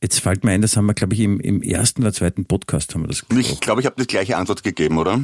Jetzt 0.00 0.20
fällt 0.20 0.44
mir 0.44 0.52
ein, 0.52 0.62
das 0.62 0.76
haben 0.76 0.86
wir, 0.86 0.94
glaube 0.94 1.14
ich, 1.14 1.20
im, 1.20 1.40
im 1.40 1.62
ersten 1.62 2.02
oder 2.02 2.12
zweiten 2.12 2.44
Podcast 2.44 2.94
haben 2.94 3.02
wir 3.02 3.08
das 3.08 3.26
gesprochen. 3.28 3.52
Ich 3.52 3.60
glaube, 3.60 3.80
ich 3.80 3.86
habe 3.86 4.00
die 4.00 4.06
gleiche 4.06 4.36
Antwort 4.36 4.62
gegeben, 4.62 4.98
oder? 4.98 5.22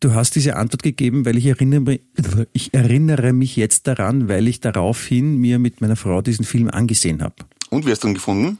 Du 0.00 0.14
hast 0.14 0.34
diese 0.34 0.56
Antwort 0.56 0.82
gegeben, 0.82 1.24
weil 1.24 1.36
ich 1.36 1.46
erinnere, 1.46 2.00
ich 2.52 2.72
erinnere 2.72 3.32
mich 3.32 3.56
jetzt 3.56 3.86
daran, 3.86 4.28
weil 4.28 4.48
ich 4.48 4.60
daraufhin 4.60 5.36
mir 5.36 5.58
mit 5.58 5.80
meiner 5.80 5.96
Frau 5.96 6.22
diesen 6.22 6.44
Film 6.44 6.68
angesehen 6.68 7.22
habe. 7.22 7.34
Und 7.68 7.86
wie 7.86 7.90
hast 7.90 8.02
du 8.02 8.08
ihn 8.08 8.14
gefunden? 8.14 8.58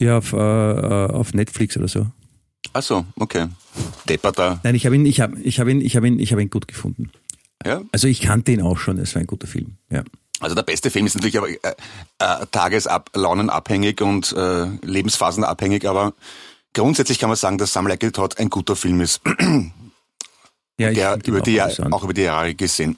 Ja, 0.00 0.18
auf, 0.18 0.32
äh, 0.32 0.36
äh 0.36 1.10
auf 1.10 1.34
Netflix 1.34 1.76
oder 1.76 1.88
so. 1.88 2.06
Ach 2.72 2.82
so, 2.82 3.04
okay. 3.16 3.48
Depperter. 4.08 4.60
Nein, 4.62 4.74
ich 4.74 4.86
habe 4.86 4.94
ihn, 4.94 5.06
ich 5.06 5.20
habe, 5.20 5.40
ich 5.40 5.60
habe 5.60 5.70
ihn, 5.70 5.80
ich 5.80 5.96
habe 5.96 6.06
ihn, 6.06 6.18
ich 6.18 6.32
habe 6.32 6.42
ihn 6.42 6.50
gut 6.50 6.68
gefunden. 6.68 7.10
Ja. 7.64 7.82
Also 7.92 8.08
ich 8.08 8.20
kannte 8.20 8.52
ihn 8.52 8.62
auch 8.62 8.78
schon. 8.78 8.98
Es 8.98 9.14
war 9.14 9.20
ein 9.20 9.26
guter 9.26 9.46
Film. 9.46 9.76
Ja. 9.90 10.04
Also 10.40 10.54
der 10.54 10.62
beste 10.62 10.90
Film 10.90 11.06
ist 11.06 11.14
natürlich 11.14 11.36
aber 11.36 11.50
äh, 11.50 11.56
äh, 12.18 12.46
tageslaunenabhängig 12.50 14.00
und 14.00 14.32
äh, 14.32 14.66
lebensphasenabhängig, 14.82 15.86
aber 15.86 16.14
grundsätzlich 16.72 17.18
kann 17.18 17.28
man 17.28 17.36
sagen, 17.36 17.58
dass 17.58 17.74
Sam 17.74 17.86
Like 17.86 18.02
It 18.02 18.16
Hot 18.16 18.38
ein 18.38 18.48
guter 18.48 18.74
Film 18.74 19.02
ist. 19.02 19.20
ja, 20.78 20.90
ich 20.90 20.96
der 20.96 21.18
über 21.26 21.42
die, 21.42 21.60
auch 21.60 22.04
über 22.04 22.14
die 22.14 22.22
Jahre 22.22 22.54
gesehen. 22.54 22.96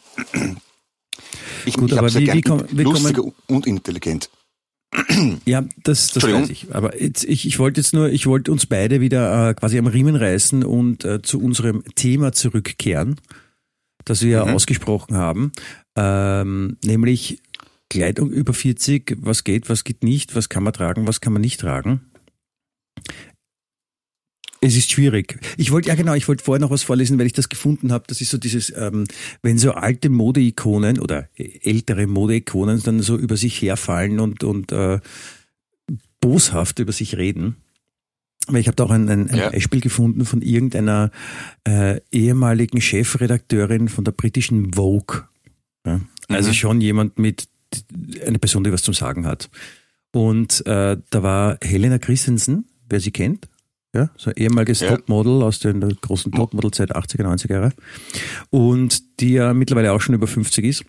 Ich, 1.64 1.74
Gut, 1.76 1.92
ich 1.92 1.98
aber 1.98 2.12
wie, 2.14 2.32
wie, 2.32 2.40
komm, 2.40 2.64
wie 2.70 2.82
lustig 2.82 3.18
und 3.46 3.66
intelligent. 3.66 4.30
Ja, 5.46 5.64
das, 5.82 6.08
das 6.08 6.22
weiß 6.22 6.50
ich. 6.50 6.74
Aber 6.74 7.00
jetzt, 7.00 7.24
ich, 7.24 7.46
ich 7.46 7.58
wollte 7.58 7.80
jetzt 7.80 7.94
nur, 7.94 8.10
ich 8.10 8.26
wollte 8.26 8.52
uns 8.52 8.66
beide 8.66 9.00
wieder 9.00 9.50
äh, 9.50 9.54
quasi 9.54 9.78
am 9.78 9.86
Riemen 9.86 10.16
reißen 10.16 10.64
und 10.64 11.04
äh, 11.04 11.22
zu 11.22 11.40
unserem 11.40 11.82
Thema 11.94 12.32
zurückkehren, 12.32 13.16
das 14.04 14.22
wir 14.22 14.44
mhm. 14.44 14.54
ausgesprochen 14.54 15.16
haben, 15.16 15.52
ähm, 15.96 16.76
nämlich 16.84 17.42
Kleidung 17.88 18.30
über 18.30 18.54
40, 18.54 19.18
was 19.20 19.44
geht, 19.44 19.68
was 19.68 19.84
geht 19.84 20.02
nicht, 20.02 20.34
was 20.34 20.48
kann 20.48 20.62
man 20.62 20.72
tragen, 20.72 21.06
was 21.06 21.20
kann 21.20 21.32
man 21.32 21.42
nicht 21.42 21.60
tragen. 21.60 22.00
Es 24.64 24.76
ist 24.76 24.92
schwierig. 24.92 25.40
Ich 25.56 25.72
wollte, 25.72 25.88
ja 25.88 25.96
genau, 25.96 26.14
ich 26.14 26.28
wollte 26.28 26.44
vorher 26.44 26.60
noch 26.60 26.70
was 26.70 26.84
vorlesen, 26.84 27.18
weil 27.18 27.26
ich 27.26 27.32
das 27.32 27.48
gefunden 27.48 27.90
habe. 27.90 28.04
Das 28.06 28.20
ist 28.20 28.30
so 28.30 28.38
dieses, 28.38 28.72
ähm, 28.76 29.06
wenn 29.42 29.58
so 29.58 29.72
alte 29.72 30.08
Modeikonen 30.08 31.00
oder 31.00 31.28
ältere 31.34 32.06
Modeikonen 32.06 32.80
dann 32.80 33.02
so 33.02 33.18
über 33.18 33.36
sich 33.36 33.60
herfallen 33.60 34.20
und, 34.20 34.44
und 34.44 34.70
äh, 34.70 35.00
boshaft 36.20 36.78
über 36.78 36.92
sich 36.92 37.16
reden. 37.16 37.56
Weil 38.46 38.60
ich 38.60 38.68
habe 38.68 38.76
da 38.76 38.84
auch 38.84 38.90
ein, 38.92 39.08
ein, 39.08 39.30
ein 39.30 39.36
ja. 39.36 39.50
Beispiel 39.50 39.80
gefunden 39.80 40.24
von 40.24 40.42
irgendeiner 40.42 41.10
äh, 41.64 42.00
ehemaligen 42.12 42.80
Chefredakteurin 42.80 43.88
von 43.88 44.04
der 44.04 44.12
britischen 44.12 44.74
Vogue. 44.74 45.24
Ja? 45.84 46.00
Also 46.28 46.50
mhm. 46.50 46.54
schon 46.54 46.80
jemand 46.80 47.18
mit, 47.18 47.48
eine 48.24 48.38
Person, 48.38 48.62
die 48.62 48.72
was 48.72 48.82
zum 48.82 48.94
Sagen 48.94 49.26
hat. 49.26 49.50
Und 50.12 50.64
äh, 50.66 50.98
da 51.10 51.22
war 51.24 51.58
Helena 51.60 51.98
Christensen, 51.98 52.66
wer 52.88 53.00
sie 53.00 53.10
kennt, 53.10 53.48
ja, 53.94 54.10
so 54.16 54.30
ein 54.30 54.36
ehemaliges 54.36 54.80
ja. 54.80 54.88
Topmodel 54.88 55.42
aus 55.42 55.58
der 55.58 55.74
großen 55.74 56.32
Topmodel-Zeit 56.32 56.96
80er, 56.96 57.24
90er 57.24 57.52
Jahre. 57.52 57.72
Und 58.50 59.20
die 59.20 59.32
ja 59.34 59.52
mittlerweile 59.52 59.92
auch 59.92 60.00
schon 60.00 60.14
über 60.14 60.26
50 60.26 60.64
ist. 60.64 60.84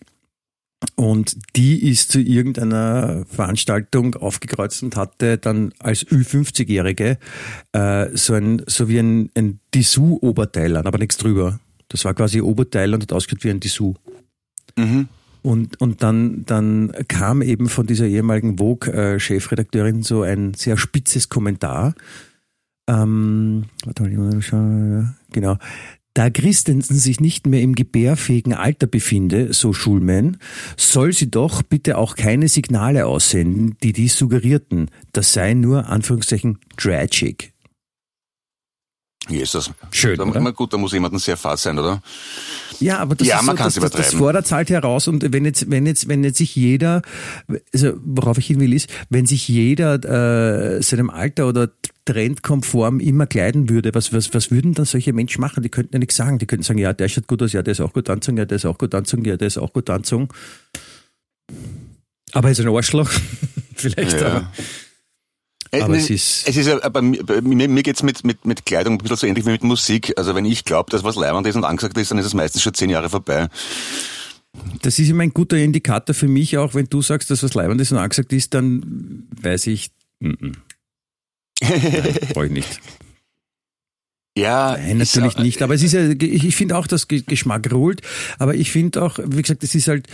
Und 0.96 1.36
die 1.56 1.88
ist 1.88 2.12
zu 2.12 2.20
irgendeiner 2.20 3.24
Veranstaltung 3.26 4.14
aufgekreuzt 4.16 4.82
und 4.82 4.96
hatte 4.96 5.38
dann 5.38 5.72
als 5.78 6.06
Ü50-Jährige 6.06 7.18
äh, 7.72 8.08
so 8.14 8.34
ein, 8.34 8.62
so 8.66 8.88
wie 8.88 8.98
ein, 8.98 9.30
ein 9.34 9.60
Dessous-Oberteil 9.74 10.76
an, 10.76 10.86
aber 10.86 10.98
nichts 10.98 11.16
drüber. 11.16 11.58
Das 11.88 12.04
war 12.04 12.14
quasi 12.14 12.40
Oberteil 12.40 12.92
und 12.94 13.02
hat 13.02 13.12
ausgeschaut 13.12 13.44
wie 13.44 13.50
ein 13.50 13.60
Dessous. 13.60 13.94
Mhm. 14.76 15.08
Und, 15.42 15.80
und 15.80 16.02
dann, 16.02 16.44
dann 16.46 16.92
kam 17.06 17.42
eben 17.42 17.68
von 17.68 17.86
dieser 17.86 18.06
ehemaligen 18.06 18.56
Vogue-Chefredakteurin 18.58 20.02
so 20.02 20.22
ein 20.22 20.54
sehr 20.54 20.76
spitzes 20.76 21.28
Kommentar. 21.28 21.94
Ähm, 22.86 23.64
genau. 25.32 25.56
Da 26.16 26.30
Christensen 26.30 26.96
sich 26.96 27.18
nicht 27.18 27.46
mehr 27.48 27.60
im 27.60 27.74
gebärfähigen 27.74 28.54
Alter 28.54 28.86
befinde, 28.86 29.52
so 29.52 29.72
Schulman, 29.72 30.36
soll 30.76 31.12
sie 31.12 31.28
doch 31.28 31.62
bitte 31.62 31.98
auch 31.98 32.14
keine 32.14 32.46
Signale 32.46 33.06
aussenden, 33.06 33.76
die 33.82 33.92
dies 33.92 34.16
suggerierten. 34.16 34.90
Das 35.10 35.32
sei 35.32 35.54
nur, 35.54 35.88
Anführungszeichen, 35.88 36.58
tragic. 36.76 37.53
Jesus. 39.28 39.70
Schön, 39.90 40.16
Da, 40.18 40.24
oder? 40.24 40.52
gut, 40.52 40.72
da 40.72 40.76
muss 40.76 40.92
jemand 40.92 41.18
sehr 41.20 41.36
fass 41.36 41.62
sein, 41.62 41.78
oder? 41.78 42.02
Ja, 42.80 42.98
aber 42.98 43.14
das, 43.14 43.26
Ja, 43.26 43.38
ist 43.38 43.44
man 43.46 43.56
so, 43.56 43.62
das, 43.64 43.74
das, 43.74 43.90
das 43.92 44.14
fordert 44.14 44.50
halt 44.50 44.68
heraus 44.70 45.08
und 45.08 45.32
wenn 45.32 45.44
jetzt, 45.44 45.70
wenn 45.70 45.86
jetzt, 45.86 46.08
wenn 46.08 46.24
jetzt 46.24 46.38
sich 46.38 46.54
jeder, 46.56 47.02
also 47.72 47.92
worauf 48.04 48.36
ich 48.38 48.46
hin 48.48 48.60
will 48.60 48.72
ist, 48.72 48.88
wenn 49.10 49.26
sich 49.26 49.48
jeder 49.48 50.76
äh, 50.76 50.82
seinem 50.82 51.08
Alter 51.10 51.48
oder 51.48 51.70
trendkonform 52.04 53.00
immer 53.00 53.26
kleiden 53.26 53.68
würde, 53.70 53.94
was, 53.94 54.12
was, 54.12 54.34
was 54.34 54.50
würden 54.50 54.74
dann 54.74 54.84
solche 54.84 55.12
Menschen 55.12 55.40
machen? 55.40 55.62
Die 55.62 55.70
könnten 55.70 55.94
ja 55.94 55.98
nichts 56.00 56.16
sagen. 56.16 56.38
Die 56.38 56.46
könnten 56.46 56.64
sagen, 56.64 56.78
ja, 56.78 56.92
der 56.92 57.08
schaut 57.08 57.26
gut 57.26 57.42
aus, 57.42 57.52
ja, 57.52 57.62
der 57.62 57.72
ist 57.72 57.80
auch 57.80 57.92
gut 57.94 58.10
anzogen, 58.10 58.36
ja, 58.36 58.44
der 58.44 58.56
ist 58.56 58.66
auch 58.66 58.76
gut 58.76 58.94
anzogen, 58.94 59.24
ja, 59.24 59.36
der 59.38 59.46
ist 59.46 59.56
auch 59.56 59.72
gut 59.72 59.88
anzogen. 59.88 60.28
Aber 62.32 62.48
er 62.48 62.52
ist 62.52 62.60
ein 62.60 62.68
Arschloch. 62.68 63.10
Vielleicht, 63.76 64.20
Ja. 64.20 64.26
aber, 64.26 64.52
aber 65.82 65.96
es 65.96 66.10
ist, 66.10 66.48
Es 66.48 66.56
ist 66.56 66.66
ja, 66.66 66.88
bei 66.88 67.02
mir, 67.02 67.22
mir 67.42 67.82
geht's 67.82 68.02
mit, 68.02 68.24
mit, 68.24 68.44
mit 68.44 68.66
Kleidung 68.66 68.94
ein 68.94 68.98
bisschen 68.98 69.16
so 69.16 69.26
ähnlich 69.26 69.46
wie 69.46 69.50
mit 69.50 69.64
Musik. 69.64 70.12
Also 70.16 70.34
wenn 70.34 70.44
ich 70.44 70.64
glaube, 70.64 70.90
dass 70.90 71.04
was 71.04 71.16
leibend 71.16 71.46
ist 71.46 71.56
und 71.56 71.64
angesagt 71.64 71.96
ist, 71.98 72.10
dann 72.10 72.18
ist 72.18 72.26
es 72.26 72.34
meistens 72.34 72.62
schon 72.62 72.74
zehn 72.74 72.90
Jahre 72.90 73.10
vorbei. 73.10 73.48
Das 74.82 74.98
ist 74.98 75.08
immer 75.08 75.22
ein 75.24 75.34
guter 75.34 75.56
Indikator 75.56 76.14
für 76.14 76.28
mich, 76.28 76.58
auch 76.58 76.74
wenn 76.74 76.86
du 76.86 77.02
sagst, 77.02 77.30
dass 77.30 77.42
was 77.42 77.54
Leibendes 77.54 77.90
und 77.92 77.98
angesagt 77.98 78.32
ist, 78.32 78.54
dann 78.54 79.26
weiß 79.40 79.66
ich, 79.66 79.90
mm 80.20 80.30
-mm. 80.30 80.54
Nein, 81.60 82.18
brauche 82.32 82.46
ich 82.46 82.52
nicht. 82.52 82.80
Ja, 84.36 84.72
Nein, 84.76 84.98
natürlich 84.98 85.36
auch- 85.36 85.42
nicht. 85.42 85.62
Aber 85.62 85.74
es 85.74 85.82
ist 85.84 85.92
ja, 85.92 86.08
ich, 86.10 86.44
ich 86.44 86.56
finde 86.56 86.76
auch, 86.76 86.88
dass 86.88 87.06
Ge- 87.06 87.22
Geschmack 87.24 87.72
ruht. 87.72 88.00
Aber 88.38 88.54
ich 88.56 88.72
finde 88.72 89.00
auch, 89.02 89.18
wie 89.24 89.42
gesagt, 89.42 89.62
es 89.62 89.74
ist 89.76 89.86
halt, 89.86 90.08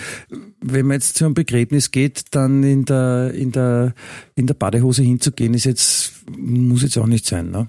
wenn 0.61 0.87
man 0.87 0.97
jetzt 0.97 1.17
zu 1.17 1.25
einem 1.25 1.33
Begräbnis 1.35 1.91
geht, 1.91 2.25
dann 2.33 2.63
in 2.63 2.85
der, 2.85 3.33
in 3.35 3.51
der, 3.53 3.95
in 4.35 4.47
der 4.47 4.55
Badehose 4.55 5.03
hinzugehen, 5.03 5.55
ist 5.55 5.65
jetzt, 5.65 6.13
muss 6.37 6.83
jetzt 6.83 6.99
auch 6.99 7.07
nicht 7.07 7.25
sein, 7.25 7.51
ne? 7.51 7.69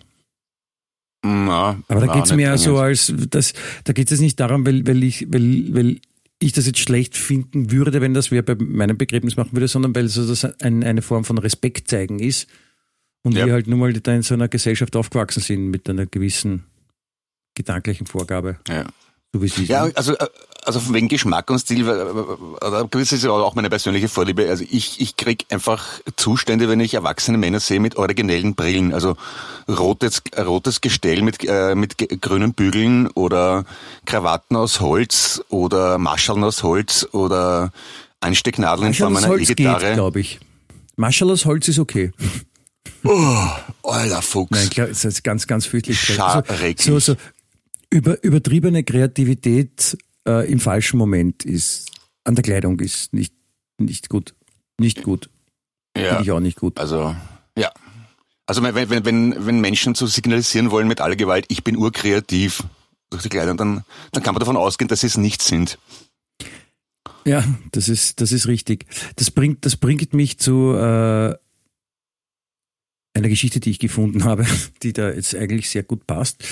Na, 1.24 1.80
Aber 1.88 2.06
da 2.08 2.14
geht's 2.16 2.34
mir 2.34 2.58
so 2.58 2.78
als, 2.80 3.14
das, 3.30 3.54
da 3.84 3.94
geht 3.94 4.12
es 4.12 4.20
nicht 4.20 4.40
darum, 4.40 4.66
weil, 4.66 4.86
weil 4.88 5.04
ich, 5.04 5.28
weil, 5.32 5.68
weil 5.74 6.00
ich 6.40 6.52
das 6.52 6.66
jetzt 6.66 6.80
schlecht 6.80 7.16
finden 7.16 7.72
würde, 7.72 8.02
wenn 8.02 8.16
das 8.16 8.32
wer 8.32 8.42
bei 8.42 8.56
meinem 8.56 8.98
Begräbnis 8.98 9.38
machen 9.38 9.52
würde, 9.54 9.68
sondern 9.68 9.96
weil 9.96 10.08
so 10.08 10.28
das 10.28 10.44
ein, 10.62 10.84
eine 10.84 11.04
Form 11.04 11.24
von 11.24 11.38
Respekt 11.38 11.90
zeigen 11.90 12.18
ist. 12.20 12.48
Und 13.24 13.36
Ja. 13.36 13.46
wir 13.46 13.54
halt 13.54 13.68
nun 13.68 13.80
mal 13.80 13.94
da 13.94 14.14
in 14.14 14.24
so 14.24 14.34
einer 14.34 14.48
Gesellschaft 14.48 14.96
aufgewachsen 14.96 15.42
sind 15.42 15.70
mit 15.70 15.90
einer 15.90 16.06
gewissen 16.08 16.64
gedanklichen 17.56 18.08
Vorgabe, 18.08 18.58
Ja. 18.68 18.86
so 19.34 19.42
wie 19.42 19.48
sie 19.48 19.66
Ja, 19.66 19.84
sind. 19.86 19.98
also, 19.98 20.18
äh, 20.18 20.28
also 20.64 20.80
von 20.80 20.94
wegen 20.96 21.08
Geschmack 21.08 21.50
und 21.52 21.60
Stil, 21.60 21.82
äh, 21.88 21.92
oder 21.92 22.88
das 22.90 23.12
ist 23.12 23.24
ja 23.24 23.30
auch 23.32 23.54
meine 23.56 23.70
persönliche 23.70 24.08
Vorliebe. 24.08 24.50
Also 24.50 24.64
ich, 24.70 25.00
ich 25.02 25.18
krieg 25.18 25.46
einfach 25.50 26.00
Zustände, 26.16 26.70
wenn 26.70 26.80
ich 26.80 26.94
erwachsene 26.96 27.38
Männer 27.38 27.60
sehe 27.60 27.80
mit 27.80 27.96
originellen 27.98 28.56
Brillen. 28.56 28.94
Also 28.94 29.16
rotes, 29.68 30.22
rotes 30.38 30.82
Gestell 30.82 31.22
mit, 31.22 31.44
äh, 31.48 31.76
mit 31.76 31.98
grünen 32.22 32.54
Bügeln 32.54 33.08
oder 33.10 33.66
Krawatten 34.06 34.56
aus 34.56 34.80
Holz 34.80 35.44
oder 35.50 35.98
Maschaln 36.00 36.44
aus 36.44 36.64
Holz 36.64 37.08
oder 37.12 37.72
Anstecknadeln 38.22 38.88
in 38.90 38.94
Form 38.94 39.14
Marshall 39.14 39.18
aus 39.18 39.24
einer 39.26 39.34
Holz 39.40 39.48
geht, 39.50 39.60
E-Gitarre. 39.60 39.94
glaube 39.94 40.20
ich. 40.22 40.40
Marshall 40.96 41.32
aus 41.32 41.46
Holz 41.46 41.68
ist 41.68 41.80
okay. 41.80 42.12
Oh, 43.04 43.48
alter 43.84 44.22
Fuchs. 44.22 44.52
Nein, 44.52 44.70
klar, 44.70 44.88
das 44.88 45.06
ist 45.06 45.24
ganz, 45.24 45.48
ganz 45.48 45.66
fürchterlich. 45.66 46.00
Scharreglich. 46.00 46.86
So, 46.86 47.00
so, 47.00 47.14
so 47.14 47.20
über, 47.90 48.24
übertriebene 48.24 48.84
Kreativität 48.84 49.98
äh, 50.28 50.50
im 50.52 50.60
falschen 50.60 50.98
Moment 50.98 51.46
ist 51.46 51.90
an 52.24 52.36
der 52.36 52.44
Kleidung 52.44 52.80
ist 52.80 53.14
nicht, 53.14 53.34
nicht 53.78 54.10
gut. 54.10 54.36
Nicht 54.80 55.04
gut. 55.04 55.30
ja. 55.96 56.10
Finde 56.10 56.24
ich 56.24 56.32
auch 56.32 56.40
nicht 56.40 56.58
gut. 56.58 56.80
Also, 56.80 57.16
ja. 57.58 57.72
Also 58.46 58.64
wenn, 58.64 58.76
wenn, 58.76 59.06
wenn, 59.06 59.46
wenn 59.46 59.62
Menschen 59.62 59.96
so 59.96 60.08
signalisieren 60.08 60.72
wollen 60.72 60.88
mit 60.88 61.02
aller 61.02 61.16
Gewalt, 61.16 61.46
ich 61.50 61.64
bin 61.64 61.78
urkreativ 61.78 62.64
durch 63.10 63.24
die 63.24 63.30
Kleidung, 63.30 63.58
dann, 63.58 63.84
dann 64.12 64.24
kann 64.24 64.34
man 64.34 64.40
davon 64.40 64.58
ausgehen, 64.58 64.88
dass 64.88 65.02
sie 65.02 65.08
es 65.08 65.18
nicht 65.18 65.42
sind. 65.42 65.78
Ja, 67.26 67.44
das 67.72 67.88
ist, 67.88 68.20
das 68.22 68.32
ist 68.32 68.48
richtig. 68.48 68.86
Das 69.16 69.32
bringt, 69.32 69.66
das 69.66 69.78
bringt 69.78 70.14
mich 70.14 70.40
zu 70.40 70.74
äh, 70.74 71.36
einer 73.14 73.30
Geschichte, 73.30 73.60
die 73.60 73.72
ich 73.72 73.80
gefunden 73.80 74.24
habe, 74.24 74.46
die 74.84 74.94
da 74.94 75.12
jetzt 75.12 75.36
eigentlich 75.36 75.70
sehr 75.70 75.84
gut 75.84 76.08
passt. 76.08 76.44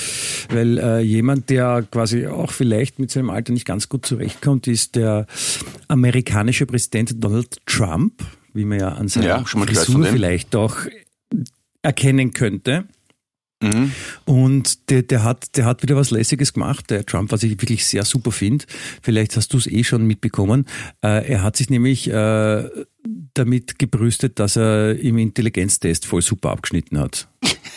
Weil 0.49 0.78
äh, 0.78 0.99
jemand, 0.99 1.49
der 1.49 1.88
quasi 1.89 2.28
auch 2.28 2.51
vielleicht 2.51 2.99
mit 2.99 3.12
seinem 3.12 3.30
Alter 3.30 3.53
nicht 3.53 3.66
ganz 3.66 3.89
gut 3.89 4.05
zurechtkommt, 4.05 4.68
ist 4.68 4.95
der 4.95 5.26
amerikanische 5.88 6.66
Präsident 6.66 7.24
Donald 7.24 7.57
Trump, 7.66 8.24
wie 8.53 8.66
man 8.66 8.80
ja 8.80 8.89
an 8.89 9.07
seiner 9.07 9.28
Ja, 9.28 9.43
Frisur 9.43 10.05
vielleicht 10.05 10.55
auch 10.55 10.76
erkennen 11.82 12.34
könnte. 12.34 12.86
Mhm. 13.62 13.91
Und 14.26 14.89
der, 14.89 15.03
der, 15.03 15.24
hat, 15.24 15.57
der 15.57 15.66
hat 15.66 15.84
wieder 15.84 15.95
was 15.95 16.12
Lässiges 16.12 16.53
gemacht, 16.53 16.89
der 16.89 17.05
Trump, 17.05 17.32
was 17.32 17.43
ich 17.43 17.51
wirklich 17.62 17.86
sehr 17.86 18.05
super 18.05 18.32
finde. 18.32 18.66
Vielleicht 19.01 19.36
hast 19.36 19.53
du 19.53 19.57
es 19.57 19.68
eh 19.68 19.84
schon 19.84 20.05
mitbekommen. 20.05 20.66
Äh, 21.01 21.30
er 21.30 21.43
hat 21.43 21.57
sich 21.57 21.70
nämlich 21.70 22.10
äh, 22.10 22.70
damit 23.34 23.80
gebrüstet, 23.80 24.39
dass 24.39 24.55
er 24.55 24.97
im 24.97 25.18
Intelligenztest 25.18 26.05
voll 26.05 26.22
super 26.22 26.51
abgeschnitten 26.51 26.99
hat. 26.99 27.28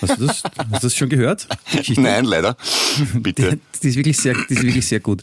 Hast 0.01 0.20
du 0.20 0.26
das, 0.26 0.43
hast 0.70 0.83
du 0.83 0.87
das 0.87 0.97
schon 0.97 1.09
gehört? 1.09 1.49
Nein, 1.97 2.24
leider. 2.24 2.57
Bitte. 3.14 3.57
Die, 3.57 3.80
die, 3.83 3.89
ist 3.89 3.97
wirklich 3.97 4.18
sehr, 4.18 4.35
die 4.49 4.55
ist 4.55 4.62
wirklich 4.62 4.87
sehr 4.87 5.01
gut. 5.01 5.22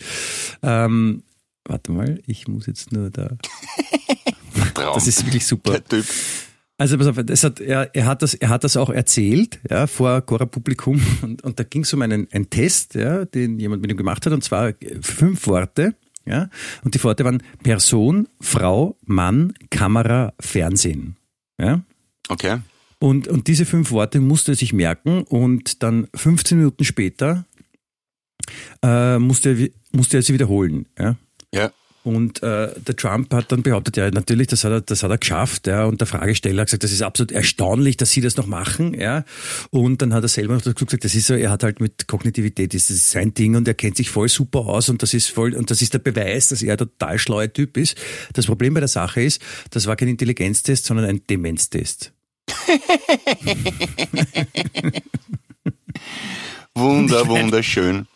Ähm, 0.61 1.23
warte 1.65 1.91
mal, 1.91 2.21
ich 2.27 2.47
muss 2.47 2.65
jetzt 2.67 2.91
nur 2.91 3.09
da. 3.09 3.29
Traum. 4.73 4.95
Das 4.95 5.07
ist 5.07 5.25
wirklich 5.25 5.45
super. 5.45 5.71
der 5.71 5.85
Typ. 5.85 6.05
Also 6.79 6.97
pass 6.97 7.07
auf, 7.07 7.17
hat, 7.17 7.59
er, 7.59 7.93
er, 7.93 8.05
hat 8.05 8.21
das, 8.21 8.33
er 8.35 8.47
hat 8.47 8.63
das 8.63 8.77
auch 8.77 8.89
erzählt 8.89 9.59
ja, 9.69 9.85
vor 9.85 10.21
Cora-Publikum 10.21 11.01
und, 11.21 11.43
und 11.43 11.59
da 11.59 11.63
ging 11.63 11.81
es 11.83 11.93
um 11.93 12.01
einen, 12.01 12.27
einen 12.31 12.49
Test, 12.49 12.95
ja, 12.95 13.25
den 13.25 13.59
jemand 13.59 13.81
mit 13.81 13.91
ihm 13.91 13.97
gemacht 13.97 14.25
hat 14.25 14.31
und 14.31 14.43
zwar 14.45 14.73
fünf 15.01 15.45
Worte. 15.47 15.93
Ja, 16.25 16.49
und 16.83 16.95
die 16.95 17.03
Worte 17.03 17.25
waren 17.25 17.43
Person, 17.63 18.27
Frau, 18.39 18.95
Mann, 19.05 19.53
Kamera, 19.69 20.33
Fernsehen. 20.39 21.17
Ja, 21.59 21.81
Okay. 22.29 22.59
und, 22.99 23.27
und 23.27 23.47
diese 23.47 23.65
fünf 23.65 23.91
Worte 23.91 24.21
musste 24.21 24.53
er 24.53 24.55
sich 24.55 24.71
merken 24.71 25.23
und 25.23 25.83
dann 25.83 26.07
15 26.15 26.59
Minuten 26.59 26.85
später 26.85 27.45
äh, 28.83 29.19
musste, 29.19 29.49
er, 29.49 29.69
musste 29.91 30.17
er 30.17 30.23
sie 30.23 30.33
wiederholen. 30.33 30.85
Ja. 30.97 31.15
Ja. 31.53 31.71
Und 32.03 32.41
äh, 32.43 32.73
der 32.79 32.95
Trump 32.95 33.33
hat 33.33 33.51
dann 33.51 33.61
behauptet, 33.61 33.97
ja, 33.97 34.09
natürlich, 34.09 34.47
das 34.47 34.63
hat 34.63 34.71
er, 34.71 34.81
das 34.81 35.03
hat 35.03 35.11
er 35.11 35.17
geschafft. 35.17 35.67
Ja. 35.67 35.83
Und 35.85 35.99
der 35.99 36.07
Fragesteller 36.07 36.61
hat 36.61 36.67
gesagt, 36.67 36.83
das 36.83 36.91
ist 36.91 37.01
absolut 37.01 37.31
erstaunlich, 37.31 37.97
dass 37.97 38.11
Sie 38.11 38.21
das 38.21 38.37
noch 38.37 38.47
machen. 38.47 38.93
Ja. 38.93 39.25
Und 39.69 40.01
dann 40.01 40.13
hat 40.13 40.23
er 40.23 40.29
selber 40.29 40.53
noch 40.53 40.61
dazu 40.61 40.85
gesagt, 40.85 41.03
das 41.03 41.13
ist 41.15 41.27
so, 41.27 41.33
er 41.33 41.51
hat 41.51 41.63
halt 41.63 41.81
mit 41.81 42.07
Kognitivität, 42.07 42.73
das 42.73 42.89
ist 42.89 43.11
sein 43.11 43.33
Ding 43.33 43.55
und 43.55 43.67
er 43.67 43.73
kennt 43.73 43.97
sich 43.97 44.09
voll 44.09 44.29
super 44.29 44.59
aus 44.59 44.87
und 44.89 45.03
das 45.03 45.13
ist 45.13 45.29
voll, 45.29 45.53
und 45.53 45.69
das 45.71 45.81
ist 45.81 45.93
der 45.93 45.99
Beweis, 45.99 46.47
dass 46.49 46.61
er 46.63 46.73
ein 46.73 46.77
total 46.77 47.19
schlauer 47.19 47.51
Typ 47.51 47.75
ist. 47.77 47.97
Das 48.33 48.45
Problem 48.45 48.73
bei 48.73 48.79
der 48.79 48.87
Sache 48.87 49.21
ist, 49.21 49.41
das 49.71 49.85
war 49.85 49.95
kein 49.95 50.07
Intelligenztest, 50.07 50.85
sondern 50.85 51.05
ein 51.05 51.27
Demenztest. 51.27 52.13
Wunder, 56.75 57.27
wunderschön. 57.27 58.07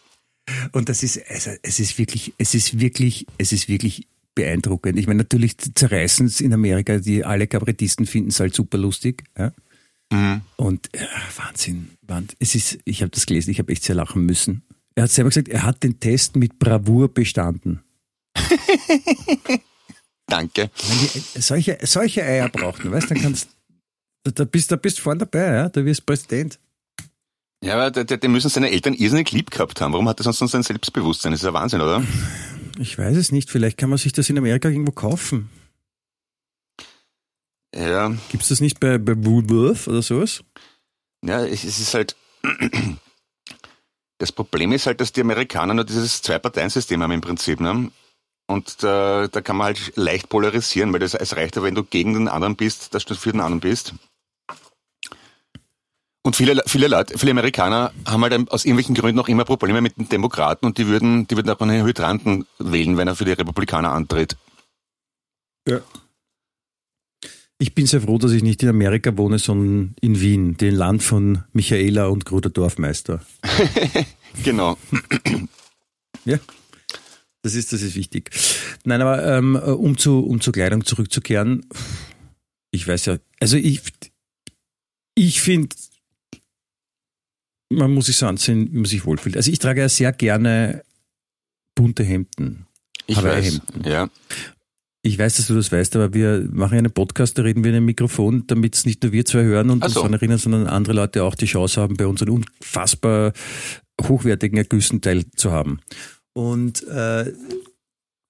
Und 0.72 0.90
das 0.90 1.04
ist, 1.04 1.22
also, 1.30 1.52
es 1.62 1.80
ist 1.80 1.98
wirklich, 1.98 2.34
es 2.38 2.54
ist 2.54 2.80
wirklich, 2.80 3.26
es 3.38 3.52
ist 3.54 3.70
wirklich 3.70 4.08
beeindruckend. 4.36 4.98
Ich 5.00 5.08
meine, 5.08 5.20
natürlich 5.20 5.58
zerreißen 5.58 6.26
es 6.26 6.42
in 6.42 6.54
Amerika, 6.54 6.98
die 6.98 7.24
alle 7.24 7.48
Kabarettisten 7.48 8.06
finden 8.06 8.30
es 8.30 8.40
halt 8.40 8.56
super 8.56 8.78
lustig. 8.78 9.24
Ja? 9.38 9.54
Mhm. 10.12 10.42
Und 10.58 10.90
ja, 10.96 11.08
Wahnsinn, 11.38 11.90
Wahnsinn. 12.02 12.36
Es 12.40 12.56
ist, 12.56 12.80
ich 12.86 13.02
habe 13.02 13.12
das 13.12 13.26
gelesen, 13.26 13.52
ich 13.52 13.60
habe 13.60 13.72
echt 13.72 13.84
sehr 13.84 13.96
lachen 13.96 14.26
müssen. 14.26 14.64
Er 14.96 15.04
hat 15.04 15.12
selber 15.12 15.30
gesagt, 15.30 15.50
er 15.50 15.64
hat 15.64 15.84
den 15.84 16.00
Test 16.00 16.36
mit 16.36 16.60
Bravour 16.60 17.14
bestanden. 17.14 17.82
Danke. 20.28 20.70
Die, 20.78 21.42
solche, 21.42 21.78
solche 21.84 22.24
Eier 22.24 22.50
braucht 22.50 22.84
man, 22.84 22.94
weißt 22.94 23.10
du, 23.10 23.14
dann 23.14 23.24
kannst 23.24 23.50
da, 24.24 24.32
da 24.32 24.46
bist 24.46 24.72
da 24.72 24.78
bist 24.78 25.00
vorne 25.00 25.20
dabei, 25.20 25.54
ja? 25.54 25.70
da 25.70 25.84
wirst 25.84 26.06
Präsident. 26.06 26.60
Ja, 27.64 27.76
aber 27.76 27.92
den 27.92 28.32
müssen 28.34 28.50
seine 28.50 28.72
Eltern 28.72 28.94
irrsinnig 28.94 29.32
lieb 29.32 29.50
gehabt 29.50 29.80
haben. 29.80 29.94
Warum 29.94 30.10
hat 30.10 30.20
er 30.20 30.24
sonst 30.24 30.42
noch 30.42 30.50
sein 30.50 30.64
Selbstbewusstsein? 30.64 31.32
Das 31.32 31.40
ist 31.40 31.46
ja 31.46 31.54
Wahnsinn, 31.54 31.80
oder? 31.80 32.04
Ich 32.78 32.98
weiß 32.98 33.16
es 33.16 33.32
nicht, 33.32 33.50
vielleicht 33.50 33.78
kann 33.78 33.90
man 33.90 33.98
sich 33.98 34.12
das 34.12 34.30
in 34.30 34.38
Amerika 34.38 34.68
irgendwo 34.68 34.92
kaufen. 34.92 35.50
Ja, 37.74 38.10
Gibt 38.30 38.44
es 38.44 38.50
das 38.50 38.60
nicht 38.60 38.82
bei, 38.82 38.98
bei 38.98 39.14
Woolworth 39.16 39.88
oder 39.88 40.02
sowas? 40.02 40.44
ja, 41.24 41.46
es, 41.46 41.64
es 41.64 41.80
ist 41.80 41.94
halt. 41.94 42.18
Das 44.18 44.32
Problem 44.32 44.74
ist 44.74 44.86
halt, 44.86 45.00
dass 45.00 45.14
die 45.14 45.22
Amerikaner 45.22 45.74
nur 45.74 45.86
dieses 45.86 46.22
Zwei-Parteien-System 46.22 47.02
haben 47.02 47.12
im 47.12 47.22
Prinzip. 47.22 47.60
Ne? 47.60 47.92
Und 48.48 48.84
da, 48.84 49.28
da 49.28 49.42
kann 49.42 49.56
man 49.56 49.68
halt 49.68 49.94
leicht 49.96 50.28
polarisieren, 50.28 50.92
weil 50.92 51.00
das, 51.00 51.14
es 51.14 51.36
reicht 51.36 51.56
ja, 51.56 51.64
wenn 51.64 51.76
du 51.76 51.84
gegen 51.84 52.14
den 52.14 52.28
anderen 52.28 52.56
bist, 52.58 52.94
dass 52.94 53.06
du 53.06 53.16
für 53.16 53.32
den 53.32 53.42
anderen 53.42 53.62
bist. 53.62 53.96
Und 56.26 56.38
viele, 56.38 56.64
viele 56.66 56.88
Leute, 56.88 57.18
viele 57.18 57.32
Amerikaner 57.32 57.92
haben 58.06 58.24
halt 58.24 58.50
aus 58.50 58.64
irgendwelchen 58.64 58.96
Gründen 58.96 59.18
noch 59.18 59.28
immer 59.28 59.44
Probleme 59.44 59.82
mit 59.82 59.98
den 59.98 60.08
Demokraten 60.08 60.66
und 60.66 60.78
die 60.78 60.88
würden, 60.88 61.28
die 61.28 61.36
würden 61.36 61.50
auch 61.50 61.60
einen 61.60 61.86
Hydranten 61.86 62.46
wählen, 62.60 62.96
wenn 62.96 63.10
er 63.10 63.16
für 63.16 63.26
die 63.26 63.34
Republikaner 63.34 63.92
antritt. 63.92 64.38
Ja. 65.68 65.82
Ich 67.60 67.76
bin 67.76 67.86
sehr 67.88 68.02
froh, 68.02 68.18
dass 68.18 68.32
ich 68.32 68.42
nicht 68.42 68.64
in 68.64 68.70
Amerika 68.70 69.16
wohne, 69.18 69.38
sondern 69.38 69.96
in 70.02 70.20
Wien, 70.20 70.56
dem 70.58 70.76
Land 70.76 71.04
von 71.04 71.44
Michaela 71.52 72.08
und 72.08 72.26
Gruder 72.26 72.50
Dorfmeister. 72.50 73.22
genau. 74.44 74.78
ja. 76.26 76.40
Das 77.42 77.56
ist, 77.56 77.74
das 77.74 77.82
ist 77.82 77.96
wichtig. 77.96 78.32
Nein, 78.86 79.02
aber 79.02 79.26
ähm, 79.26 79.56
um, 79.56 79.98
zu, 79.98 80.20
um 80.26 80.40
zur 80.40 80.54
Kleidung 80.54 80.86
zurückzukehren, 80.86 81.66
ich 82.72 82.88
weiß 82.88 83.06
ja, 83.06 83.18
also 83.42 83.58
ich, 83.58 83.82
ich 85.16 85.42
finde, 85.42 85.76
man 87.76 87.94
muss 87.94 88.08
sich 88.08 88.18
so 88.18 88.26
anziehen, 88.28 88.70
wie 88.72 88.78
man 88.78 88.86
sich 88.86 89.06
wohlfühlt. 89.06 89.38
Also 89.38 89.52
ich 89.52 89.60
trage 89.60 89.82
ja 89.82 89.90
sehr 89.90 90.12
gerne 90.12 90.84
bunte 91.76 92.04
Hemden. 92.04 92.68
Ich 93.08 93.22
weiß, 93.22 93.62
ja. 93.86 94.10
Ich 95.06 95.20
weiß, 95.20 95.36
dass 95.36 95.48
du 95.48 95.56
das 95.56 95.72
weißt, 95.72 95.98
aber 95.98 96.14
wir 96.14 96.48
machen 96.50 96.78
einen 96.78 96.92
Podcast, 96.92 97.38
da 97.38 97.42
reden 97.42 97.64
wir 97.64 97.72
in 97.72 97.78
einem 97.78 97.86
Mikrofon, 97.86 98.48
damit 98.48 98.76
es 98.76 98.86
nicht 98.86 99.04
nur 99.04 99.12
wir 99.12 99.26
zwei 99.26 99.44
hören 99.44 99.70
und 99.70 99.84
so. 99.90 100.02
uns 100.02 100.14
erinnern, 100.14 100.38
sondern 100.38 100.68
andere 100.68 100.94
Leute 100.94 101.24
auch 101.26 101.36
die 101.36 101.46
Chance 101.46 101.82
haben, 101.82 101.98
bei 101.98 102.08
unseren 102.08 102.30
unfassbar 102.30 103.34
hochwertigen 104.02 104.58
Ergüssen 104.58 105.02
teilzuhaben. 105.02 105.82
Und 106.32 106.88
äh, 106.88 107.34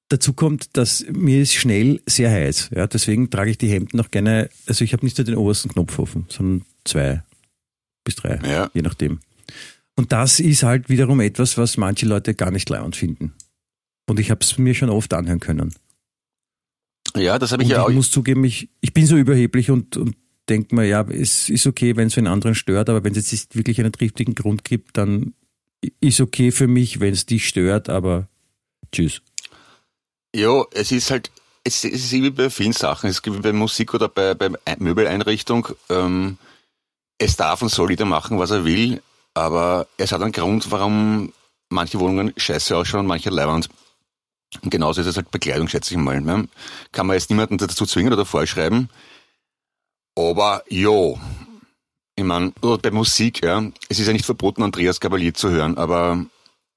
dazu 0.10 0.34
kommt, 0.34 0.76
dass 0.76 1.06
mir 1.12 1.41
ist 1.41 1.54
schnell 1.54 2.02
sehr 2.08 2.32
heiß. 2.32 2.72
Ja, 2.76 2.88
deswegen 2.88 3.30
trage 3.30 3.52
ich 3.52 3.60
die 3.60 3.70
Hemden 3.70 4.00
auch 4.00 4.10
gerne, 4.10 4.50
also 4.66 4.84
ich 4.84 4.94
habe 4.94 5.06
nicht 5.06 5.18
nur 5.20 5.26
den 5.26 5.36
obersten 5.36 5.70
Knopf 5.70 6.00
offen, 6.00 6.26
sondern 6.30 6.66
zwei 6.86 7.22
bis 8.04 8.16
drei, 8.16 8.39
ja. 8.48 8.72
je 8.74 8.82
nachdem. 8.82 9.20
Und 9.96 10.12
das 10.12 10.39
ist 10.39 10.64
halt 10.64 10.89
wiederum 10.89 11.20
etwas, 11.20 11.58
was 11.58 11.78
manche 11.78 12.06
Leute 12.06 12.34
gar 12.34 12.52
nicht 12.52 12.70
leibend 12.70 12.96
finden. 12.96 13.34
Und 14.08 14.20
ich 14.20 14.32
habe 14.32 14.41
es 14.41 14.58
mir 14.58 14.74
schon 14.74 14.89
oft 14.89 15.14
anhören 15.14 15.39
können. 15.39 15.74
Ja, 17.16 17.38
das 17.38 17.52
habe 17.52 17.64
ich 17.64 17.70
und 17.70 17.76
ja 17.76 17.84
auch. 17.84 17.89
Ich 17.89 17.96
muss 17.96 18.12
zugeben, 18.12 18.44
ich, 18.44 18.70
ich 18.82 18.94
bin 18.94 19.06
so 19.06 19.16
überheblich 19.18 19.70
und, 19.70 19.98
und 19.98 20.16
denke 20.50 20.76
mir, 20.76 20.86
ja, 20.86 21.02
es 21.04 21.50
ist 21.50 21.68
okay, 21.68 21.96
wenn 21.96 22.08
es 22.08 22.18
einen 22.18 22.28
anderen 22.28 22.56
stört, 22.56 22.89
aber 22.89 23.04
wenn 23.04 23.16
es 23.16 23.32
jetzt 23.32 23.56
wirklich 23.56 23.80
einen 23.80 23.91
triftigen 23.91 24.36
Grund 24.36 24.64
gibt, 24.64 24.98
dann 24.98 25.34
ist 26.00 26.22
okay 26.22 26.52
für 26.52 26.68
mich, 26.68 27.00
wenn 27.00 27.14
es 27.14 27.26
dich 27.26 27.48
stört, 27.48 27.89
aber 27.89 28.28
tschüss. 28.91 29.22
Ja, 30.36 30.64
es 30.72 30.91
ist 30.91 31.12
halt, 31.12 31.32
es, 31.64 31.84
es 31.84 32.06
ist 32.06 32.12
wie 32.12 32.30
bei 32.30 32.50
vielen 32.50 32.74
Sachen, 32.74 33.10
es 33.10 33.22
gibt 33.22 33.41
bei 33.41 33.54
Musik 33.54 33.94
oder 33.94 34.10
bei, 34.10 34.34
bei 34.34 34.50
Möbeleinrichtung, 34.80 35.68
ähm, 35.89 36.38
es 37.20 37.36
darf 37.36 37.62
und 37.62 37.70
soll 37.70 37.91
jeder 37.91 38.06
machen, 38.06 38.39
was 38.39 38.52
er 38.52 38.66
will, 38.66 39.02
aber 39.34 39.88
es 39.97 40.11
hat 40.11 40.21
einen 40.21 40.31
Grund, 40.31 40.71
warum 40.71 41.34
manche 41.69 41.99
Wohnungen 41.99 42.34
scheiße 42.38 42.75
ausschauen 42.75 43.01
und 43.01 43.07
manche 43.07 43.29
Leihwand. 43.29 43.69
Und 44.61 44.69
genauso 44.69 45.01
ist 45.01 45.07
es 45.07 45.15
halt 45.15 45.31
Bekleidung, 45.31 45.67
schätze 45.67 45.93
ich 45.93 45.99
mal. 45.99 46.21
Ne? 46.21 46.47
Kann 46.91 47.07
man 47.07 47.15
jetzt 47.15 47.29
niemanden 47.29 47.57
dazu 47.57 47.86
zwingen 47.86 48.13
oder 48.13 48.25
vorschreiben. 48.25 48.89
Aber 50.15 50.63
jo, 50.69 51.19
ich 52.15 52.23
meine, 52.23 52.51
bei 52.61 52.91
Musik, 52.91 53.43
ja, 53.43 53.63
es 53.89 53.99
ist 53.99 54.05
ja 54.05 54.13
nicht 54.13 54.25
verboten, 54.25 54.61
Andreas 54.61 54.99
Gabalier 54.99 55.34
zu 55.34 55.49
hören, 55.49 55.77
aber 55.77 56.23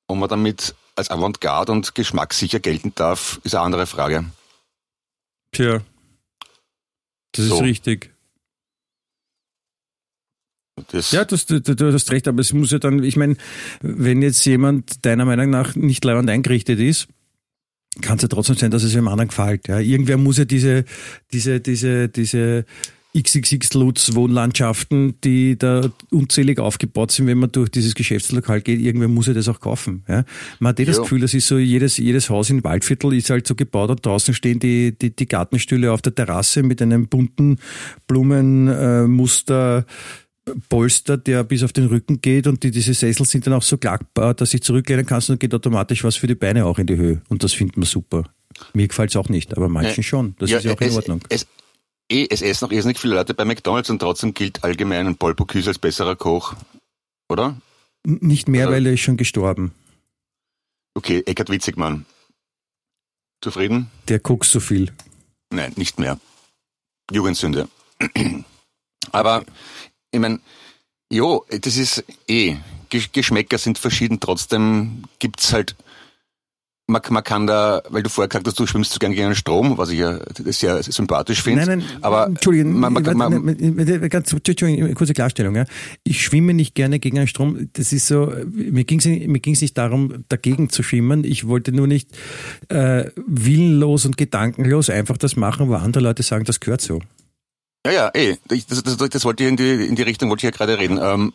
ob 0.07 0.17
man 0.17 0.31
damit 0.31 0.75
als 0.95 1.11
Avantgarde 1.11 1.73
und 1.73 1.95
geschmackssicher 1.95 2.61
gelten 2.61 2.95
darf, 2.95 3.39
ist 3.45 3.55
eine 3.55 3.65
andere 3.65 3.87
Frage. 3.87 4.25
Tja, 5.53 5.83
das 7.33 7.45
so. 7.45 7.57
ist 7.57 7.63
richtig. 7.63 8.16
Das 10.91 11.11
ja, 11.11 11.25
du, 11.25 11.37
du, 11.37 11.61
du, 11.61 11.93
hast 11.93 12.11
recht, 12.11 12.29
aber 12.29 12.41
es 12.41 12.53
muss 12.53 12.71
ja 12.71 12.79
dann, 12.79 13.03
ich 13.03 13.17
meine, 13.17 13.37
wenn 13.81 14.21
jetzt 14.21 14.45
jemand 14.45 15.07
deiner 15.07 15.25
Meinung 15.25 15.49
nach 15.49 15.75
nicht 15.75 16.05
leibend 16.05 16.29
eingerichtet 16.29 16.79
ist, 16.79 17.09
kann 18.03 18.17
es 18.17 18.23
ja 18.23 18.29
trotzdem 18.29 18.57
sein, 18.57 18.71
dass 18.71 18.83
es 18.83 18.95
einem 18.95 19.09
anderen 19.09 19.29
gefällt. 19.29 19.69
Ja. 19.69 19.81
Irgendwer 19.81 20.19
muss 20.19 20.37
ja 20.37 20.45
diese, 20.45 20.85
diese, 21.33 21.61
diese, 21.61 22.11
diese 22.11 22.67
XXX 23.17 23.73
Lutz 23.73 24.15
Wohnlandschaften, 24.15 25.19
die 25.25 25.57
da 25.57 25.91
unzählig 26.11 26.59
aufgebaut 26.59 27.11
sind, 27.11 27.27
wenn 27.27 27.39
man 27.39 27.51
durch 27.51 27.71
dieses 27.71 27.95
Geschäftslokal 27.95 28.61
geht, 28.61 28.81
irgendwer 28.81 29.09
muss 29.09 29.27
ja 29.27 29.33
das 29.33 29.49
auch 29.49 29.61
kaufen. 29.61 30.05
Ja. 30.07 30.25
Man 30.59 30.71
hat 30.71 30.81
eh 30.81 30.85
das 30.85 31.01
Gefühl, 31.01 31.21
das 31.21 31.33
ist 31.33 31.47
so, 31.47 31.57
jedes, 31.57 31.97
jedes 31.97 32.29
Haus 32.29 32.51
in 32.51 32.63
Waldviertel 32.63 33.15
ist 33.15 33.31
halt 33.31 33.47
so 33.47 33.55
gebaut 33.55 33.89
und 33.89 34.05
draußen 34.05 34.35
stehen 34.35 34.59
die, 34.59 34.97
die, 34.97 35.17
die 35.17 35.27
Gartenstühle 35.27 35.91
auf 35.93 36.03
der 36.03 36.15
Terrasse 36.15 36.63
mit 36.63 36.83
einem 36.83 37.09
bunten 37.09 37.59
Blumenmuster. 38.07 39.79
Äh, 39.79 39.85
Polster, 40.69 41.17
der 41.17 41.45
bis 41.45 41.63
auf 41.63 41.73
den 41.73 41.87
Rücken 41.87 42.21
geht 42.21 42.47
und 42.47 42.63
die, 42.63 42.71
diese 42.71 42.95
Sessel 42.95 43.27
sind 43.27 43.47
dann 43.47 43.55
auch 43.55 43.63
so 43.63 43.79
klappbar, 43.79 44.35
dass 44.35 44.55
ich 44.55 44.63
zurücklehnen 44.63 45.05
kannst 45.05 45.29
und 45.31 45.41
geht 45.41 45.53
automatisch 45.53 46.05
was 46.05 46.17
für 46.17 46.27
die 46.27 46.35
Beine 46.35 46.67
auch 46.67 46.79
in 46.79 46.87
die 46.87 46.97
Höhe. 46.97 47.21
Und 47.29 47.43
das 47.43 47.53
findet 47.53 47.77
man 47.77 47.87
super. 47.87 48.25
Mir 48.73 48.89
gefällt 48.89 49.11
es 49.11 49.17
auch 49.17 49.29
nicht, 49.29 49.57
aber 49.57 49.69
manchen 49.69 50.03
schon. 50.03 50.37
Das 50.39 50.51
ja, 50.51 50.59
ist 50.59 50.65
ja 50.65 50.73
auch 50.73 50.81
in 50.81 50.93
Ordnung. 50.93 51.21
Es, 51.29 51.47
eh, 52.09 52.27
es 52.31 52.43
essen 52.43 52.65
noch 52.65 52.73
irrsinnig 52.73 52.99
viele 52.99 53.15
Leute 53.17 53.35
bei 53.35 53.45
McDonalds 53.45 53.91
und 53.91 53.99
trotzdem 53.99 54.35
gilt 54.35 54.63
allgemein 54.63 55.07
ein 55.07 55.17
Paul 55.17 55.35
Bocuse 55.35 55.71
als 55.71 55.79
besserer 55.79 56.17
Koch, 56.17 56.55
oder? 57.29 57.61
Nicht 58.05 58.49
mehr, 58.49 58.69
oder? 58.69 58.77
weil 58.77 58.87
er 58.87 58.93
ist 58.93 59.01
schon 59.01 59.17
gestorben. 59.17 59.73
Okay, 60.95 61.23
Eckhard 61.27 61.51
Witzigmann. 61.51 62.07
Zufrieden? 63.43 63.91
Der 64.09 64.21
guckt 64.21 64.47
so 64.47 64.61
viel. 64.61 64.93
Nein, 65.53 65.73
nicht 65.77 65.99
mehr. 65.99 66.19
Jugendsünde. 67.11 67.69
Aber 69.13 69.45
ich 70.17 70.21
meine, 70.21 70.41
jo, 71.11 71.45
das 71.49 71.77
ist 71.77 72.05
eh, 72.29 72.57
Geschmäcker 72.89 73.59
sind 73.59 73.79
verschieden, 73.79 74.19
trotzdem 74.21 75.03
gibt's 75.19 75.53
halt, 75.53 75.77
man, 76.87 77.03
man 77.11 77.25
kann 77.25 77.47
da, 77.47 77.83
weil 77.91 78.03
du 78.03 78.09
vorher 78.09 78.29
gesagt 78.29 78.47
hast, 78.47 78.59
du 78.59 78.67
schwimmst 78.67 78.93
so 78.93 78.99
gerne 78.99 79.15
gegen 79.15 79.29
den 79.29 79.35
Strom, 79.35 79.77
was 79.77 79.91
ich 79.91 79.99
ja 79.99 80.21
sehr 80.37 80.83
sympathisch 80.83 81.43
finde. 81.43 81.67
Nein, 81.67 81.79
nein, 81.81 81.89
aber 82.01 82.29
Entschuldigung, 82.29 82.79
man, 82.79 82.93
man, 82.93 83.17
man, 83.17 84.09
ganz, 84.09 84.33
Entschuldigung, 84.33 84.95
kurze 84.95 85.13
Klarstellung. 85.13 85.57
Ja. 85.57 85.65
Ich 86.05 86.23
schwimme 86.23 86.55
nicht 86.55 86.75
gerne 86.75 86.99
gegen 87.01 87.19
einen 87.19 87.27
Strom. 87.27 87.69
Das 87.73 87.93
ist 87.93 88.07
so, 88.07 88.33
mir 88.47 88.85
ging 88.85 89.01
es 89.01 89.05
mir 89.05 89.41
ging's 89.41 89.61
nicht 89.61 89.77
darum, 89.77 90.25
dagegen 90.29 90.71
zu 90.71 90.83
schwimmen. 90.83 91.25
Ich 91.25 91.49
wollte 91.49 91.73
nur 91.73 91.89
nicht 91.89 92.09
äh, 92.69 93.11
willenlos 93.27 94.07
und 94.07 94.17
gedankenlos 94.17 94.89
einfach 94.89 95.19
das 95.19 95.35
machen, 95.37 95.69
wo 95.69 95.75
andere 95.75 96.05
Leute 96.05 96.23
sagen, 96.23 96.45
das 96.45 96.61
gehört 96.61 96.81
so. 96.81 97.01
Ja, 97.87 97.93
ja, 97.93 98.11
eh. 98.15 98.37
Das, 98.49 98.67
das, 98.67 98.97
das 98.97 99.25
wollte 99.25 99.45
ich 99.45 99.49
in 99.49 99.57
die, 99.57 99.87
in 99.87 99.95
die 99.95 100.03
Richtung, 100.03 100.29
wollte 100.29 100.41
ich 100.41 100.53
ja 100.53 100.57
gerade 100.57 100.77
reden. 100.77 100.99
Ähm, 101.01 101.33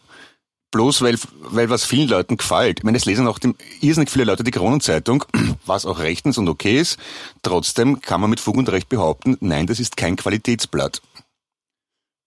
bloß 0.72 1.02
weil, 1.02 1.18
weil 1.40 1.70
was 1.70 1.86
vielen 1.86 2.10
Leuten 2.10 2.36
gefällt. 2.36 2.80
Ich 2.80 2.84
meine, 2.84 2.98
es 2.98 3.06
lesen 3.06 3.28
auch 3.28 3.40
dem, 3.40 3.56
irrsinnig 3.80 4.10
viele 4.10 4.26
Leute 4.26 4.44
die 4.44 4.52
Kronenzeitung, 4.52 5.24
was 5.66 5.86
auch 5.86 6.00
rechtens 6.00 6.38
und 6.38 6.50
okay 6.50 6.78
ist. 6.80 7.00
Trotzdem 7.42 8.02
kann 8.02 8.20
man 8.20 8.30
mit 8.30 8.42
Fug 8.42 8.58
und 8.58 8.70
Recht 8.70 8.90
behaupten, 8.90 9.38
nein, 9.40 9.66
das 9.66 9.80
ist 9.80 9.96
kein 9.96 10.18
Qualitätsblatt. 10.18 11.02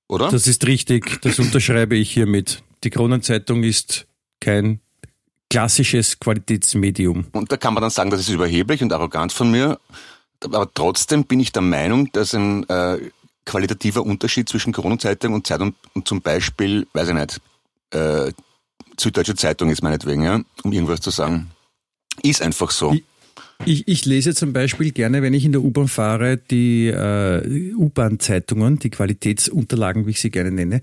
Oder? 0.09 0.31
Das 0.31 0.47
ist 0.47 0.67
richtig, 0.67 1.21
das 1.23 1.39
unterschreibe 1.39 1.97
ich 1.97 2.11
hiermit. 2.11 2.63
Die 2.85 2.91
Kronenzeitung 2.91 3.63
ist 3.63 4.07
kein 4.41 4.81
klassisches 5.51 6.19
Qualitätsmedium. 6.19 7.27
Und 7.33 7.53
da 7.53 7.57
kann 7.59 7.75
man 7.75 7.83
dann 7.83 7.91
sagen, 7.91 8.11
das 8.11 8.21
ist 8.21 8.31
überheblich 8.31 8.83
und 8.83 8.93
arrogant 8.93 9.33
von 9.33 9.51
mir. 9.51 9.79
Aber 10.43 10.71
trotzdem 10.73 11.25
bin 11.25 11.41
ich 11.41 11.53
der 11.53 11.63
Meinung, 11.63 12.11
dass 12.13 12.35
ein 12.35 12.69
äh, 12.69 12.99
qualitativer 13.45 14.05
Unterschied 14.05 14.49
zwischen 14.49 14.73
Kronenzeitung 14.73 15.35
und 15.35 15.47
Zeitung 15.47 15.75
und 15.95 16.09
zum 16.09 16.21
Beispiel, 16.21 16.87
weiß 16.93 17.09
ich 17.09 17.15
nicht, 17.15 17.41
äh, 17.91 18.33
Süddeutsche 18.99 19.35
Zeitung 19.35 19.71
ist 19.71 19.83
meinetwegen, 19.83 20.23
ja, 20.23 20.41
um 20.63 20.73
irgendwas 20.73 21.01
zu 21.01 21.11
sagen. 21.11 21.51
Ist 22.23 22.43
einfach 22.43 22.71
so. 22.71 22.93
Ich, 22.93 23.05
ich, 23.65 23.89
ich 23.89 24.05
lese 24.05 24.35
zum 24.35 24.53
Beispiel 24.53 24.91
gerne, 24.91 25.23
wenn 25.23 25.35
ich 25.35 25.45
in 25.45 25.53
der 25.53 25.63
U-Bahn 25.63 25.89
fahre, 25.89 26.37
die 26.37 26.89
äh, 26.89 27.73
U-Bahn-Zeitungen, 27.75 28.79
die 28.79 28.91
Qualitätsunterlagen, 28.91 30.07
wie 30.07 30.11
ich 30.11 30.21
sie 30.21 30.31
gerne 30.31 30.51
nenne, 30.51 30.81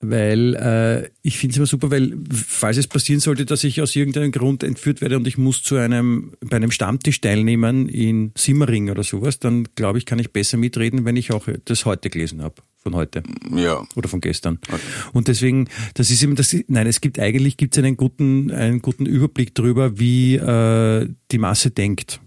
weil 0.00 0.54
äh, 0.54 1.10
ich 1.22 1.38
finde 1.38 1.52
es 1.52 1.56
immer 1.58 1.66
super, 1.66 1.90
weil 1.90 2.16
falls 2.32 2.76
es 2.76 2.86
passieren 2.86 3.20
sollte, 3.20 3.46
dass 3.46 3.64
ich 3.64 3.80
aus 3.80 3.96
irgendeinem 3.96 4.32
Grund 4.32 4.62
entführt 4.62 5.00
werde 5.00 5.16
und 5.16 5.26
ich 5.26 5.38
muss 5.38 5.62
zu 5.62 5.76
einem 5.76 6.32
bei 6.40 6.56
einem 6.56 6.70
Stammtisch 6.70 7.20
teilnehmen 7.20 7.88
in 7.88 8.32
Simmering 8.36 8.90
oder 8.90 9.02
sowas, 9.02 9.38
dann 9.38 9.68
glaube 9.74 9.98
ich, 9.98 10.06
kann 10.06 10.18
ich 10.18 10.32
besser 10.32 10.56
mitreden, 10.56 11.04
wenn 11.04 11.16
ich 11.16 11.32
auch 11.32 11.46
das 11.64 11.84
heute 11.84 12.10
gelesen 12.10 12.42
habe 12.42 12.62
von 12.82 12.94
heute. 12.94 13.22
Ja. 13.54 13.84
Oder 13.94 14.08
von 14.08 14.20
gestern. 14.20 14.58
Okay. 14.68 14.80
Und 15.12 15.28
deswegen, 15.28 15.68
das 15.94 16.10
ist 16.10 16.22
eben 16.22 16.34
das, 16.34 16.56
nein, 16.66 16.86
es 16.86 17.00
gibt 17.00 17.18
eigentlich 17.18 17.56
gibt's 17.56 17.78
einen 17.78 17.96
guten, 17.96 18.50
einen 18.50 18.80
guten 18.80 19.06
Überblick 19.06 19.54
darüber, 19.54 19.98
wie 19.98 20.36
äh, 20.36 21.08
die 21.30 21.38
Masse 21.38 21.70
denkt. 21.70 22.20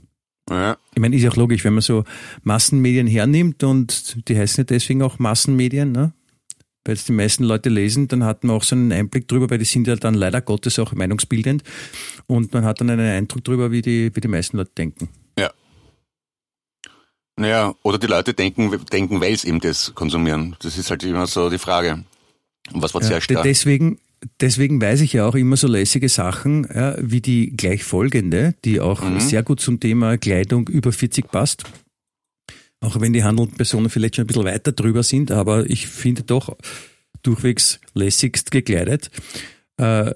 Ja. 0.49 0.77
Ich 0.93 1.01
meine, 1.01 1.15
ist 1.15 1.23
ja 1.23 1.31
auch 1.31 1.35
logisch, 1.35 1.63
wenn 1.63 1.73
man 1.73 1.81
so 1.81 2.03
Massenmedien 2.43 3.07
hernimmt 3.07 3.63
und 3.63 4.27
die 4.27 4.37
heißen 4.37 4.61
ja 4.61 4.65
deswegen 4.65 5.01
auch 5.01 5.17
Massenmedien, 5.19 5.91
ne? 5.91 6.13
weil 6.85 6.95
es 6.95 7.05
die 7.05 7.13
meisten 7.13 7.45
Leute 7.45 7.69
lesen, 7.69 8.07
dann 8.07 8.23
hat 8.23 8.43
man 8.43 8.55
auch 8.55 8.63
so 8.63 8.75
einen 8.75 8.91
Einblick 8.91 9.27
drüber, 9.27 9.49
weil 9.49 9.57
die 9.57 9.65
sind 9.65 9.87
ja 9.87 9.95
dann 9.95 10.13
leider 10.13 10.41
Gottes 10.41 10.79
auch 10.79 10.91
meinungsbildend 10.93 11.63
und 12.27 12.53
man 12.53 12.65
hat 12.65 12.81
dann 12.81 12.89
einen 12.89 13.09
Eindruck 13.09 13.43
drüber, 13.43 13.71
wie 13.71 13.81
die, 13.81 14.11
wie 14.13 14.21
die 14.21 14.27
meisten 14.27 14.57
Leute 14.57 14.71
denken. 14.77 15.09
Ja. 17.37 17.41
Naja, 17.43 17.75
oder 17.83 17.97
die 17.97 18.07
Leute 18.07 18.33
denken, 18.33 18.71
denken, 18.91 19.19
weil 19.21 19.37
sie 19.37 19.47
eben 19.47 19.59
das 19.59 19.93
konsumieren. 19.95 20.55
Das 20.61 20.77
ist 20.77 20.89
halt 20.89 21.03
immer 21.03 21.27
so 21.27 21.49
die 21.49 21.57
Frage. 21.57 22.03
Und 22.71 22.81
was 22.81 22.93
war 22.93 23.01
Ja, 23.01 23.07
zuerst 23.09 23.29
de- 23.29 23.37
da? 23.37 23.43
deswegen, 23.43 23.99
deswegen 24.39 24.79
weiß 24.81 25.01
ich 25.01 25.13
ja 25.13 25.27
auch 25.27 25.35
immer 25.35 25.57
so 25.57 25.67
lässige 25.67 26.09
Sachen, 26.09 26.67
ja, 26.73 26.95
wie 26.99 27.21
die 27.21 27.55
gleich 27.55 27.83
folgende, 27.83 28.53
die 28.63 28.79
auch 28.79 29.01
Mhm. 29.01 29.19
sehr 29.19 29.43
gut 29.43 29.59
zum 29.61 29.79
Thema 29.79 30.17
Kleidung 30.17 30.67
über 30.67 30.91
40 30.91 31.29
passt. 31.31 31.63
Auch 32.81 32.99
wenn 32.99 33.13
die 33.13 33.23
handelnden 33.23 33.55
Personen 33.57 33.89
vielleicht 33.89 34.15
schon 34.17 34.25
ein 34.25 34.27
bisschen 34.27 34.43
weiter 34.45 34.71
drüber 34.73 35.03
sind, 35.03 35.31
aber 35.31 35.69
ich 35.69 35.87
finde 35.87 36.23
doch 36.23 36.55
durchwegs 37.23 37.79
lässigst 37.93 38.51
gekleidet. 38.51 39.09
Äh, 39.77 40.11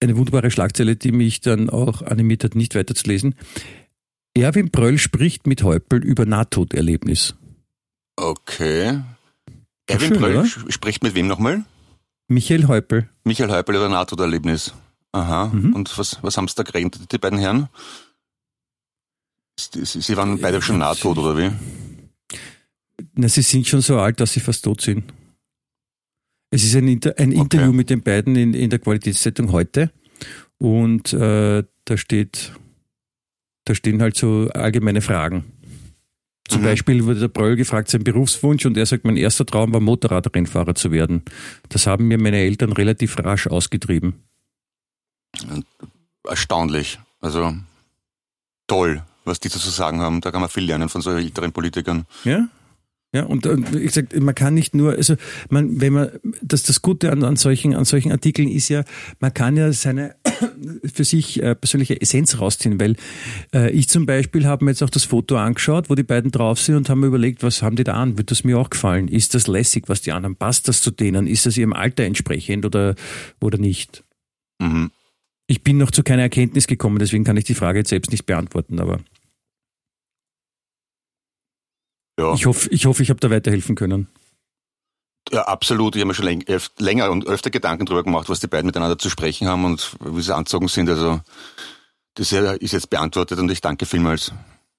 eine 0.00 0.16
wunderbare 0.16 0.50
Schlagzeile, 0.50 0.96
die 0.96 1.12
mich 1.12 1.40
dann 1.40 1.70
auch 1.70 2.02
animiert 2.02 2.44
hat, 2.44 2.54
nicht 2.56 2.74
weiterzulesen. 2.74 3.36
Erwin 4.34 4.70
Bröll 4.70 4.98
spricht 4.98 5.46
mit 5.46 5.62
Häupl 5.62 6.02
über 6.04 6.26
Nahtoderlebnis. 6.26 7.34
Okay. 8.16 9.00
Erwin 9.86 10.08
schön, 10.08 10.18
Bröll 10.18 10.36
oder? 10.38 10.46
spricht 10.46 11.02
mit 11.02 11.14
wem 11.14 11.26
nochmal? 11.26 11.64
Michael 12.28 12.66
Häupl. 12.68 13.08
Michael 13.24 13.50
Häupl 13.50 13.74
über 13.76 13.88
NATO-Erlebnis. 13.88 14.74
Aha. 15.12 15.46
Mhm. 15.46 15.74
Und 15.74 15.96
was, 15.98 16.18
was 16.22 16.36
haben 16.36 16.48
sie 16.48 16.54
da 16.56 16.62
geredet, 16.62 17.12
die 17.12 17.18
beiden 17.18 17.38
Herren? 17.38 17.68
Sie, 19.56 20.16
waren 20.16 20.40
beide 20.40 20.60
schon 20.62 20.78
nahtod, 20.78 21.18
oder 21.18 21.36
wie? 21.36 21.50
Na, 23.14 23.28
sie 23.28 23.42
sind 23.42 23.68
schon 23.68 23.82
so 23.82 23.98
alt, 23.98 24.18
dass 24.20 24.32
sie 24.32 24.40
fast 24.40 24.64
tot 24.64 24.80
sind. 24.80 25.12
Es 26.50 26.64
ist 26.64 26.74
ein, 26.74 26.88
Inter 26.88 27.14
ein 27.18 27.30
Okay. 27.30 27.40
Interview 27.40 27.72
mit 27.72 27.90
den 27.90 28.02
beiden 28.02 28.34
in, 28.36 28.54
in 28.54 28.70
der 28.70 28.78
Qualitätszeitung 28.78 29.52
heute 29.52 29.92
und 30.58 31.12
äh, 31.12 31.62
da 31.84 31.96
steht, 31.96 32.52
da 33.64 33.74
stehen 33.74 34.00
halt 34.02 34.16
so 34.16 34.48
allgemeine 34.54 35.00
Fragen. 35.00 35.44
Zum 36.48 36.60
Mhm. 36.60 36.64
Beispiel 36.66 37.04
wurde 37.06 37.20
der 37.20 37.28
Bröll 37.28 37.56
gefragt, 37.56 37.88
sein 37.88 38.04
Berufswunsch 38.04 38.66
und 38.66 38.76
er 38.76 38.84
sagt, 38.84 39.04
mein 39.04 39.16
erster 39.16 39.46
Traum 39.46 39.72
war 39.72 39.80
Motorradrennfahrer 39.80 40.74
zu 40.74 40.92
werden. 40.92 41.22
Das 41.70 41.86
haben 41.86 42.06
mir 42.08 42.18
meine 42.18 42.36
Eltern 42.38 42.72
relativ 42.72 43.18
rasch 43.18 43.46
ausgetrieben. 43.46 44.14
Erstaunlich. 46.26 46.98
Also 47.20 47.54
toll, 48.66 49.02
was 49.24 49.40
die 49.40 49.48
zu 49.48 49.58
sagen 49.58 50.00
haben. 50.00 50.20
Da 50.20 50.30
kann 50.30 50.40
man 50.40 50.50
viel 50.50 50.64
lernen 50.64 50.88
von 50.88 51.00
so 51.00 51.10
älteren 51.10 51.52
Politikern. 51.52 52.06
Ja? 52.24 52.46
Ja, 53.14 53.26
und, 53.26 53.46
und 53.46 53.72
wie 53.72 53.84
gesagt, 53.84 54.18
man 54.20 54.34
kann 54.34 54.54
nicht 54.54 54.74
nur, 54.74 54.90
also 54.94 55.14
man, 55.48 55.80
wenn 55.80 55.92
man, 55.92 56.10
das, 56.42 56.64
das 56.64 56.82
Gute 56.82 57.12
an, 57.12 57.22
an, 57.22 57.36
solchen, 57.36 57.72
an 57.72 57.84
solchen 57.84 58.10
Artikeln 58.10 58.48
ist 58.48 58.68
ja, 58.70 58.82
man 59.20 59.32
kann 59.32 59.56
ja 59.56 59.72
seine 59.72 60.16
für 60.92 61.04
sich 61.04 61.40
äh, 61.40 61.54
persönliche 61.54 62.00
Essenz 62.00 62.40
rausziehen, 62.40 62.80
weil 62.80 62.96
äh, 63.54 63.70
ich 63.70 63.88
zum 63.88 64.04
Beispiel 64.04 64.46
habe 64.46 64.64
mir 64.64 64.72
jetzt 64.72 64.82
auch 64.82 64.90
das 64.90 65.04
Foto 65.04 65.36
angeschaut, 65.36 65.90
wo 65.90 65.94
die 65.94 66.02
beiden 66.02 66.32
drauf 66.32 66.58
sind 66.58 66.74
und 66.74 66.90
haben 66.90 67.00
mir 67.00 67.06
überlegt, 67.06 67.44
was 67.44 67.62
haben 67.62 67.76
die 67.76 67.84
da 67.84 67.94
an? 67.94 68.18
Wird 68.18 68.32
das 68.32 68.42
mir 68.42 68.58
auch 68.58 68.68
gefallen? 68.68 69.06
Ist 69.06 69.36
das 69.36 69.46
lässig, 69.46 69.84
was 69.86 70.02
die 70.02 70.10
anderen? 70.10 70.34
Passt 70.34 70.66
das 70.66 70.80
zu 70.80 70.90
denen? 70.90 71.28
Ist 71.28 71.46
das 71.46 71.56
ihrem 71.56 71.72
Alter 71.72 72.02
entsprechend 72.02 72.66
oder, 72.66 72.96
oder 73.40 73.58
nicht? 73.58 74.02
Mhm. 74.60 74.90
Ich 75.46 75.62
bin 75.62 75.78
noch 75.78 75.92
zu 75.92 76.02
keiner 76.02 76.22
Erkenntnis 76.22 76.66
gekommen, 76.66 76.98
deswegen 76.98 77.22
kann 77.22 77.36
ich 77.36 77.44
die 77.44 77.54
Frage 77.54 77.78
jetzt 77.78 77.90
selbst 77.90 78.10
nicht 78.10 78.26
beantworten, 78.26 78.80
aber 78.80 78.98
Ja. 82.18 82.34
ich 82.34 82.46
hoffe, 82.46 82.68
ich, 82.70 82.86
hoffe, 82.86 83.02
ich 83.02 83.10
habe 83.10 83.20
da 83.20 83.30
weiterhelfen 83.30 83.74
können. 83.74 84.08
Ja, 85.32 85.42
absolut. 85.42 85.96
Ich 85.96 86.00
habe 86.00 86.08
mir 86.08 86.14
schon 86.14 86.26
läng 86.26 86.44
öf 86.48 86.70
länger 86.78 87.10
und 87.10 87.26
öfter 87.26 87.50
Gedanken 87.50 87.86
darüber 87.86 88.04
gemacht, 88.04 88.28
was 88.28 88.40
die 88.40 88.46
beiden 88.46 88.66
miteinander 88.66 88.98
zu 88.98 89.08
sprechen 89.10 89.48
haben 89.48 89.64
und 89.64 89.96
wie 90.00 90.20
sie 90.20 90.34
anzogen 90.34 90.68
sind. 90.68 90.88
Also 90.88 91.20
das 92.14 92.30
ist 92.32 92.72
jetzt 92.72 92.90
beantwortet 92.90 93.38
und 93.38 93.50
ich 93.50 93.60
danke 93.60 93.86
vielmals. 93.86 94.32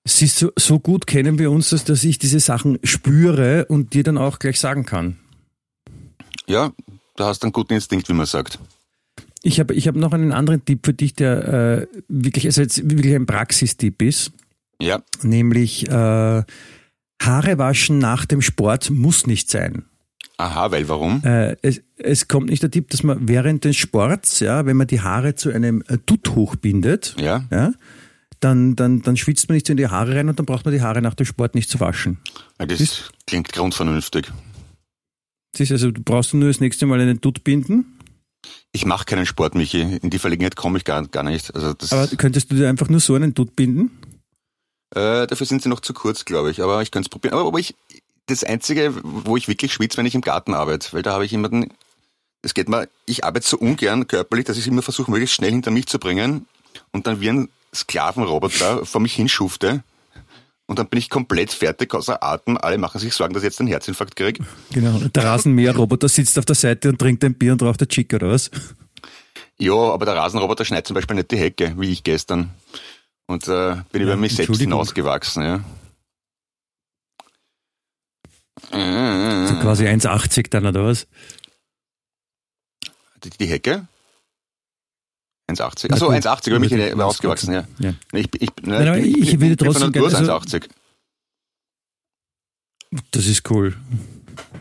Siehst 0.08 0.42
du, 0.42 0.52
so 0.56 0.80
gut 0.80 1.08
kennen 1.08 1.40
wir 1.40 1.50
uns, 1.50 1.72
dass, 1.72 1.84
dass 1.84 2.04
ich 2.04 2.20
diese 2.20 2.40
Sachen 2.40 2.78
spüre 2.84 3.66
und 3.66 3.94
dir 3.94 4.04
dann 4.04 4.20
auch 4.20 4.38
gleich 4.38 4.60
sagen 4.60 4.86
kann. 4.86 5.18
Ja, 6.46 6.72
da 7.16 7.26
hast 7.26 7.42
du 7.42 7.48
einen 7.48 7.54
guten 7.54 7.74
Instinkt, 7.74 8.08
wie 8.08 8.14
man 8.14 8.28
sagt. 8.28 8.60
Ich 9.42 9.60
habe 9.60 9.74
ich 9.74 9.88
hab 9.88 9.96
noch 9.96 10.14
einen 10.14 10.32
anderen 10.32 10.64
Tipp 10.64 10.86
für 10.86 10.94
dich, 10.94 11.16
der 11.16 11.48
äh, 11.48 11.88
wirklich, 12.08 12.46
also 12.46 12.62
jetzt 12.62 12.88
wirklich 12.90 13.16
ein 13.16 13.26
Praxistipp 13.26 14.02
ist, 14.02 14.32
Ja, 14.80 15.02
nämlich 15.24 15.88
äh, 15.90 16.44
Haare 17.22 17.58
waschen 17.58 17.98
nach 18.00 18.26
dem 18.26 18.42
Sport 18.42 18.90
muss 18.90 19.26
nicht 19.28 19.50
sein. 19.50 19.86
aha, 20.38 20.72
weil 20.72 20.88
warum? 20.90 21.24
Äh, 21.24 21.56
es, 21.62 21.82
es 21.98 22.28
kommt 22.28 22.50
nicht 22.50 22.62
der 22.62 22.72
Tipp, 22.72 22.90
dass 22.90 23.04
man 23.04 23.28
während 23.28 23.64
des 23.64 23.78
Sports, 23.78 24.40
ja, 24.42 24.66
wenn 24.66 24.78
man 24.78 24.88
die 24.88 25.02
Haare 25.02 25.36
zu 25.36 25.50
einem 25.52 25.84
äh, 25.88 25.98
Dutt 26.06 26.36
hochbindet, 26.36 27.16
Ja, 27.20 27.46
ja, 27.52 27.72
dann, 28.42 28.76
dann, 28.76 29.02
dann 29.02 29.18
schwitzt 29.18 29.48
man 29.50 29.56
nicht 29.56 29.66
so 29.66 29.72
in 29.72 29.78
die 29.78 29.88
Haare 29.88 30.16
rein 30.16 30.28
und 30.30 30.38
dann 30.38 30.46
braucht 30.46 30.66
man 30.66 30.74
die 30.74 30.82
Haare 30.82 31.02
nach 31.02 31.14
dem 31.16 31.26
Sport 31.26 31.56
nicht 31.56 31.70
zu 31.70 31.80
waschen. 31.80 32.18
weil 32.58 32.68
das 32.68 33.10
klingt 33.26 33.52
grundvernünftig. 33.54 34.32
Ist 35.58 35.72
also, 35.72 35.90
du 35.92 36.02
brauchst 36.04 36.34
nur 36.34 36.50
das 36.50 36.60
nächste 36.60 36.86
Mal 36.86 37.00
einen 37.00 37.22
Dutt 37.22 37.46
binden 37.46 37.86
Ich 38.74 38.86
mache 38.86 39.06
keinen 39.06 39.26
Sport, 39.26 39.56
Michi. 39.56 40.00
In 40.02 40.10
die 40.10 40.20
Verlegenheit 40.20 40.58
komme 40.58 40.78
ich 40.78 40.84
gar, 40.84 41.08
gar 41.08 41.24
nicht. 41.24 41.56
Also 41.56 41.74
das, 41.74 41.94
Aber 41.94 42.08
könntest 42.18 42.52
du 42.52 42.56
dir 42.56 42.68
einfach 42.68 42.90
nur 42.90 43.00
so 43.00 43.16
einen 43.16 43.34
Dutt 43.34 43.56
binden? 43.56 43.92
Äh, 44.96 45.28
dafür 45.28 45.46
sind 45.46 45.62
sie 45.62 45.70
noch 45.70 45.82
zu 45.82 45.94
kurz, 45.94 46.26
glaube 46.26 46.52
ich. 46.52 46.62
Aber 46.62 46.82
ich 46.82 46.92
könnte 46.92 47.08
es 47.08 47.10
probieren. 47.10 47.34
Aber, 47.34 47.48
aber 47.48 47.60
ich, 47.60 47.76
das 48.28 48.44
Einzige, 48.44 48.94
wo 49.04 49.38
ich 49.38 49.48
wirklich 49.48 49.74
schwitze, 49.74 49.98
wenn 49.98 50.06
ich 50.06 50.16
im 50.16 50.22
Garten 50.22 50.54
arbeite, 50.54 50.94
weil 50.94 51.04
da 51.04 51.14
habe 51.14 51.26
ich 51.26 51.34
immer 51.34 51.50
den, 51.50 51.72
das 52.42 52.54
geht 52.54 52.70
mir, 52.70 52.88
ich 53.06 53.24
arbeite 53.24 53.48
so 53.48 53.58
ungern 53.58 54.08
körperlich, 54.08 54.46
dass 54.46 54.58
ich 54.58 54.68
immer 54.68 54.82
versuche, 54.82 55.12
möglichst 55.12 55.36
schnell 55.36 55.52
hinter 55.52 55.72
mich 55.72 55.88
zu 55.88 56.00
bringen 56.00 56.48
und 56.92 57.08
dann 57.08 57.22
wie 57.22 57.30
ein 57.30 57.50
Sklavenroboter 57.74 58.86
vor 58.86 59.02
mich 59.02 59.14
hinschufte. 59.14 59.84
Und 60.68 60.80
dann 60.80 60.88
bin 60.88 60.98
ich 60.98 61.12
komplett 61.12 61.52
fertig, 61.52 61.94
außer 61.94 62.24
Atem. 62.24 62.58
Alle 62.58 62.80
machen 62.80 63.00
sich 63.00 63.14
Sorgen, 63.14 63.36
dass 63.36 63.44
ich 63.44 63.50
jetzt 63.50 63.60
einen 63.60 63.70
Herzinfarkt 63.70 64.16
kriege. 64.16 64.44
Genau. 64.72 64.98
Der 64.98 65.24
Rasenmäherroboter 65.24 66.10
sitzt 66.10 66.40
auf 66.40 66.46
der 66.46 66.56
Seite 66.56 66.90
und 66.90 66.98
trinkt 66.98 67.24
ein 67.24 67.36
Bier 67.36 67.52
und 67.52 67.62
raucht 67.62 67.82
ein 67.84 67.88
Chick 67.88 68.12
oder 68.14 68.32
was? 68.32 68.50
Ja, 69.58 69.76
aber 69.76 70.06
der 70.06 70.16
Rasenroboter 70.16 70.66
schneidet 70.66 70.88
zum 70.88 70.96
Beispiel 70.96 71.18
nicht 71.18 71.30
die 71.30 71.38
Hecke, 71.38 71.76
wie 71.78 71.92
ich 71.92 72.04
gestern. 72.04 72.50
Und 73.28 73.48
äh, 73.48 73.78
bin 73.92 74.02
über 74.04 74.16
mich 74.18 74.36
selbst 74.36 74.60
hinausgewachsen, 74.60 75.44
ja. 75.44 75.64
So 78.72 79.56
quasi 79.62 79.86
1,80 79.88 80.50
dann 80.50 80.66
oder 80.66 80.86
was? 80.86 81.08
die, 83.24 83.30
die 83.32 83.46
Hecke? 83.48 83.88
1,80. 85.52 85.88
Na 85.90 85.96
Achso, 85.96 86.08
gut. 86.08 86.16
1,80, 86.16 86.48
über 86.50 86.60
mich 86.60 86.72
Über 86.72 86.84
die- 86.84 86.90
hinaus- 86.92 87.04
ausgewachsen, 87.16 87.54
ja. 87.54 87.68
Ja. 87.80 87.94
Ich, 88.14 88.30
ich, 88.42 88.50
ne, 88.64 88.84
Nein, 88.86 89.04
ich, 89.06 89.18
ich 89.18 89.32
bin- 89.38 89.42
würde 89.42 89.56
bin 89.56 89.74
von 89.74 89.82
trotzdem 89.92 89.92
Natur 90.04 90.10
gerne- 90.10 90.28
1,80. 90.34 90.70
Das 93.12 93.26
ist 93.26 93.50
cool. 93.52 93.76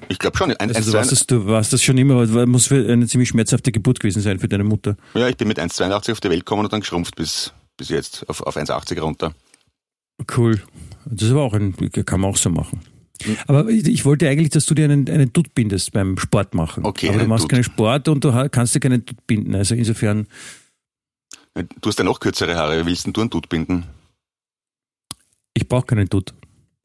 Ich 0.09 0.19
glaube 0.19 0.37
schon. 0.37 0.51
Ein, 0.57 0.75
Also 0.75 0.91
du, 0.93 0.97
warst 0.99 1.11
1,82 1.11 1.15
das, 1.19 1.27
du 1.27 1.47
warst 1.47 1.73
das 1.73 1.83
schon 1.83 1.99
immer, 1.99 2.23
aber 2.23 2.47
muss 2.47 2.67
für 2.67 2.91
eine 2.91 3.07
ziemlich 3.07 3.29
schmerzhafte 3.29 3.73
Geburt 3.73 4.01
gewesen 4.01 4.23
sein 4.23 4.39
für 4.39 4.49
deine 4.49 4.65
Mutter. 4.65 4.97
ja, 5.15 5.29
ich 5.29 5.37
bin 5.37 5.49
mit 5.49 5.59
1,82 5.59 6.13
auf 6.13 6.21
die 6.21 6.31
Welt 6.31 6.41
gekommen 6.41 6.65
und 6.65 6.73
dann 6.73 6.81
geschrumpft 6.81 7.17
bis, 7.17 7.53
bis 7.77 7.89
jetzt 7.89 8.29
auf, 8.29 8.41
auf 8.43 8.57
1,80 8.57 9.01
runter. 9.01 9.35
Cool. 10.37 10.63
Das 11.05 11.23
ist 11.23 11.31
aber 11.33 11.43
auch 11.43 11.55
ein, 11.55 11.75
kann 12.07 12.21
man 12.21 12.31
auch 12.31 12.37
so 12.37 12.51
machen. 12.51 12.81
Aber 13.47 13.69
ich, 13.69 14.05
wollte 14.05 14.29
eigentlich, 14.29 14.51
dass 14.51 14.67
du 14.67 14.75
dir 14.75 14.85
einen, 14.85 15.09
einen 15.09 15.33
Dutt 15.33 15.55
bindest 15.55 15.93
beim 15.93 16.19
Sport 16.19 16.55
machen. 16.55 16.85
Okay, 16.85 17.09
aber 17.09 17.19
du 17.19 17.27
machst 17.27 17.45
Dutt. 17.45 17.51
keinen 17.51 17.65
Sport 17.65 18.09
und 18.09 18.25
du 18.25 18.49
kannst 18.51 18.75
dir 18.75 18.81
keinen 18.81 19.05
Dutt 19.05 19.27
binden. 19.27 19.55
Also 19.55 19.75
insofern, 19.75 20.27
Du 21.55 21.89
hast 21.89 21.99
ja 21.99 22.05
noch 22.05 22.19
kürzere 22.19 22.57
Haare. 22.57 22.85
Willst 22.85 23.07
denn 23.07 23.13
du 23.13 23.21
einen 23.21 23.31
Dutt 23.31 23.49
binden? 23.49 23.85
ich 25.57 25.69
brauche 25.69 25.87
keinen 25.87 26.09
Dutt. 26.09 26.35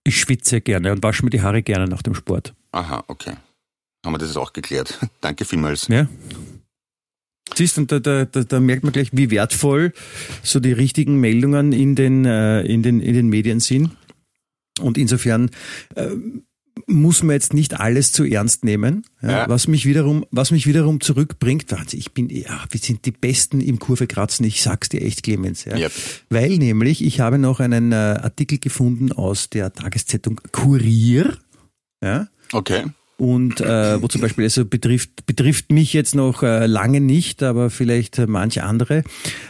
Ich 0.04 0.20
schwitze 0.20 0.62
gerne 0.62 0.92
und 0.92 1.04
wasche 1.04 1.24
mir 1.24 1.32
die 1.32 1.42
Haare 1.42 1.62
gerne 1.64 1.88
nach 1.88 2.02
dem 2.02 2.14
Sport. 2.14 2.54
Aha, 2.72 3.04
okay. 3.08 3.36
Haben 4.06 4.14
wir 4.14 4.20
das 4.20 4.38
auch 4.38 4.54
geklärt. 4.54 5.00
Danke 5.22 5.44
vielmals. 5.44 5.88
Ja. 5.88 6.08
Siehst 7.56 7.78
du, 7.78 7.86
da, 7.86 8.00
da, 8.00 8.26
da, 8.26 8.44
da 8.44 8.60
merkt 8.60 8.84
man 8.84 8.94
gleich, 8.94 9.10
wie 9.12 9.32
wertvoll 9.32 9.94
so 10.44 10.60
die 10.60 10.72
richtigen 10.72 11.20
Meldungen 11.20 11.72
in 11.74 11.96
den, 11.96 12.26
äh, 12.26 12.62
in 12.62 12.84
den, 12.84 13.00
in 13.02 13.14
den 13.14 13.28
Medien 13.30 13.60
sind. 13.60 13.92
Und 14.80 14.98
insofern 14.98 15.50
äh, 15.96 16.08
muss 16.88 17.22
man 17.24 17.34
jetzt 17.34 17.54
nicht 17.54 17.78
alles 17.80 18.14
zu 18.14 18.24
ernst 18.24 18.64
nehmen, 18.64 19.04
ja, 19.22 19.30
Ja. 19.32 19.50
was 19.50 19.68
mich 19.68 19.86
wiederum, 19.86 20.26
was 20.32 20.52
mich 20.52 20.66
wiederum 20.66 21.02
zurückbringt. 21.02 21.70
Wahnsinn, 21.72 22.00
ich 22.00 22.14
bin, 22.14 22.30
ja, 22.30 22.64
wir 22.70 22.80
sind 22.80 23.06
die 23.06 23.12
Besten 23.12 23.60
im 23.60 23.80
Kurve 23.80 24.08
kratzen. 24.08 24.46
Ich 24.46 24.62
sag's 24.62 24.88
dir 24.88 25.02
echt, 25.02 25.24
Clemens. 25.24 25.66
Ja. 25.66 25.76
Yep. 25.76 25.92
Weil 26.30 26.58
nämlich, 26.58 27.04
ich 27.04 27.20
habe 27.20 27.38
noch 27.38 27.60
einen 27.60 27.92
äh, 27.92 27.96
Artikel 27.96 28.60
gefunden 28.60 29.12
aus 29.12 29.50
der 29.50 29.74
Tageszeitung 29.74 30.40
Kurier. 30.54 31.38
Ja, 32.02 32.28
Okay. 32.54 32.86
Und 33.20 33.60
äh, 33.60 34.02
wo 34.02 34.08
zum 34.08 34.22
Beispiel, 34.22 34.46
also 34.46 34.66
betrifft, 34.66 35.26
betrifft 35.26 35.72
mich 35.72 35.94
jetzt 35.94 36.16
noch 36.16 36.42
äh, 36.42 36.66
lange 36.66 37.02
nicht, 37.02 37.44
aber 37.44 37.70
vielleicht 37.70 38.18
äh, 38.18 38.28
manche 38.28 38.64
andere. 38.64 39.04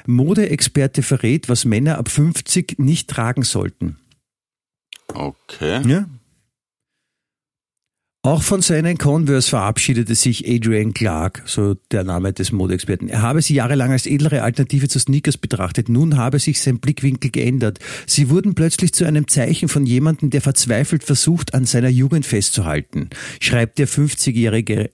Modeexperte 0.08 1.04
verrät, 1.04 1.50
was 1.50 1.66
Männer 1.66 2.00
ab 2.00 2.10
50 2.10 2.80
nicht 2.80 3.10
tragen 3.10 3.44
sollten. 3.44 3.98
Okay. 5.14 5.82
Ja? 5.88 6.06
Auch 8.22 8.44
von 8.44 8.62
seinen 8.62 8.98
Converse 8.98 9.50
verabschiedete 9.50 10.14
sich 10.14 10.46
Adrian 10.46 10.94
Clark, 10.94 11.42
so 11.46 11.76
der 11.90 12.04
Name 12.04 12.34
des 12.34 12.52
Modeexperten. 12.52 13.08
Er 13.08 13.22
habe 13.22 13.42
sie 13.42 13.54
jahrelang 13.54 13.92
als 13.94 14.06
edlere 14.06 14.42
Alternative 14.42 14.90
zu 14.90 15.00
Sneakers 15.00 15.38
betrachtet. 15.38 15.88
Nun 15.88 16.18
habe 16.18 16.38
sich 16.38 16.62
sein 16.62 16.80
Blickwinkel 16.80 17.32
geändert. 17.32 17.80
Sie 18.08 18.30
wurden 18.30 18.56
plötzlich 18.56 18.92
zu 18.94 19.06
einem 19.06 19.30
Zeichen 19.30 19.70
von 19.70 19.86
jemandem, 19.86 20.32
der 20.32 20.42
verzweifelt 20.42 21.06
versucht, 21.06 21.54
an 21.54 21.64
seiner 21.64 21.88
Jugend 21.88 22.26
festzuhalten, 22.26 23.10
schreibt 23.40 23.80
der 23.80 23.88
50-jährige 23.88 24.90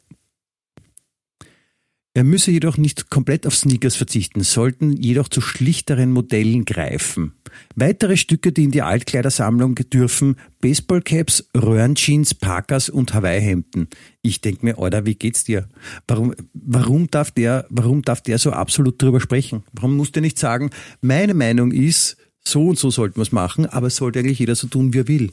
er 2.16 2.24
müsse 2.24 2.49
jedoch 2.49 2.78
nicht 2.78 3.09
komplett 3.09 3.45
auf 3.45 3.57
Sneakers 3.57 3.97
verzichten, 3.97 4.41
sollten 4.41 4.95
jedoch 4.95 5.28
zu 5.28 5.41
schlichteren 5.41 6.13
Modellen 6.13 6.63
greifen. 6.63 7.34
Weitere 7.76 8.16
Stücke, 8.16 8.53
die 8.53 8.63
in 8.63 8.72
die 8.72 8.84
Altkleidersammlung 8.84 9.76
dürfen, 9.76 10.38
Baseballcaps, 10.61 11.49
Röhrenjeans, 11.53 12.34
Parkas 12.34 12.88
und 12.88 13.13
Hawaii-Hemden. 13.13 13.89
Ich 14.22 14.39
denke 14.39 14.66
mir, 14.66 14.80
Alter, 14.80 15.05
wie 15.05 15.16
geht's 15.16 15.43
dir? 15.43 15.68
Warum, 16.07 16.34
warum 16.53 17.11
darf 17.11 17.32
der, 17.32 17.68
warum 17.70 18.01
darf 18.01 18.22
der 18.22 18.39
so 18.39 18.51
absolut 18.51 19.01
drüber 19.01 19.20
sprechen? 19.20 19.66
Warum 19.74 19.97
muss 19.97 20.13
der 20.13 20.22
nicht 20.22 20.39
sagen, 20.39 20.70
meine 21.01 21.34
Meinung 21.34 21.74
ist, 21.74 22.16
so 22.45 22.70
und 22.70 22.80
so 22.80 22.91
sollten 22.91 23.18
wir 23.18 23.24
es 23.24 23.34
machen, 23.34 23.66
aber 23.66 23.88
es 23.88 23.97
sollte 23.97 24.20
eigentlich 24.20 24.39
jeder 24.39 24.55
so 24.55 24.68
tun, 24.68 24.93
wie 24.93 24.99
er 24.99 25.07
will. 25.09 25.32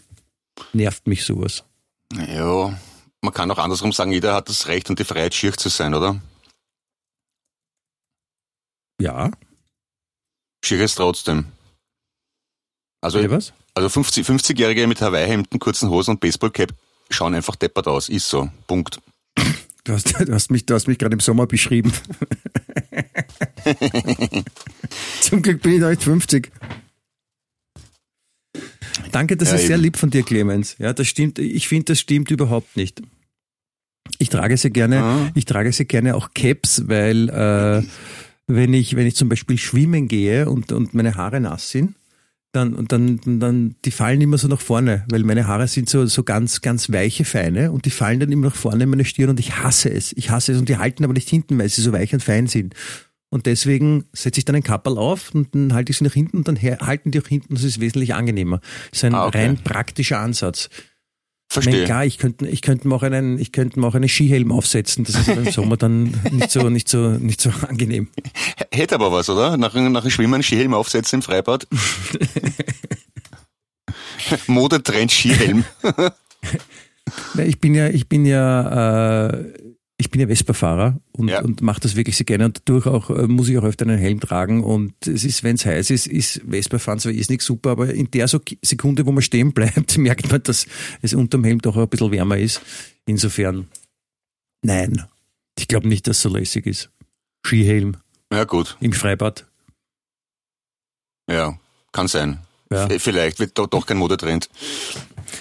Nervt 0.72 1.06
mich 1.06 1.24
sowas. 1.24 1.62
Ja, 2.12 2.76
man 3.20 3.32
kann 3.32 3.48
auch 3.52 3.58
andersrum 3.58 3.92
sagen, 3.92 4.10
jeder 4.10 4.34
hat 4.34 4.48
das 4.48 4.66
Recht 4.66 4.90
und 4.90 4.98
die 4.98 5.04
Freiheit, 5.04 5.32
schier 5.32 5.52
zu 5.52 5.68
sein, 5.68 5.94
oder? 5.94 6.20
Ja. 9.02 9.30
Schier 10.64 10.84
ist 10.84 10.94
trotzdem. 10.94 11.46
Also, 13.00 13.18
Bitte 13.18 13.32
was? 13.32 13.52
also 13.74 13.88
50, 13.88 14.24
50-Jährige 14.26 14.86
mit 14.86 15.00
Hawaii-Hemden, 15.00 15.58
kurzen 15.58 15.90
Hosen 15.90 16.12
und 16.12 16.20
Baseballcap 16.20 16.72
schauen 17.10 17.34
einfach 17.34 17.56
deppert 17.56 17.88
aus. 17.88 18.08
Ist 18.08 18.28
so. 18.28 18.48
Punkt. 18.68 19.00
Du 19.84 19.92
hast, 19.92 20.14
du 20.20 20.32
hast 20.32 20.52
mich, 20.52 20.64
du 20.66 20.74
hast 20.74 20.86
mich 20.86 20.98
gerade 20.98 21.14
im 21.14 21.20
Sommer 21.20 21.46
beschrieben. 21.48 21.92
Zum 25.20 25.42
Glück 25.42 25.60
bin 25.62 25.72
ich 25.74 25.80
noch 25.80 25.90
nicht 25.90 26.02
50. 26.04 26.52
Danke, 29.10 29.36
das 29.36 29.48
Ja, 29.50 29.56
ist 29.56 29.66
sehr 29.66 29.74
eben. 29.76 29.82
lieb 29.82 29.96
von 29.96 30.10
dir, 30.10 30.22
Clemens. 30.22 30.76
Ja, 30.78 30.92
das 30.92 31.08
stimmt. 31.08 31.38
Ich 31.40 31.66
finde, 31.68 31.86
das 31.86 31.98
stimmt 32.00 32.30
überhaupt 32.30 32.76
nicht. 32.76 33.02
Ich 34.18 34.28
trage 34.28 34.56
sehr 34.56 34.70
gerne, 34.70 35.02
Ah. 35.02 35.30
ich 35.34 35.44
trage 35.44 35.72
sehr 35.72 35.86
gerne 35.86 36.14
auch 36.14 36.30
Caps, 36.34 36.86
weil 36.88 37.28
äh, 37.30 37.82
wenn 38.56 38.74
ich, 38.74 38.96
wenn 38.96 39.06
ich 39.06 39.16
zum 39.16 39.28
Beispiel 39.28 39.58
schwimmen 39.58 40.08
gehe 40.08 40.48
und, 40.48 40.72
und 40.72 40.94
meine 40.94 41.14
Haare 41.14 41.40
nass 41.40 41.70
sind, 41.70 41.94
dann, 42.52 42.74
und 42.74 42.92
dann, 42.92 43.18
dann, 43.24 43.76
die 43.84 43.90
fallen 43.90 44.20
immer 44.20 44.36
so 44.36 44.46
nach 44.46 44.60
vorne, 44.60 45.06
weil 45.10 45.24
meine 45.24 45.46
Haare 45.46 45.66
sind 45.68 45.88
so, 45.88 46.04
so 46.04 46.22
ganz, 46.22 46.60
ganz 46.60 46.92
weiche, 46.92 47.24
feine 47.24 47.72
und 47.72 47.86
die 47.86 47.90
fallen 47.90 48.20
dann 48.20 48.30
immer 48.30 48.48
nach 48.48 48.54
vorne 48.54 48.84
in 48.84 48.90
meine 48.90 49.06
Stirn 49.06 49.30
und 49.30 49.40
ich 49.40 49.56
hasse 49.56 49.90
es. 49.90 50.12
Ich 50.12 50.28
hasse 50.28 50.52
es 50.52 50.58
und 50.58 50.68
die 50.68 50.76
halten 50.76 51.02
aber 51.02 51.14
nicht 51.14 51.30
hinten, 51.30 51.58
weil 51.58 51.70
sie 51.70 51.80
so 51.80 51.92
weich 51.92 52.12
und 52.12 52.22
fein 52.22 52.46
sind. 52.46 52.74
Und 53.30 53.46
deswegen 53.46 54.04
setze 54.12 54.40
ich 54.40 54.44
dann 54.44 54.56
ein 54.56 54.62
Kapperl 54.62 54.98
auf 54.98 55.34
und 55.34 55.54
dann 55.54 55.72
halte 55.72 55.90
ich 55.90 55.96
sie 55.96 56.04
nach 56.04 56.12
hinten 56.12 56.36
und 56.36 56.48
dann 56.48 56.60
halten 56.60 57.10
die 57.10 57.20
auch 57.22 57.26
hinten. 57.26 57.54
Das 57.54 57.64
ist 57.64 57.80
wesentlich 57.80 58.12
angenehmer. 58.12 58.60
Das 58.90 58.98
ist 58.98 59.04
ein 59.04 59.14
Ah, 59.14 59.26
okay. 59.26 59.46
rein 59.46 59.56
praktischer 59.56 60.18
Ansatz. 60.18 60.68
Verstehe. 61.52 61.84
klar, 61.84 62.06
ich 62.06 62.16
könnte, 62.16 62.48
ich 62.48 62.62
könnte 62.62 62.88
mir 62.88 62.94
auch 62.94 63.02
einen, 63.02 63.38
ich 63.38 63.52
könnte 63.52 63.78
mir 63.78 63.86
auch 63.86 63.94
einen 63.94 64.08
Skihelm 64.08 64.50
aufsetzen. 64.50 65.04
Das 65.04 65.16
ist 65.16 65.28
im 65.28 65.44
Sommer 65.52 65.76
dann 65.76 66.18
nicht 66.30 66.50
so, 66.50 66.70
nicht 66.70 66.88
so, 66.88 67.10
nicht 67.10 67.42
so 67.42 67.50
angenehm. 67.68 68.08
Hätte 68.72 68.94
aber 68.94 69.12
was, 69.12 69.28
oder? 69.28 69.58
Nach, 69.58 69.74
nach 69.74 70.02
dem 70.02 70.10
Schwimmen 70.10 70.34
einen 70.34 70.42
Skihelm 70.42 70.72
aufsetzen 70.72 71.18
im 71.18 71.22
Freibad. 71.22 71.66
Modetrend 74.46 75.12
Skihelm. 75.12 75.64
Ich 77.36 77.60
bin 77.60 77.74
ja, 77.74 77.88
ich 77.88 78.08
bin 78.08 78.24
ja, 78.24 79.26
äh, 79.26 79.44
ich 80.02 80.10
bin 80.10 80.20
ja 80.20 80.26
Vespa-Fahrer 80.26 81.00
und, 81.12 81.28
Ja. 81.28 81.42
und 81.42 81.62
mache 81.62 81.80
das 81.80 81.96
wirklich 81.96 82.16
sehr 82.16 82.26
gerne 82.26 82.44
und 82.46 82.60
dadurch 82.64 82.86
auch, 82.86 83.08
äh, 83.10 83.26
muss 83.26 83.48
ich 83.48 83.56
auch 83.56 83.62
öfter 83.64 83.86
einen 83.86 83.98
Helm 83.98 84.20
tragen 84.20 84.62
und 84.64 84.92
es 85.06 85.24
ist, 85.24 85.42
wenn 85.44 85.54
es 85.54 85.64
heiß 85.64 85.90
ist, 85.90 86.06
ist 86.06 86.42
Vespa-Fahren 86.48 86.98
zwar 86.98 87.12
ist 87.12 87.30
nicht 87.30 87.42
super, 87.42 87.70
aber 87.70 87.92
in 87.94 88.10
der 88.10 88.26
Sekunde, 88.28 89.06
wo 89.06 89.12
man 89.12 89.22
stehen 89.22 89.52
bleibt, 89.52 89.96
merkt 89.98 90.30
man, 90.30 90.42
dass 90.42 90.66
es 91.00 91.14
unterm 91.14 91.44
Helm 91.44 91.60
doch 91.60 91.76
ein 91.76 91.88
bisschen 91.88 92.10
wärmer 92.12 92.36
ist. 92.36 92.60
Insofern, 93.06 93.68
nein, 94.62 95.04
ich 95.58 95.68
glaube 95.68 95.88
nicht, 95.88 96.06
dass 96.06 96.16
es 96.18 96.22
so 96.22 96.28
lässig 96.28 96.66
ist. 96.66 96.90
Skihelm 97.46 97.96
Ja, 98.32 98.44
gut. 98.44 98.76
im 98.80 98.92
Freibad. 98.92 99.46
Ja, 101.30 101.58
kann 101.92 102.08
sein. 102.08 102.38
Ja. 102.70 102.88
Vielleicht 102.98 103.38
wird 103.38 103.58
doch, 103.58 103.66
doch 103.66 103.84
kein 103.86 103.98
Modetrend. 103.98 104.48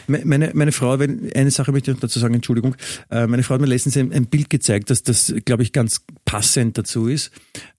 Me- 0.08 0.22
Meine, 0.26 0.52
meine 0.54 0.72
Frau, 0.72 1.00
wenn, 1.00 1.32
eine 1.34 1.52
Sache 1.52 1.72
möchte 1.72 1.92
ich 1.92 1.96
noch 1.98 2.02
dazu 2.02 2.20
sagen, 2.20 2.34
Entschuldigung. 2.34 2.76
Äh, 3.10 3.28
Meine 3.28 3.44
Frau 3.44 3.56
hat 3.56 3.62
mir 3.62 3.68
letztens 3.68 3.98
ein, 3.98 4.12
ein 4.14 4.28
Bild 4.28 4.50
gezeigt, 4.50 4.90
dass 4.90 5.04
das, 5.04 5.34
glaube 5.46 5.64
ich, 5.64 5.72
ganz 5.74 6.02
passend 6.26 6.78
dazu 6.78 7.08
ist. 7.08 7.32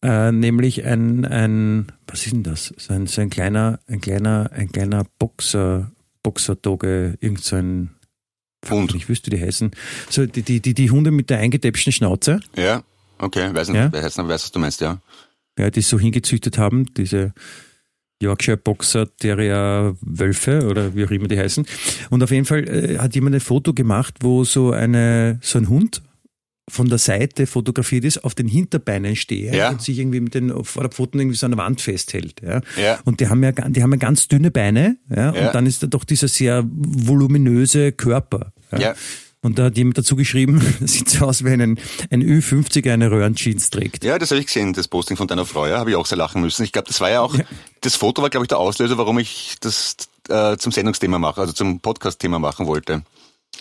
Äh, 0.02 0.32
nämlich 0.32 0.84
ein, 0.84 1.24
ein, 1.24 1.86
was 2.06 2.24
ist 2.26 2.32
denn 2.32 2.42
das? 2.42 2.72
So 2.76 2.92
ein, 2.94 3.06
so 3.06 3.20
ein 3.20 3.30
kleiner, 3.30 3.80
ein 3.86 4.00
kleiner, 4.00 4.50
ein 4.52 4.70
kleiner 4.70 5.04
Boxer, 5.18 5.92
Boxer-Doge, 6.22 7.16
irgend 7.20 7.42
so 7.42 7.56
ein, 7.56 7.90
Hund. 8.70 8.94
ich 8.94 9.08
wüsste, 9.08 9.30
wie 9.32 9.36
die 9.36 9.42
heißen. 9.42 9.72
So, 10.08 10.24
die, 10.26 10.42
die, 10.42 10.60
die, 10.60 10.74
die 10.74 10.90
Hunde 10.90 11.10
mit 11.10 11.30
der 11.30 11.38
eingetäpschten 11.38 11.92
Schnauze, 11.92 12.40
Ja, 12.56 12.82
okay. 13.18 13.50
Weiß 13.52 13.68
nicht, 13.68 13.76
Ja? 13.78 13.92
wer 13.92 14.02
heißt, 14.02 14.18
weiß, 14.18 14.28
was 14.28 14.52
du 14.52 14.58
meinst, 14.60 14.80
ja. 14.80 15.00
ja, 15.58 15.68
die 15.70 15.80
so 15.82 15.98
hingezüchtet 15.98 16.58
haben, 16.58 16.86
diese 16.94 17.32
Yorkshire 18.22 18.56
Boxer 18.56 19.06
Terrier 19.18 19.96
Wölfe 20.00 20.66
oder 20.68 20.94
wie 20.94 21.04
auch 21.04 21.10
immer 21.10 21.28
die 21.28 21.38
heißen. 21.38 21.66
Und 22.10 22.22
auf 22.22 22.30
jeden 22.30 22.44
Fall 22.46 22.66
äh, 22.68 22.98
hat 22.98 23.14
jemand 23.14 23.34
ein 23.34 23.40
Foto 23.40 23.72
gemacht, 23.74 24.14
wo 24.20 24.44
so 24.44 24.70
eine 24.72 25.38
so 25.42 25.58
ein 25.58 25.68
Hund 25.68 26.02
von 26.70 26.88
der 26.88 26.98
Seite 26.98 27.46
fotografiert 27.48 28.04
ist, 28.04 28.22
auf 28.24 28.34
den 28.36 28.46
Hinterbeinen 28.46 29.16
steht 29.16 29.52
Ja. 29.52 29.70
und 29.70 29.82
sich 29.82 29.98
irgendwie 29.98 30.20
mit 30.20 30.34
den 30.34 30.64
vor 30.64 30.84
der 30.84 30.90
Pfoten 30.92 31.18
irgendwie 31.18 31.36
so 31.36 31.44
an 31.46 31.52
der 31.52 31.58
Wand 31.58 31.80
festhält. 31.80 32.40
Ja. 32.40 32.60
Ja. 32.80 33.00
Und 33.04 33.18
die 33.20 33.26
haben 33.26 33.42
ja, 33.42 33.50
die 33.50 33.82
haben 33.82 33.90
ja 33.92 33.98
ganz 33.98 34.28
dünne 34.28 34.50
Beine, 34.52 34.96
Ja. 35.14 35.30
und 35.30 35.54
dann 35.54 35.66
ist 35.66 35.82
da 35.82 35.88
doch 35.88 36.04
dieser 36.04 36.28
sehr 36.28 36.64
voluminöse 36.70 37.90
Körper. 37.92 38.52
Ja. 38.78 38.94
Und 39.44 39.58
da 39.58 39.64
hat 39.64 39.76
jemand 39.76 39.98
dazu 39.98 40.14
geschrieben, 40.14 40.62
das 40.80 40.92
sieht 40.92 41.08
so 41.10 41.24
aus, 41.26 41.44
wie 41.44 41.50
ein, 41.50 41.60
ein 42.10 42.22
Ü50er 42.22 42.92
eine 42.92 43.10
Röhrenjeans 43.10 43.70
trägt. 43.70 44.04
Ja, 44.04 44.18
das 44.18 44.30
habe 44.30 44.40
ich 44.40 44.46
gesehen, 44.46 44.72
das 44.72 44.86
Posting 44.88 45.16
von 45.16 45.26
deiner 45.26 45.44
Frau, 45.44 45.66
ja, 45.66 45.78
habe 45.78 45.90
ich 45.90 45.96
auch 45.96 46.06
sehr 46.06 46.18
lachen 46.18 46.40
müssen. 46.40 46.62
Ich 46.62 46.70
glaube, 46.72 46.86
das 46.88 47.00
war 47.00 47.10
ja 47.10 47.20
auch, 47.22 47.36
das 47.80 47.96
Foto 47.96 48.22
war, 48.22 48.30
glaube 48.30 48.44
ich, 48.44 48.48
der 48.48 48.58
Auslöser, 48.58 48.96
warum 48.98 49.18
ich 49.18 49.56
das 49.60 49.96
äh, 50.28 50.56
zum 50.56 50.70
Sendungsthema 50.70 51.18
mache, 51.18 51.40
also 51.40 51.52
zum 51.52 51.80
Podcast-Thema 51.80 52.38
machen 52.38 52.66
wollte. 52.66 53.02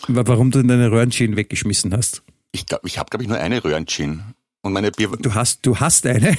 Wa- 0.06 0.22
Warum 0.24 0.50
du 0.52 0.62
deine 0.62 0.90
Röhrenjeans 0.90 1.36
weggeschmissen 1.36 1.92
hast. 1.96 2.22
Ich 2.52 2.66
glaube, 2.66 2.86
ich 2.86 2.98
habe, 2.98 3.10
glaube 3.10 3.24
ich, 3.24 3.28
nur 3.28 3.38
eine 3.38 3.62
Röhrenjean. 3.64 4.34
Und 4.62 4.72
meine 4.72 4.92
Bier, 4.92 5.08
Du 5.18 5.34
hast, 5.34 5.66
du 5.66 5.80
hast 5.80 6.06
eine. 6.06 6.36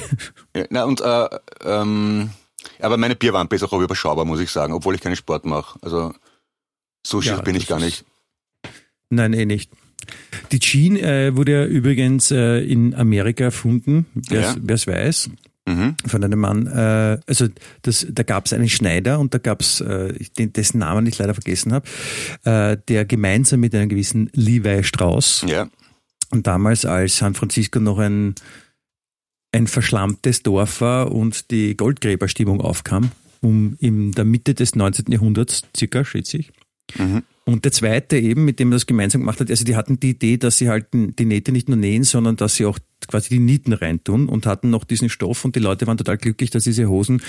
ja, 0.56 0.66
na, 0.70 0.86
und, 0.86 1.02
äh, 1.02 1.28
ähm, 1.66 2.30
aber 2.80 2.96
meine 2.96 3.18
Bierwampe 3.18 3.58
ist 3.58 3.64
auch 3.64 3.74
überschaubar, 3.74 4.24
muss 4.24 4.40
ich 4.40 4.50
sagen, 4.50 4.72
obwohl 4.72 4.96
ich 4.96 5.02
keinen 5.02 5.18
Sport 5.18 5.44
mache. 5.46 5.78
Also, 5.82 6.14
so 7.06 7.20
schief 7.22 7.34
Ja, 7.34 7.42
bin 7.42 7.56
ich 7.56 7.68
gar 7.68 7.82
nicht. 7.82 8.06
Nein, 9.16 9.34
eh 9.34 9.46
nicht. 9.46 9.72
Die 10.52 10.60
Jean 10.60 10.96
äh, 10.98 11.36
wurde 11.36 11.52
ja 11.54 11.66
übrigens 11.66 12.30
äh, 12.32 12.60
in 12.60 12.94
Amerika 12.94 13.46
erfunden, 13.46 14.06
wer 14.30 14.42
Ja. 14.42 14.56
es 14.68 14.86
weiß, 14.88 15.30
Mhm. 15.66 15.96
von 16.06 16.22
einem 16.24 16.40
Mann. 16.40 16.68
Äh, 16.68 17.20
also 17.26 17.48
das, 17.84 18.06
da 18.12 18.24
gab 18.24 18.46
es 18.48 18.52
einen 18.54 18.68
Schneider 18.68 19.18
und 19.20 19.34
da 19.34 19.38
gab 19.38 19.62
es, 19.62 19.80
äh, 19.80 20.14
den- 20.38 20.52
dessen 20.52 20.80
Namen 20.80 21.06
ich 21.08 21.18
leider 21.20 21.34
vergessen 21.34 21.72
habe, 21.72 21.88
äh, 22.44 22.76
der 22.90 23.06
gemeinsam 23.06 23.62
mit 23.62 23.74
einem 23.74 23.88
gewissen 23.88 24.30
Levi 24.34 24.84
Strauss 24.84 25.46
Ja, 25.48 25.70
und 26.32 26.48
damals 26.48 26.84
als 26.84 27.16
San 27.18 27.34
Francisco 27.34 27.80
noch 27.80 28.00
ein, 28.00 28.36
ein 29.54 29.68
verschlammtes 29.68 30.44
Dorf 30.44 30.82
war 30.82 31.14
und 31.14 31.50
die 31.52 31.78
Goldgräberstimmung 31.78 32.60
aufkam, 32.60 33.12
um 33.40 33.78
in 33.80 34.12
der 34.12 34.26
Mitte 34.26 34.54
des 34.56 34.76
19. 34.76 35.06
Jahrhunderts, 35.14 35.62
circa, 35.78 36.04
schätze 36.04 36.40
ich. 36.40 36.52
Mhm. 36.98 37.24
Und 37.46 37.66
der 37.66 37.74
zweite 37.74 38.18
eben, 38.18 38.46
mit 38.46 38.60
dem 38.60 38.72
er 38.72 38.76
das 38.76 38.86
gemeinsam 38.86 39.22
gemacht 39.22 39.40
hat, 39.40 39.50
also 39.50 39.66
die 39.66 39.76
hatten 39.76 40.00
die 40.00 40.12
Idee, 40.12 40.38
dass 40.38 40.58
sie 40.58 40.70
halt 40.70 40.88
die 40.94 41.26
Nähte 41.26 41.52
nicht 41.52 41.68
nur 41.68 41.78
nähen, 41.78 42.04
sondern 42.04 42.38
dass 42.38 42.56
sie 42.56 42.66
auch 42.66 42.80
quasi 43.08 43.30
die 43.30 43.40
Nieten 43.40 43.74
reintun 43.74 44.30
und 44.30 44.46
hatten 44.46 44.70
noch 44.70 44.86
diesen 44.86 45.10
Stoff 45.10 45.44
und 45.44 45.56
die 45.56 45.60
Leute 45.60 45.86
waren 45.86 45.98
total 45.98 46.18
glücklich, 46.18 46.52
dass 46.52 46.64
diese 46.64 46.88
Hosen 46.88 47.22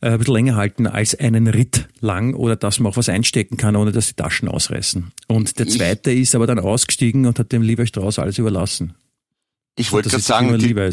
äh, 0.00 0.10
ein 0.10 0.18
bisschen 0.18 0.34
länger 0.34 0.56
halten 0.56 0.86
als 0.86 1.14
einen 1.14 1.46
Ritt 1.46 1.88
lang 2.00 2.34
oder 2.34 2.56
dass 2.56 2.80
man 2.80 2.90
auch 2.90 2.96
was 2.96 3.10
einstecken 3.10 3.58
kann, 3.58 3.76
ohne 3.76 3.92
dass 3.92 4.08
die 4.08 4.14
Taschen 4.14 4.48
ausreißen. 4.48 5.12
Und 5.26 5.58
der 5.58 5.68
zweite 5.68 6.10
ist 6.10 6.34
aber 6.34 6.46
dann 6.46 6.58
ausgestiegen 6.58 7.26
und 7.26 7.38
hat 7.38 7.52
dem 7.52 7.62
Levi 7.62 7.86
Strauss 7.86 8.18
alles 8.18 8.38
überlassen. 8.38 8.94
Ich 9.78 9.92
wollte 9.92 10.10
gerade 10.10 10.22
sagen, 10.22 10.58
die. 10.58 10.74
Ja. 10.74 10.88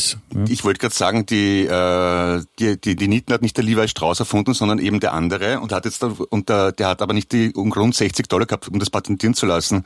ich 0.47 0.63
wollte 0.63 0.79
gerade 0.79 0.95
sagen, 0.95 1.25
die, 1.25 1.65
äh, 1.65 2.43
die, 2.59 2.79
die, 2.79 2.95
die 2.95 3.07
Nieten 3.07 3.33
hat 3.33 3.41
nicht 3.41 3.57
der 3.57 3.63
Levi 3.63 3.87
Strauss 3.87 4.19
erfunden, 4.19 4.53
sondern 4.53 4.79
eben 4.79 4.99
der 4.99 5.13
andere 5.13 5.59
und 5.59 5.71
hat 5.71 5.85
jetzt 5.85 6.03
da, 6.03 6.15
und 6.29 6.49
der, 6.49 6.71
der 6.71 6.87
hat 6.87 7.01
aber 7.01 7.13
nicht 7.13 7.31
die 7.31 7.53
um 7.53 7.71
rund 7.71 7.95
60 7.95 8.27
Dollar 8.27 8.45
gehabt, 8.45 8.67
um 8.67 8.79
das 8.79 8.89
patentieren 8.89 9.33
zu 9.33 9.45
lassen. 9.45 9.83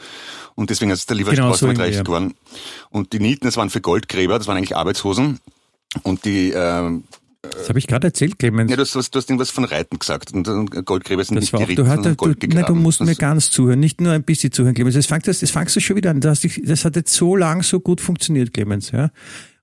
Und 0.56 0.70
deswegen 0.70 0.92
ist 0.92 1.10
der 1.10 1.18
Levi 1.18 1.32
Genau, 1.32 1.48
Strauss 1.48 1.60
so 1.60 1.68
irgendwie, 1.68 1.84
reich 1.84 1.96
ja. 1.96 2.04
geworden. 2.04 2.36
Und 2.90 3.14
die 3.14 3.20
Nieten, 3.20 3.46
das 3.46 3.58
waren 3.58 3.70
für 3.70 3.82
Goldgräber, 3.82 4.38
das 4.38 4.48
waren 4.48 4.58
eigentlich 4.58 4.76
Arbeitshosen. 4.76 5.40
Und 6.04 6.26
die, 6.26 6.52
ähm, 6.52 7.04
Das 7.42 7.70
habe 7.70 7.80
ich 7.80 7.88
gerade 7.88 8.08
erzählt, 8.08 8.38
Clemens. 8.38 8.70
Ja, 8.70 8.76
du 8.76 8.82
hast, 8.84 8.94
du 8.94 9.00
hast 9.00 9.30
irgendwas 9.30 9.50
von 9.50 9.64
Reiten 9.64 9.98
gesagt 9.98 10.34
und, 10.34 10.46
Goldgräber 10.86 11.24
sind 11.24 11.36
Das 11.36 11.44
nicht 11.44 11.54
war 11.54 11.62
auch, 11.62 11.68
Ritter, 11.70 11.84
du, 11.84 11.90
hat, 11.90 12.44
du, 12.44 12.48
nein, 12.48 12.66
du 12.68 12.76
musst 12.76 13.00
mir 13.00 13.08
Das- 13.08 13.18
ganz 13.18 13.50
zuhören, 13.50 13.80
nicht 13.80 14.02
nur 14.02 14.12
ein 14.12 14.24
bisschen 14.24 14.52
zuhören, 14.52 14.74
Clemens. 14.76 14.96
Das 14.96 15.06
fangst, 15.06 15.28
das, 15.28 15.40
das 15.40 15.50
fangst 15.52 15.74
du 15.76 15.80
schon 15.80 15.96
wieder 15.96 16.10
an. 16.12 16.20
Das, 16.20 16.42
das 16.64 16.84
hat 16.86 16.98
jetzt 16.98 17.14
so 17.14 17.38
lang 17.38 17.64
so 17.64 17.80
gut 17.80 18.02
funktioniert, 18.02 18.54
Clemens. 18.54 18.92
Ja? 18.92 19.12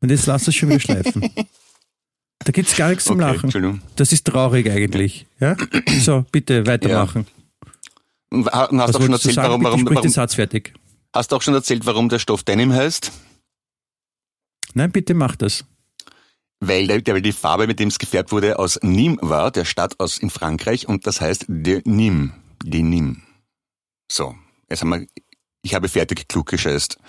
Und 0.01 0.11
jetzt 0.11 0.25
lass 0.27 0.45
das 0.45 0.55
schon 0.55 0.69
wieder 0.71 0.81
schleifen. 0.81 1.31
Da 2.45 2.53
gibt's 2.53 2.77
gar 2.77 2.91
nichts 2.91 3.05
zum 3.07 3.19
Okay, 3.19 3.33
Lachen. 3.49 3.83
Das 3.97 4.13
ist 4.13 4.25
traurig 4.27 4.71
eigentlich. 4.71 5.27
Ja? 5.41 5.57
So, 6.01 6.25
bitte 6.31 6.67
weitermachen. 6.67 7.27
Ha- 8.33 8.67
und 8.67 8.79
hast 8.81 8.89
Was 8.91 8.97
auch 8.97 9.01
schon 9.03 9.13
erzählt, 9.13 9.35
sagen? 9.37 9.49
warum, 9.49 9.65
warum, 9.65 9.81
sprich 9.81 9.95
den 9.95 9.97
warum, 9.97 10.11
Satz 10.11 10.35
fertig. 10.35 10.75
hast 11.15 11.33
du 11.33 11.37
auch 11.37 11.43
schon 11.43 11.55
erzählt, 11.55 11.87
warum 11.87 12.09
der 12.11 12.19
Stoff 12.21 12.43
Denim 12.45 12.73
heißt? 12.73 13.11
Nein, 14.75 14.93
bitte 14.93 15.15
mach 15.15 15.35
das. 15.35 15.65
Weil, 16.61 16.87
der, 16.87 17.15
weil 17.15 17.23
die 17.23 17.33
Farbe, 17.33 17.67
mit 17.67 17.79
dem 17.79 17.89
es 17.89 17.99
gefärbt 17.99 18.33
wurde, 18.33 18.59
aus 18.59 18.81
Nîmes 18.83 19.19
war, 19.21 19.51
der 19.51 19.65
Stadt 19.65 20.01
aus 20.01 20.19
in 20.19 20.31
Frankreich, 20.31 20.89
und 20.89 21.07
das 21.07 21.21
heißt 21.21 21.47
de 21.49 21.83
Nîmes. 21.83 22.31
De 22.65 22.81
Nîmes. 22.81 23.17
So, 24.11 24.35
jetzt 24.71 24.81
haben 24.81 24.91
wir, 24.91 25.07
ich 25.63 25.75
habe 25.75 25.89
fertig 25.89 26.29
klug 26.29 26.47
gescheißt. 26.47 26.99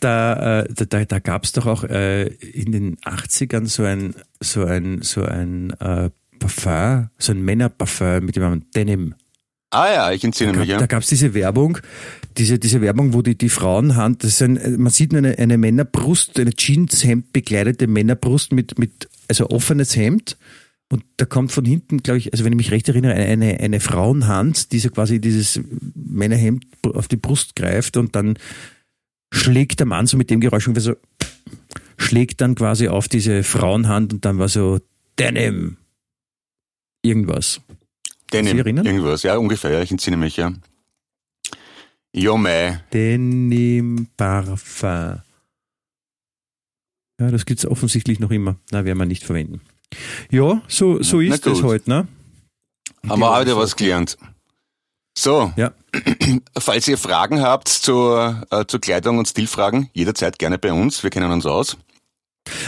Da, 0.00 0.60
äh, 0.60 0.74
da, 0.74 1.04
da, 1.04 1.18
gab 1.18 1.44
es 1.44 1.52
doch 1.52 1.66
auch 1.66 1.84
äh, 1.84 2.26
in 2.26 2.72
den 2.72 2.96
80ern 2.98 3.66
so 3.66 3.84
ein, 3.84 4.14
so 4.40 4.64
ein, 4.64 5.00
so 5.00 5.22
ein 5.24 5.70
äh, 5.80 6.10
Parfum, 6.38 7.08
so 7.18 7.32
ein 7.32 7.42
Männerparfum 7.42 8.24
mit 8.24 8.36
dem 8.36 8.42
Namen 8.42 8.70
Denim. 8.74 9.14
Ah 9.74 9.92
ja, 9.92 10.12
ich 10.12 10.22
entsinne 10.22 10.52
mich, 10.52 10.68
ja. 10.68 10.78
Da 10.78 10.86
gab 10.86 11.02
es 11.02 11.08
diese 11.08 11.34
Werbung, 11.34 11.78
diese, 12.36 12.60
diese 12.60 12.80
Werbung, 12.80 13.12
wo 13.12 13.22
die, 13.22 13.36
die 13.36 13.48
Frauenhand, 13.48 14.22
das 14.22 14.34
ist 14.34 14.42
ein, 14.42 14.76
man 14.80 14.92
sieht 14.92 15.12
nur 15.12 15.18
eine, 15.18 15.36
eine 15.36 15.58
Männerbrust, 15.58 16.38
eine 16.38 16.52
Jeanshemd 16.52 17.32
bekleidete 17.32 17.88
Männerbrust 17.88 18.52
mit, 18.52 18.78
mit, 18.78 19.08
also 19.26 19.50
offenes 19.50 19.96
Hemd. 19.96 20.36
Und 20.92 21.02
da 21.16 21.24
kommt 21.24 21.50
von 21.50 21.64
hinten, 21.64 22.04
glaube 22.04 22.18
ich, 22.18 22.32
also 22.32 22.44
wenn 22.44 22.52
ich 22.52 22.56
mich 22.56 22.70
recht 22.70 22.88
erinnere, 22.88 23.14
eine, 23.14 23.58
eine 23.58 23.80
Frauenhand, 23.80 24.70
die 24.70 24.78
so 24.78 24.90
quasi 24.90 25.20
dieses 25.20 25.60
Männerhemd 25.94 26.66
auf 26.84 27.08
die 27.08 27.16
Brust 27.16 27.56
greift 27.56 27.96
und 27.96 28.14
dann 28.14 28.38
schlägt 29.32 29.80
der 29.80 29.86
Mann 29.86 30.06
so 30.06 30.16
mit 30.16 30.30
dem 30.30 30.40
Geräusch 30.40 30.68
ungefähr 30.68 30.94
so, 30.94 30.96
schlägt 31.96 32.40
dann 32.40 32.54
quasi 32.54 32.86
auf 32.86 33.08
diese 33.08 33.42
Frauenhand 33.42 34.12
und 34.12 34.24
dann 34.24 34.38
war 34.38 34.48
so 34.48 34.78
Denim. 35.18 35.78
Irgendwas. 37.02 37.60
Denim, 38.34 38.58
erinnern? 38.58 38.86
irgendwas, 38.86 39.22
ja, 39.22 39.36
ungefähr, 39.36 39.70
ja, 39.72 39.82
ich 39.82 39.90
entsinne 39.90 40.16
mich, 40.16 40.36
ja. 40.36 40.52
Jo, 42.14 42.36
mei. 42.36 42.80
Denim 42.92 44.06
Parfum. 44.16 45.20
Ja, 47.20 47.30
das 47.30 47.46
gibt's 47.46 47.66
offensichtlich 47.66 48.20
noch 48.20 48.30
immer. 48.30 48.56
Na, 48.70 48.84
werden 48.84 48.98
wir 48.98 49.06
nicht 49.06 49.24
verwenden. 49.24 49.60
Ja, 50.30 50.62
so, 50.68 51.02
so 51.02 51.20
Na 51.20 51.34
ist 51.34 51.46
es 51.46 51.62
heute, 51.62 51.88
ne? 51.90 52.08
Haben 53.08 53.20
wir 53.20 53.30
auch 53.30 53.40
wieder 53.40 53.56
was 53.56 53.76
gelernt. 53.76 54.16
So, 55.16 55.52
Ja. 55.56 55.72
falls 56.58 56.88
ihr 56.88 56.98
Fragen 56.98 57.40
habt 57.40 57.68
zur, 57.68 58.42
äh, 58.50 58.64
zur 58.66 58.80
Kleidung 58.80 59.18
und 59.18 59.28
Stilfragen, 59.28 59.88
jederzeit 59.92 60.38
gerne 60.40 60.58
bei 60.58 60.72
uns. 60.72 61.02
Wir 61.04 61.10
kennen 61.10 61.30
uns 61.30 61.46
aus. 61.46 61.76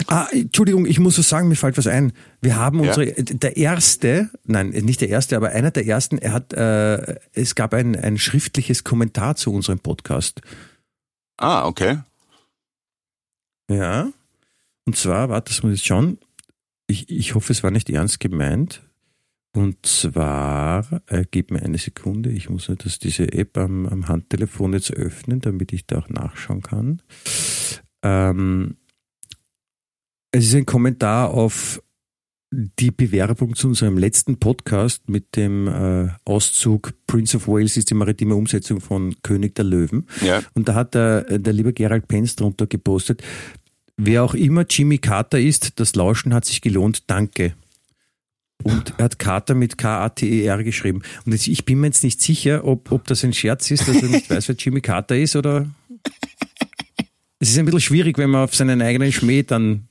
Ah, 0.07 0.27
Entschuldigung, 0.33 0.87
ich 0.87 0.99
muss 0.99 1.17
so 1.17 1.23
sagen, 1.23 1.49
mir 1.49 1.57
fällt 1.57 1.77
was 1.79 1.87
ein. 1.87 2.13
Wir 2.43 2.57
haben 2.57 2.83
Ja. 2.83 2.89
unsere, 2.91 3.13
der 3.13 3.57
erste, 3.57 4.31
nein, 4.45 4.71
nicht 4.71 5.01
der 5.01 5.09
erste, 5.09 5.37
aber 5.37 5.51
einer 5.51 5.71
der 5.71 5.87
ersten, 5.87 6.19
er 6.19 6.33
hat, 6.33 6.53
äh, 6.53 7.17
es 7.33 7.55
gab 7.55 7.75
ein, 7.75 7.97
ein 7.97 8.19
schriftliches 8.19 8.85
Kommentar 8.85 9.37
zu 9.37 9.53
unserem 9.53 9.79
Podcast. 9.79 10.41
Ah, 11.39 11.67
okay. 11.67 11.99
Ja. 13.71 14.11
Und 14.87 14.97
zwar, 14.97 15.29
warte, 15.29 15.53
das 15.53 15.63
muss 15.63 15.75
ich 15.75 15.85
schauen. 15.85 16.19
Ich, 16.87 17.11
ich 17.11 17.35
hoffe, 17.35 17.53
es 17.53 17.63
war 17.63 17.71
nicht 17.71 17.91
ernst 17.91 18.21
gemeint. 18.21 18.83
Und 19.55 19.87
zwar, 19.87 21.03
äh, 21.07 21.25
gib 21.31 21.51
mir 21.51 21.63
eine 21.63 21.79
Sekunde, 21.79 22.31
ich 22.31 22.51
muss 22.51 22.69
nur 22.69 22.77
das, 22.77 22.99
diese 22.99 23.33
App 23.33 23.57
am, 23.57 23.87
am 23.87 24.07
Handtelefon 24.07 24.75
jetzt 24.75 24.93
öffnen, 24.93 25.41
damit 25.41 25.73
ich 25.73 25.87
da 25.87 25.99
auch 25.99 26.09
nachschauen 26.11 26.61
kann. 26.63 27.01
Ähm, 28.03 28.77
es 30.37 30.49
ist 30.49 30.55
ein 30.55 30.67
Kommentar 30.67 31.31
auf 31.31 31.83
die 32.51 32.91
Bewerbung 32.91 33.57
zu 33.57 33.69
unserem 33.69 33.97
letzten 33.97 34.39
Podcast 34.39 35.09
mit 35.09 35.35
dem 35.35 35.67
äh, 35.67 36.09
Auszug 36.27 36.93
Prince 37.07 37.39
of 37.39 37.49
Wales 37.49 37.79
ist 37.79 37.89
die 37.89 37.95
maritime 37.95 38.35
Umsetzung 38.35 38.81
von 38.83 39.17
König 39.23 39.55
der 39.55 39.65
Löwen. 39.65 40.07
Ja. 40.21 40.43
Und 40.53 40.69
da 40.69 40.75
hat 40.75 40.95
der, 40.95 41.39
der 41.39 41.53
liebe 41.55 41.73
Gerald 41.73 42.07
Penz 42.07 42.37
drunter 42.37 42.67
gepostet, 42.67 43.23
wer 43.97 44.25
auch 44.25 44.35
immer 44.35 44.67
Jimmy 44.69 44.99
Carter 44.99 45.41
ist, 45.41 45.81
das 45.81 45.95
Lauschen 45.95 46.35
hat 46.35 46.45
sich 46.45 46.61
gelohnt, 46.61 47.05
danke. 47.07 47.55
Und 48.63 48.93
er 48.99 49.07
hat 49.07 49.19
Carter 49.19 49.55
mit 49.55 49.79
K-A-T-E-R 49.79 50.65
geschrieben. 50.65 51.03
Und 51.25 51.33
jetzt, 51.33 51.49
ich 51.49 51.65
bin 51.65 51.81
mir 51.81 51.87
jetzt 51.89 52.05
nicht 52.05 52.21
sicher, 52.21 52.65
ob, 52.65 52.93
ob 52.93 53.07
das 53.07 53.25
ein 53.25 53.33
Scherz 53.33 53.71
ist, 53.71 53.89
dass 53.89 54.03
er 54.03 54.09
nicht 54.09 54.29
weiß, 54.31 54.49
wer 54.49 54.57
Jimmy 54.57 54.83
Carter 54.83 55.17
ist 55.17 55.35
oder... 55.35 55.67
Es 57.39 57.51
ist 57.51 57.59
ein 57.59 57.65
bisschen 57.65 57.81
schwierig, 57.81 58.19
wenn 58.19 58.31
man 58.31 58.45
auf 58.45 58.55
seinen 58.55 58.81
eigenen 58.81 59.13
Schmäh 59.13 59.43
dann 59.43 59.89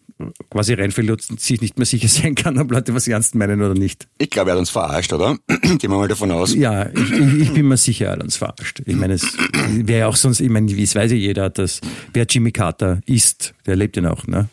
quasi 0.50 0.74
reinfällt 0.74 1.10
und 1.10 1.40
sich 1.40 1.60
nicht 1.62 1.78
mehr 1.78 1.86
sicher 1.86 2.08
sein 2.08 2.36
kann, 2.36 2.58
ob 2.58 2.72
Leute 2.72 2.94
was 2.96 3.08
ernst 3.08 3.36
meinen 3.36 3.62
oder 3.62 3.74
nicht. 3.74 4.08
Ich 4.18 4.30
glaube, 4.30 4.52
er 4.52 4.54
hat 4.54 4.60
uns 4.60 4.70
verarscht, 4.70 5.12
oder? 5.12 5.38
Gehen 5.48 5.80
wir 5.82 5.90
mal 5.90 6.08
davon 6.08 6.32
aus. 6.32 6.56
Ja, 6.56 6.90
ich, 6.90 7.12
ich, 7.12 7.54
bin 7.54 7.68
mir 7.68 7.78
sicher, 7.78 8.06
er 8.08 8.12
hat 8.14 8.24
uns 8.24 8.38
verarscht. 8.38 8.82
Ich 8.86 8.96
meine, 8.96 9.14
es 9.16 9.38
wäre 9.68 10.00
ja 10.00 10.08
auch 10.08 10.16
sonst, 10.16 10.40
ich 10.40 10.50
meine, 10.50 10.72
es 10.72 10.96
weiß 10.96 11.12
ja 11.12 11.18
jeder, 11.18 11.50
dass 11.50 11.82
wer 12.14 12.26
Jimmy 12.30 12.52
Carter 12.52 13.02
ist, 13.06 13.54
der 13.66 13.76
lebt 13.76 13.98
ja 13.98 14.02
noch, 14.02 14.26
ne? 14.28 14.48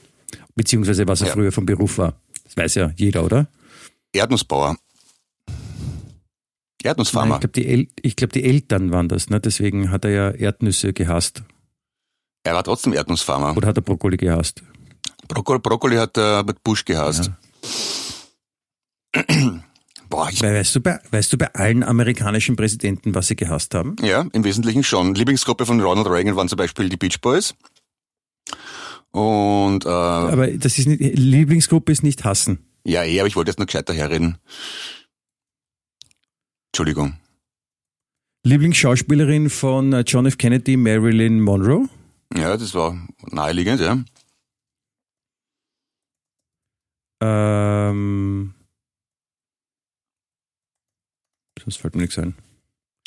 Beziehungsweise 0.54 1.06
was 1.06 1.20
er 1.20 1.28
Ja. 1.28 1.32
früher 1.34 1.52
vom 1.52 1.64
Beruf 1.66 1.98
war. 1.98 2.14
Das 2.44 2.56
weiß 2.56 2.74
ja 2.74 2.90
jeder, 2.96 3.24
oder? 3.24 3.46
Erdnussbauer. 4.12 4.76
Nein, 6.84 6.90
Erdnussfarmer. 6.90 7.34
ich 7.36 7.40
glaube, 7.40 7.52
die, 7.52 7.66
El 7.66 7.86
glaub, 8.16 8.32
die 8.32 8.42
Eltern 8.44 8.90
waren 8.90 9.08
das, 9.08 9.30
ne? 9.30 9.40
Deswegen 9.40 9.90
hat 9.92 10.04
er 10.04 10.10
ja 10.10 10.30
Erdnüsse 10.32 10.92
gehasst. 10.92 11.44
er 12.42 12.54
war 12.54 12.64
trotzdem 12.64 12.92
Erdnussfarmer. 12.92 13.56
Oder 13.56 13.68
hat 13.68 13.78
er 13.78 13.82
Brokkoli 13.82 14.16
gehasst? 14.16 14.64
Brokkoli, 15.32 15.58
Brokkoli 15.60 15.96
hat 15.96 16.16
er 16.16 16.44
mit 16.44 16.62
Busch 16.62 16.84
gehasst. 16.84 17.30
Boah, 20.08 20.28
ich, 20.30 20.42
Weil, 20.42 20.54
weißt, 20.54 20.74
du 20.76 20.80
bei, 20.80 20.98
weißt 21.10 21.32
du 21.32 21.38
bei 21.38 21.52
allen 21.54 21.82
amerikanischen 21.82 22.54
Präsidenten, 22.56 23.14
was 23.14 23.28
sie 23.28 23.36
gehasst 23.36 23.74
haben? 23.74 23.96
ja, 24.02 24.26
im 24.32 24.44
Wesentlichen 24.44 24.82
schon. 24.84 25.14
Lieblingsgruppe 25.14 25.64
von 25.64 25.80
Ronald 25.80 26.06
Reagan 26.08 26.36
waren 26.36 26.48
zum 26.48 26.56
Beispiel 26.58 26.88
die 26.88 26.96
Beach 26.98 27.20
Boys. 27.20 27.54
Und 29.10 29.84
äh, 29.86 29.88
Aber 29.88 30.46
das 30.48 30.78
ist 30.78 30.86
nicht, 30.86 31.00
Lieblingsgruppe 31.00 31.92
ist 31.92 32.02
nicht 32.02 32.24
hassen. 32.24 32.58
ja, 32.84 33.04
eh, 33.04 33.20
aber 33.20 33.26
ich 33.28 33.36
wollte 33.36 33.50
jetzt 33.50 33.58
noch 33.58 33.66
gescheiter 33.66 33.94
herreden. 33.94 34.36
Entschuldigung. 36.72 37.16
Lieblingsschauspielerin 38.44 39.50
von 39.50 39.92
äh, 39.92 40.04
John 40.06 40.26
F. 40.26 40.36
Kennedy, 40.38 40.76
Marilyn 40.76 41.40
Monroe. 41.40 41.88
Ja, 42.36 42.56
das 42.56 42.74
war 42.74 42.96
naheliegend, 43.30 43.80
ja. 43.80 43.98
Ähm, 47.24 48.54
sonst 51.62 51.76
fällt 51.76 51.94
mir 51.94 52.02
nichts 52.02 52.18
ein. 52.18 52.34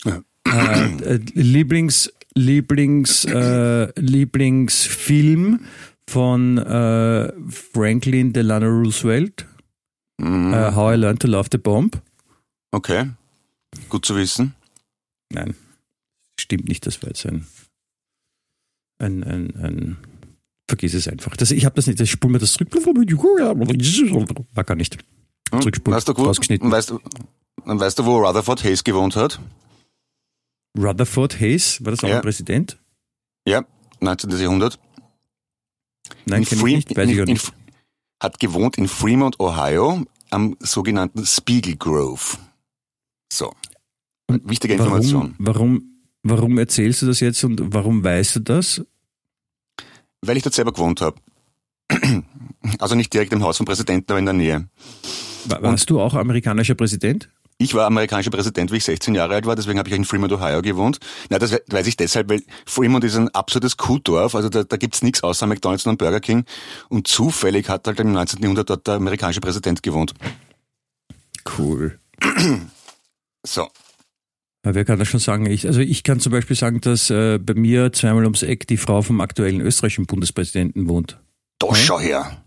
Ja. 0.05 0.21
Äh, 0.47 1.15
äh, 1.15 1.19
Lieblings, 1.33 2.13
Lieblings, 2.33 3.25
äh, 3.25 3.91
Lieblingsfilm 3.99 5.65
von 6.09 6.57
äh, 6.59 7.33
Franklin 7.49 8.31
Delano 8.33 8.67
Roosevelt, 8.67 9.45
Mhm. 10.17 10.53
äh, 10.53 10.71
How 10.73 10.93
I 10.93 10.97
Learned 10.97 11.21
to 11.23 11.27
Love 11.27 11.49
the 11.51 11.57
Bomb. 11.57 12.01
Okay. 12.71 13.09
Gut 13.89 14.05
zu 14.05 14.15
wissen. 14.15 14.55
Nein, 15.29 15.55
stimmt 16.39 16.69
nicht, 16.69 16.85
das 16.87 17.01
war 17.01 17.09
jetzt 17.09 17.25
ein, 17.25 17.45
ein, 18.99 19.23
ein, 19.25 19.55
ein 19.57 19.97
vergiss 20.67 20.93
es 20.93 21.07
einfach. 21.07 21.35
Das, 21.37 21.51
ich 21.51 21.65
habe 21.65 21.75
das 21.75 21.87
nicht, 21.87 21.99
das 21.99 22.09
spul 22.09 22.31
mir 22.31 22.39
das 22.39 22.53
zurück. 22.53 22.69
War 22.73 24.63
gar 24.63 24.75
nicht. 24.75 24.97
Hm? 25.51 25.61
Zurückspult, 25.61 25.95
Weißt 25.95 26.07
du, 26.07 26.17
wo, 26.17 26.23
rausgeschnitten. 26.23 26.71
weißt, 26.71 26.93
weißt 27.65 27.99
du, 27.99 28.05
wo 28.05 28.17
Rutherford 28.17 28.63
Hayes 28.63 28.83
gewohnt 28.83 29.15
hat? 29.15 29.39
Rutherford 30.77 31.39
Hayes, 31.39 31.83
war 31.85 31.91
das 31.91 32.03
auch 32.03 32.09
Ja. 32.09 32.15
ein 32.17 32.21
Präsident? 32.21 32.77
Ja, 33.47 33.63
19. 34.01 34.29
Jahrhundert. 34.31 34.79
Nein, 36.25 36.37
In 36.37 36.43
ich 36.43 36.49
Frem- 36.49 36.75
nicht, 36.75 36.95
weiß 36.97 37.09
ich 37.09 37.15
in- 37.17 37.23
auch 37.23 37.27
in- 37.27 37.33
nicht. 37.33 37.53
Hat 38.21 38.39
gewohnt 38.39 38.77
in 38.77 38.87
Fremont, 38.87 39.39
Ohio, 39.39 40.03
am 40.31 40.55
sogenannten 40.59 41.25
Spiegel 41.25 41.75
Grove. 41.75 42.37
So. 43.31 43.53
Wichtige 44.27 44.73
Information. 44.73 45.35
Warum, 45.37 45.91
warum, 46.23 46.39
warum 46.39 46.57
erzählst 46.57 47.01
du 47.01 47.05
das 47.05 47.19
jetzt 47.19 47.43
und 47.43 47.73
warum 47.73 48.03
weißt 48.03 48.37
du 48.37 48.39
das? 48.39 48.83
Weil 50.25 50.37
ich 50.37 50.43
dort 50.43 50.55
selber 50.55 50.71
gewohnt 50.73 51.01
habe. 51.01 51.17
Also 52.79 52.95
nicht 52.95 53.13
direkt 53.13 53.31
im 53.31 53.43
Haus 53.43 53.57
vom 53.57 53.67
Präsidenten, 53.67 54.11
aber 54.11 54.17
in 54.17 54.25
der 54.25 54.33
Nähe. 54.33 54.67
Wa- 55.45 55.61
Warst 55.61 55.87
du 55.91 56.01
auch 56.01 56.15
amerikanischer 56.15 56.73
Präsident? 56.73 57.29
Ich 57.59 57.75
war 57.75 57.85
amerikanischer 57.85 58.31
Präsident, 58.31 58.71
wie 58.71 58.77
ich 58.77 58.83
16 58.83 59.13
Jahre 59.13 59.35
alt 59.35 59.45
war, 59.45 59.55
deswegen 59.55 59.77
habe 59.77 59.87
ich 59.87 59.95
in 59.95 60.03
Fremont, 60.03 60.33
Ohio 60.33 60.63
gewohnt. 60.63 60.97
Na, 61.29 61.37
das 61.37 61.51
weiß 61.67 61.85
ich 61.85 61.95
deshalb, 61.95 62.27
weil 62.27 62.41
Fremont 62.65 63.03
ist 63.03 63.15
ein 63.15 63.29
absolutes 63.29 63.77
Kuhdorf, 63.77 64.33
also 64.33 64.49
da, 64.49 64.63
da 64.63 64.77
gibt's 64.77 65.03
nichts 65.03 65.21
außer 65.23 65.45
McDonalds 65.45 65.85
und 65.85 65.99
Burger 65.99 66.19
King. 66.19 66.45
Und 66.89 67.07
zufällig 67.07 67.69
hat 67.69 67.85
halt 67.85 67.99
im 67.99 68.11
19. 68.13 68.41
Jahrhundert 68.41 68.69
dort 68.71 68.87
der 68.87 68.95
amerikanische 68.95 69.41
Präsident 69.41 69.83
gewohnt. 69.83 70.15
Cool. 71.57 71.99
So. 73.45 73.67
Wer 74.73 74.83
kann 74.83 74.97
das 74.97 75.07
schon 75.07 75.19
sagen? 75.19 75.45
Ich, 75.45 75.67
also 75.67 75.79
ich 75.79 76.03
kann 76.03 76.19
zum 76.19 76.31
Beispiel 76.31 76.55
sagen, 76.55 76.81
dass 76.81 77.09
äh, 77.11 77.37
bei 77.37 77.53
mir 77.53 77.93
zweimal 77.93 78.23
ums 78.23 78.41
Eck 78.43 78.65
die 78.67 78.77
Frau 78.77 79.01
vom 79.03 79.21
aktuellen 79.21 79.61
österreichischen 79.61 80.05
Bundespräsidenten 80.07 80.87
wohnt. 80.89 81.19
Da 81.59 81.67
Hm? 81.69 81.75
schau 81.75 81.99
her. 81.99 82.43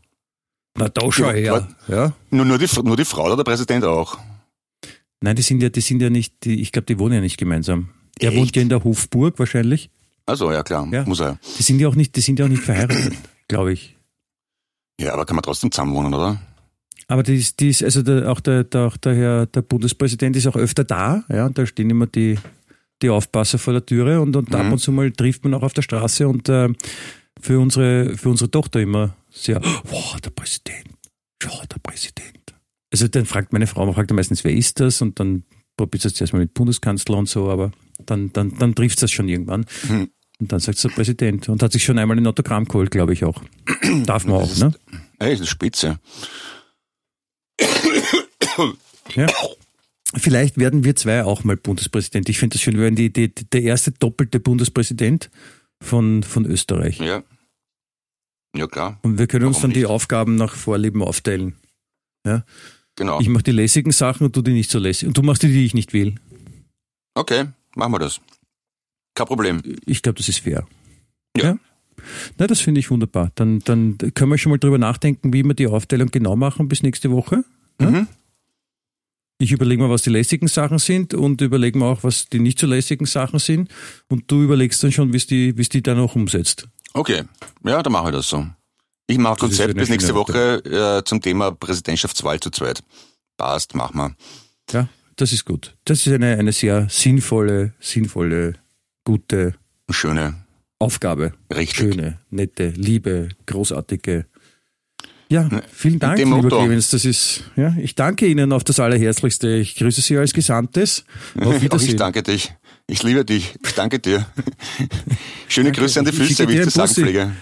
Na, 0.76 0.88
da 0.88 1.10
schau 1.12 1.30
her. 1.30 1.68
Ja. 1.86 2.12
Nur, 2.30 2.44
nur, 2.44 2.58
die, 2.58 2.66
nur 2.82 2.96
die 2.96 3.04
Frau 3.04 3.26
oder 3.26 3.36
der 3.36 3.44
Präsident 3.44 3.84
auch? 3.84 4.18
Nein, 5.20 5.36
die 5.36 5.42
sind 5.42 5.62
ja, 5.62 5.68
die 5.68 5.80
sind 5.80 6.02
ja 6.02 6.10
nicht, 6.10 6.44
die, 6.44 6.60
ich 6.60 6.72
glaube, 6.72 6.86
die 6.86 6.98
wohnen 6.98 7.14
ja 7.14 7.20
nicht 7.20 7.38
gemeinsam. 7.38 7.88
Er 8.20 8.30
Echt? 8.30 8.38
wohnt 8.38 8.56
ja 8.56 8.62
in 8.62 8.68
der 8.68 8.82
Hofburg 8.84 9.38
wahrscheinlich. 9.38 9.90
Also, 10.26 10.50
ja 10.52 10.62
klar, 10.62 10.86
Ja. 10.92 11.04
muss 11.04 11.20
er. 11.20 11.38
Die 11.58 11.62
sind 11.62 11.80
ja 11.80 11.88
auch 11.88 11.94
nicht, 11.94 12.14
die 12.16 12.20
sind 12.20 12.38
ja 12.38 12.44
auch 12.44 12.50
nicht 12.50 12.62
verheiratet, 12.62 13.14
glaube 13.48 13.72
ich. 13.72 13.96
Ja, 15.00 15.14
aber 15.14 15.24
kann 15.24 15.36
man 15.36 15.42
trotzdem 15.44 15.70
zusammen 15.72 15.94
wohnen, 15.94 16.12
oder? 16.14 16.40
Aber 17.08 17.22
die 17.22 17.36
ist, 17.36 17.58
die 17.60 17.68
ist 17.70 17.82
also 17.82 18.02
der, 18.02 18.30
auch, 18.30 18.40
der, 18.40 18.64
der, 18.64 18.82
auch 18.82 18.96
der 18.98 19.14
Herr, 19.14 19.46
der 19.46 19.62
Bundespräsident 19.62 20.36
ist 20.36 20.46
auch 20.46 20.56
öfter 20.56 20.84
da, 20.84 21.24
ja, 21.28 21.46
und 21.46 21.56
da 21.58 21.64
stehen 21.66 21.88
immer 21.90 22.06
die, 22.06 22.38
die 23.02 23.08
Aufpasser 23.08 23.58
vor 23.58 23.72
der 23.72 23.84
Türe 23.86 24.20
und, 24.20 24.36
und 24.36 24.54
ab 24.54 24.66
Mhm. 24.66 24.72
und 24.72 24.78
zu 24.78 24.92
mal 24.92 25.10
trifft 25.10 25.42
man 25.44 25.54
auch 25.54 25.62
auf 25.62 25.72
der 25.72 25.82
Straße 25.82 26.28
und 26.28 26.48
äh, 26.48 26.68
für 27.40 27.58
unsere, 27.60 28.16
für 28.16 28.28
unsere 28.28 28.50
Tochter 28.50 28.80
immer 28.80 29.14
sehr, 29.30 29.60
wow, 29.84 30.20
der 30.20 30.30
Präsident, 30.30 30.84
schau, 31.42 31.62
der 31.72 31.78
Präsident. 31.82 32.54
Also 32.92 33.08
dann 33.08 33.24
fragt 33.26 33.52
meine 33.52 33.66
Frau, 33.66 33.86
man 33.86 33.94
fragt 33.94 34.10
meistens, 34.12 34.44
wer 34.44 34.52
ist 34.52 34.80
das? 34.80 35.00
Und 35.00 35.18
dann 35.20 35.44
probiert 35.76 36.04
es 36.04 36.20
erstmal 36.20 36.42
mit 36.42 36.54
Bundeskanzler 36.54 37.16
und 37.16 37.28
so, 37.28 37.48
aber 37.48 37.70
dann, 38.04 38.32
dann, 38.32 38.56
dann 38.58 38.74
trifft 38.74 39.00
das 39.02 39.10
schon 39.12 39.28
irgendwann. 39.28 39.64
Mhm. 39.88 40.10
Und 40.40 40.52
dann 40.52 40.60
sagt 40.60 40.82
der 40.84 40.88
Präsident 40.90 41.48
und 41.48 41.62
hat 41.62 41.72
sich 41.72 41.84
schon 41.84 41.98
einmal 41.98 42.16
ein 42.18 42.26
Autogramm 42.26 42.66
geholt, 42.66 42.90
glaube 42.90 43.12
ich 43.12 43.24
auch. 43.24 43.42
Darf 44.04 44.24
man 44.26 44.36
auch, 44.36 44.56
ne? 44.56 44.72
Ey, 45.18 45.32
das 45.32 45.40
ist 45.40 45.48
spitze. 45.48 45.98
Ja. 49.14 49.26
Vielleicht 50.14 50.58
werden 50.58 50.84
wir 50.84 50.96
zwei 50.96 51.24
auch 51.24 51.44
mal 51.44 51.56
Bundespräsident. 51.56 52.28
Ich 52.28 52.38
finde 52.38 52.54
das 52.54 52.62
schön, 52.62 52.74
wir 52.74 52.82
werden 52.82 52.96
die, 52.96 53.12
die, 53.12 53.32
der 53.32 53.62
erste 53.62 53.92
doppelte 53.92 54.40
Bundespräsident 54.40 55.30
von, 55.82 56.22
von 56.22 56.46
Österreich. 56.46 56.98
Ja. 56.98 57.22
Ja, 58.56 58.66
klar. 58.66 58.98
Und 59.02 59.18
wir 59.18 59.26
können 59.26 59.46
uns 59.46 59.56
Warum 59.56 59.70
dann 59.70 59.74
die 59.74 59.80
nicht? 59.80 59.88
Aufgaben 59.88 60.36
nach 60.36 60.54
Vorlieben 60.54 61.02
aufteilen. 61.02 61.54
Genau. 62.96 63.20
Ich 63.20 63.28
mache 63.28 63.44
die 63.44 63.52
lässigen 63.52 63.92
Sachen 63.92 64.26
und 64.26 64.36
du 64.36 64.42
die 64.42 64.52
nicht 64.52 64.70
so 64.70 64.78
lässig. 64.78 65.06
Und 65.06 65.16
du 65.16 65.22
machst 65.22 65.42
die, 65.42 65.48
die 65.48 65.64
ich 65.64 65.74
nicht 65.74 65.92
will. 65.92 66.16
Okay, 67.14 67.46
machen 67.76 67.92
wir 67.92 68.00
das. 68.00 68.20
Kein 69.14 69.26
Problem. 69.26 69.62
Ich 69.86 70.02
glaube, 70.02 70.18
das 70.18 70.28
ist 70.28 70.40
fair. 70.40 70.66
Ja. 71.36 71.58
Na, 72.38 72.46
das 72.46 72.60
finde 72.60 72.80
ich 72.80 72.90
wunderbar. 72.90 73.30
Dann, 73.34 73.60
dann 73.60 73.98
können 74.14 74.30
wir 74.30 74.38
schon 74.38 74.50
mal 74.50 74.58
drüber 74.58 74.78
nachdenken, 74.78 75.32
wie 75.32 75.42
wir 75.42 75.54
die 75.54 75.66
Aufteilung 75.66 76.10
genau 76.10 76.36
machen 76.36 76.68
bis 76.68 76.82
nächste 76.82 77.10
Woche. 77.10 77.44
Mhm. 77.78 78.08
Ich 79.40 79.52
überlege 79.52 79.80
mal, 79.80 79.90
was 79.90 80.02
die 80.02 80.10
lässigen 80.10 80.48
Sachen 80.48 80.78
sind 80.78 81.14
und 81.14 81.40
überlege 81.40 81.78
mal 81.78 81.92
auch, 81.92 82.02
was 82.02 82.26
die 82.26 82.40
nicht 82.40 82.58
so 82.58 82.66
lässigen 82.66 83.06
Sachen 83.06 83.38
sind. 83.38 83.70
Und 84.08 84.30
du 84.30 84.42
überlegst 84.42 84.82
dann 84.82 84.90
schon, 84.90 85.12
wie 85.12 85.16
es 85.16 85.28
die, 85.28 85.56
wie 85.56 85.62
es 85.62 85.68
die 85.68 85.82
dann 85.82 85.98
auch 86.00 86.16
umsetzt. 86.16 86.66
Okay, 86.92 87.22
ja, 87.64 87.82
dann 87.82 87.92
mache 87.92 88.08
ich 88.08 88.16
das 88.16 88.28
so. 88.28 88.46
Ich 89.06 89.16
mache 89.16 89.36
Konzept 89.36 89.74
bis 89.74 89.88
nächste 89.88 90.14
Woche 90.14 90.62
äh, 90.64 91.04
zum 91.04 91.22
Thema 91.22 91.52
Präsidentschaftswahl 91.52 92.40
zu 92.40 92.50
zweit. 92.50 92.82
Passt, 93.36 93.74
mach 93.74 93.94
mal. 93.94 94.14
Ja, 94.72 94.88
das 95.16 95.32
ist 95.32 95.44
gut. 95.44 95.76
Das 95.84 96.06
ist 96.06 96.12
eine, 96.12 96.36
eine 96.36 96.52
sehr 96.52 96.88
sinnvolle, 96.90 97.72
sinnvolle, 97.80 98.54
gute 99.04 99.54
Schöne, 99.88 100.34
Aufgabe. 100.78 101.32
richtig. 101.54 101.76
Schöne, 101.94 102.18
nette, 102.30 102.68
liebe, 102.76 103.28
großartige. 103.46 104.26
Ja, 105.30 105.48
vielen 105.70 105.98
Dank, 105.98 106.18
lieber 106.18 106.36
Motto. 106.42 106.58
Clemens. 106.60 106.90
Das 106.90 107.04
ist, 107.04 107.44
ja, 107.56 107.74
ich 107.78 107.94
danke 107.94 108.26
Ihnen 108.26 108.52
auf 108.52 108.64
das 108.64 108.80
Allerherzlichste. 108.80 109.48
Ich 109.56 109.76
grüße 109.76 110.00
Sie 110.00 110.16
als 110.16 110.32
Gesandtes. 110.32 111.04
Auf 111.38 111.46
Auch 111.48 111.54
ich 111.54 111.62
Wiedersehen. 111.62 111.96
danke 111.98 112.22
dich. 112.22 112.54
Ich 112.86 113.02
liebe 113.02 113.24
dich. 113.26 113.54
Ich 113.66 113.74
danke 113.74 113.98
dir. 113.98 114.24
Schöne 115.48 115.72
Grüße 115.72 115.98
an 115.98 116.06
die 116.06 116.12
Füße, 116.12 116.48
wie 116.48 116.52
ich 116.58 116.70
zu 116.70 116.80
einen 116.80 116.88
sagen 116.88 116.94
pflege. 116.94 117.32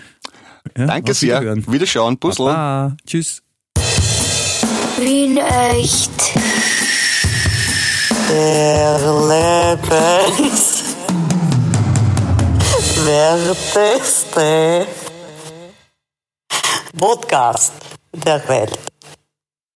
Ja, 0.76 0.86
Danke 0.86 1.14
sehr. 1.14 1.40
Wiederhören. 1.40 1.64
Wiederschauen. 1.72 2.18
Puzzle. 2.18 2.46
Baba. 2.46 2.96
Tschüss. 3.06 3.42
Wien 4.98 5.36
echt. 5.36 6.10
Der 8.28 8.98
Lebens 9.28 10.75
werteste 13.06 14.84
Podcast 16.98 17.72
der 18.12 18.48
Welt. 18.48 18.95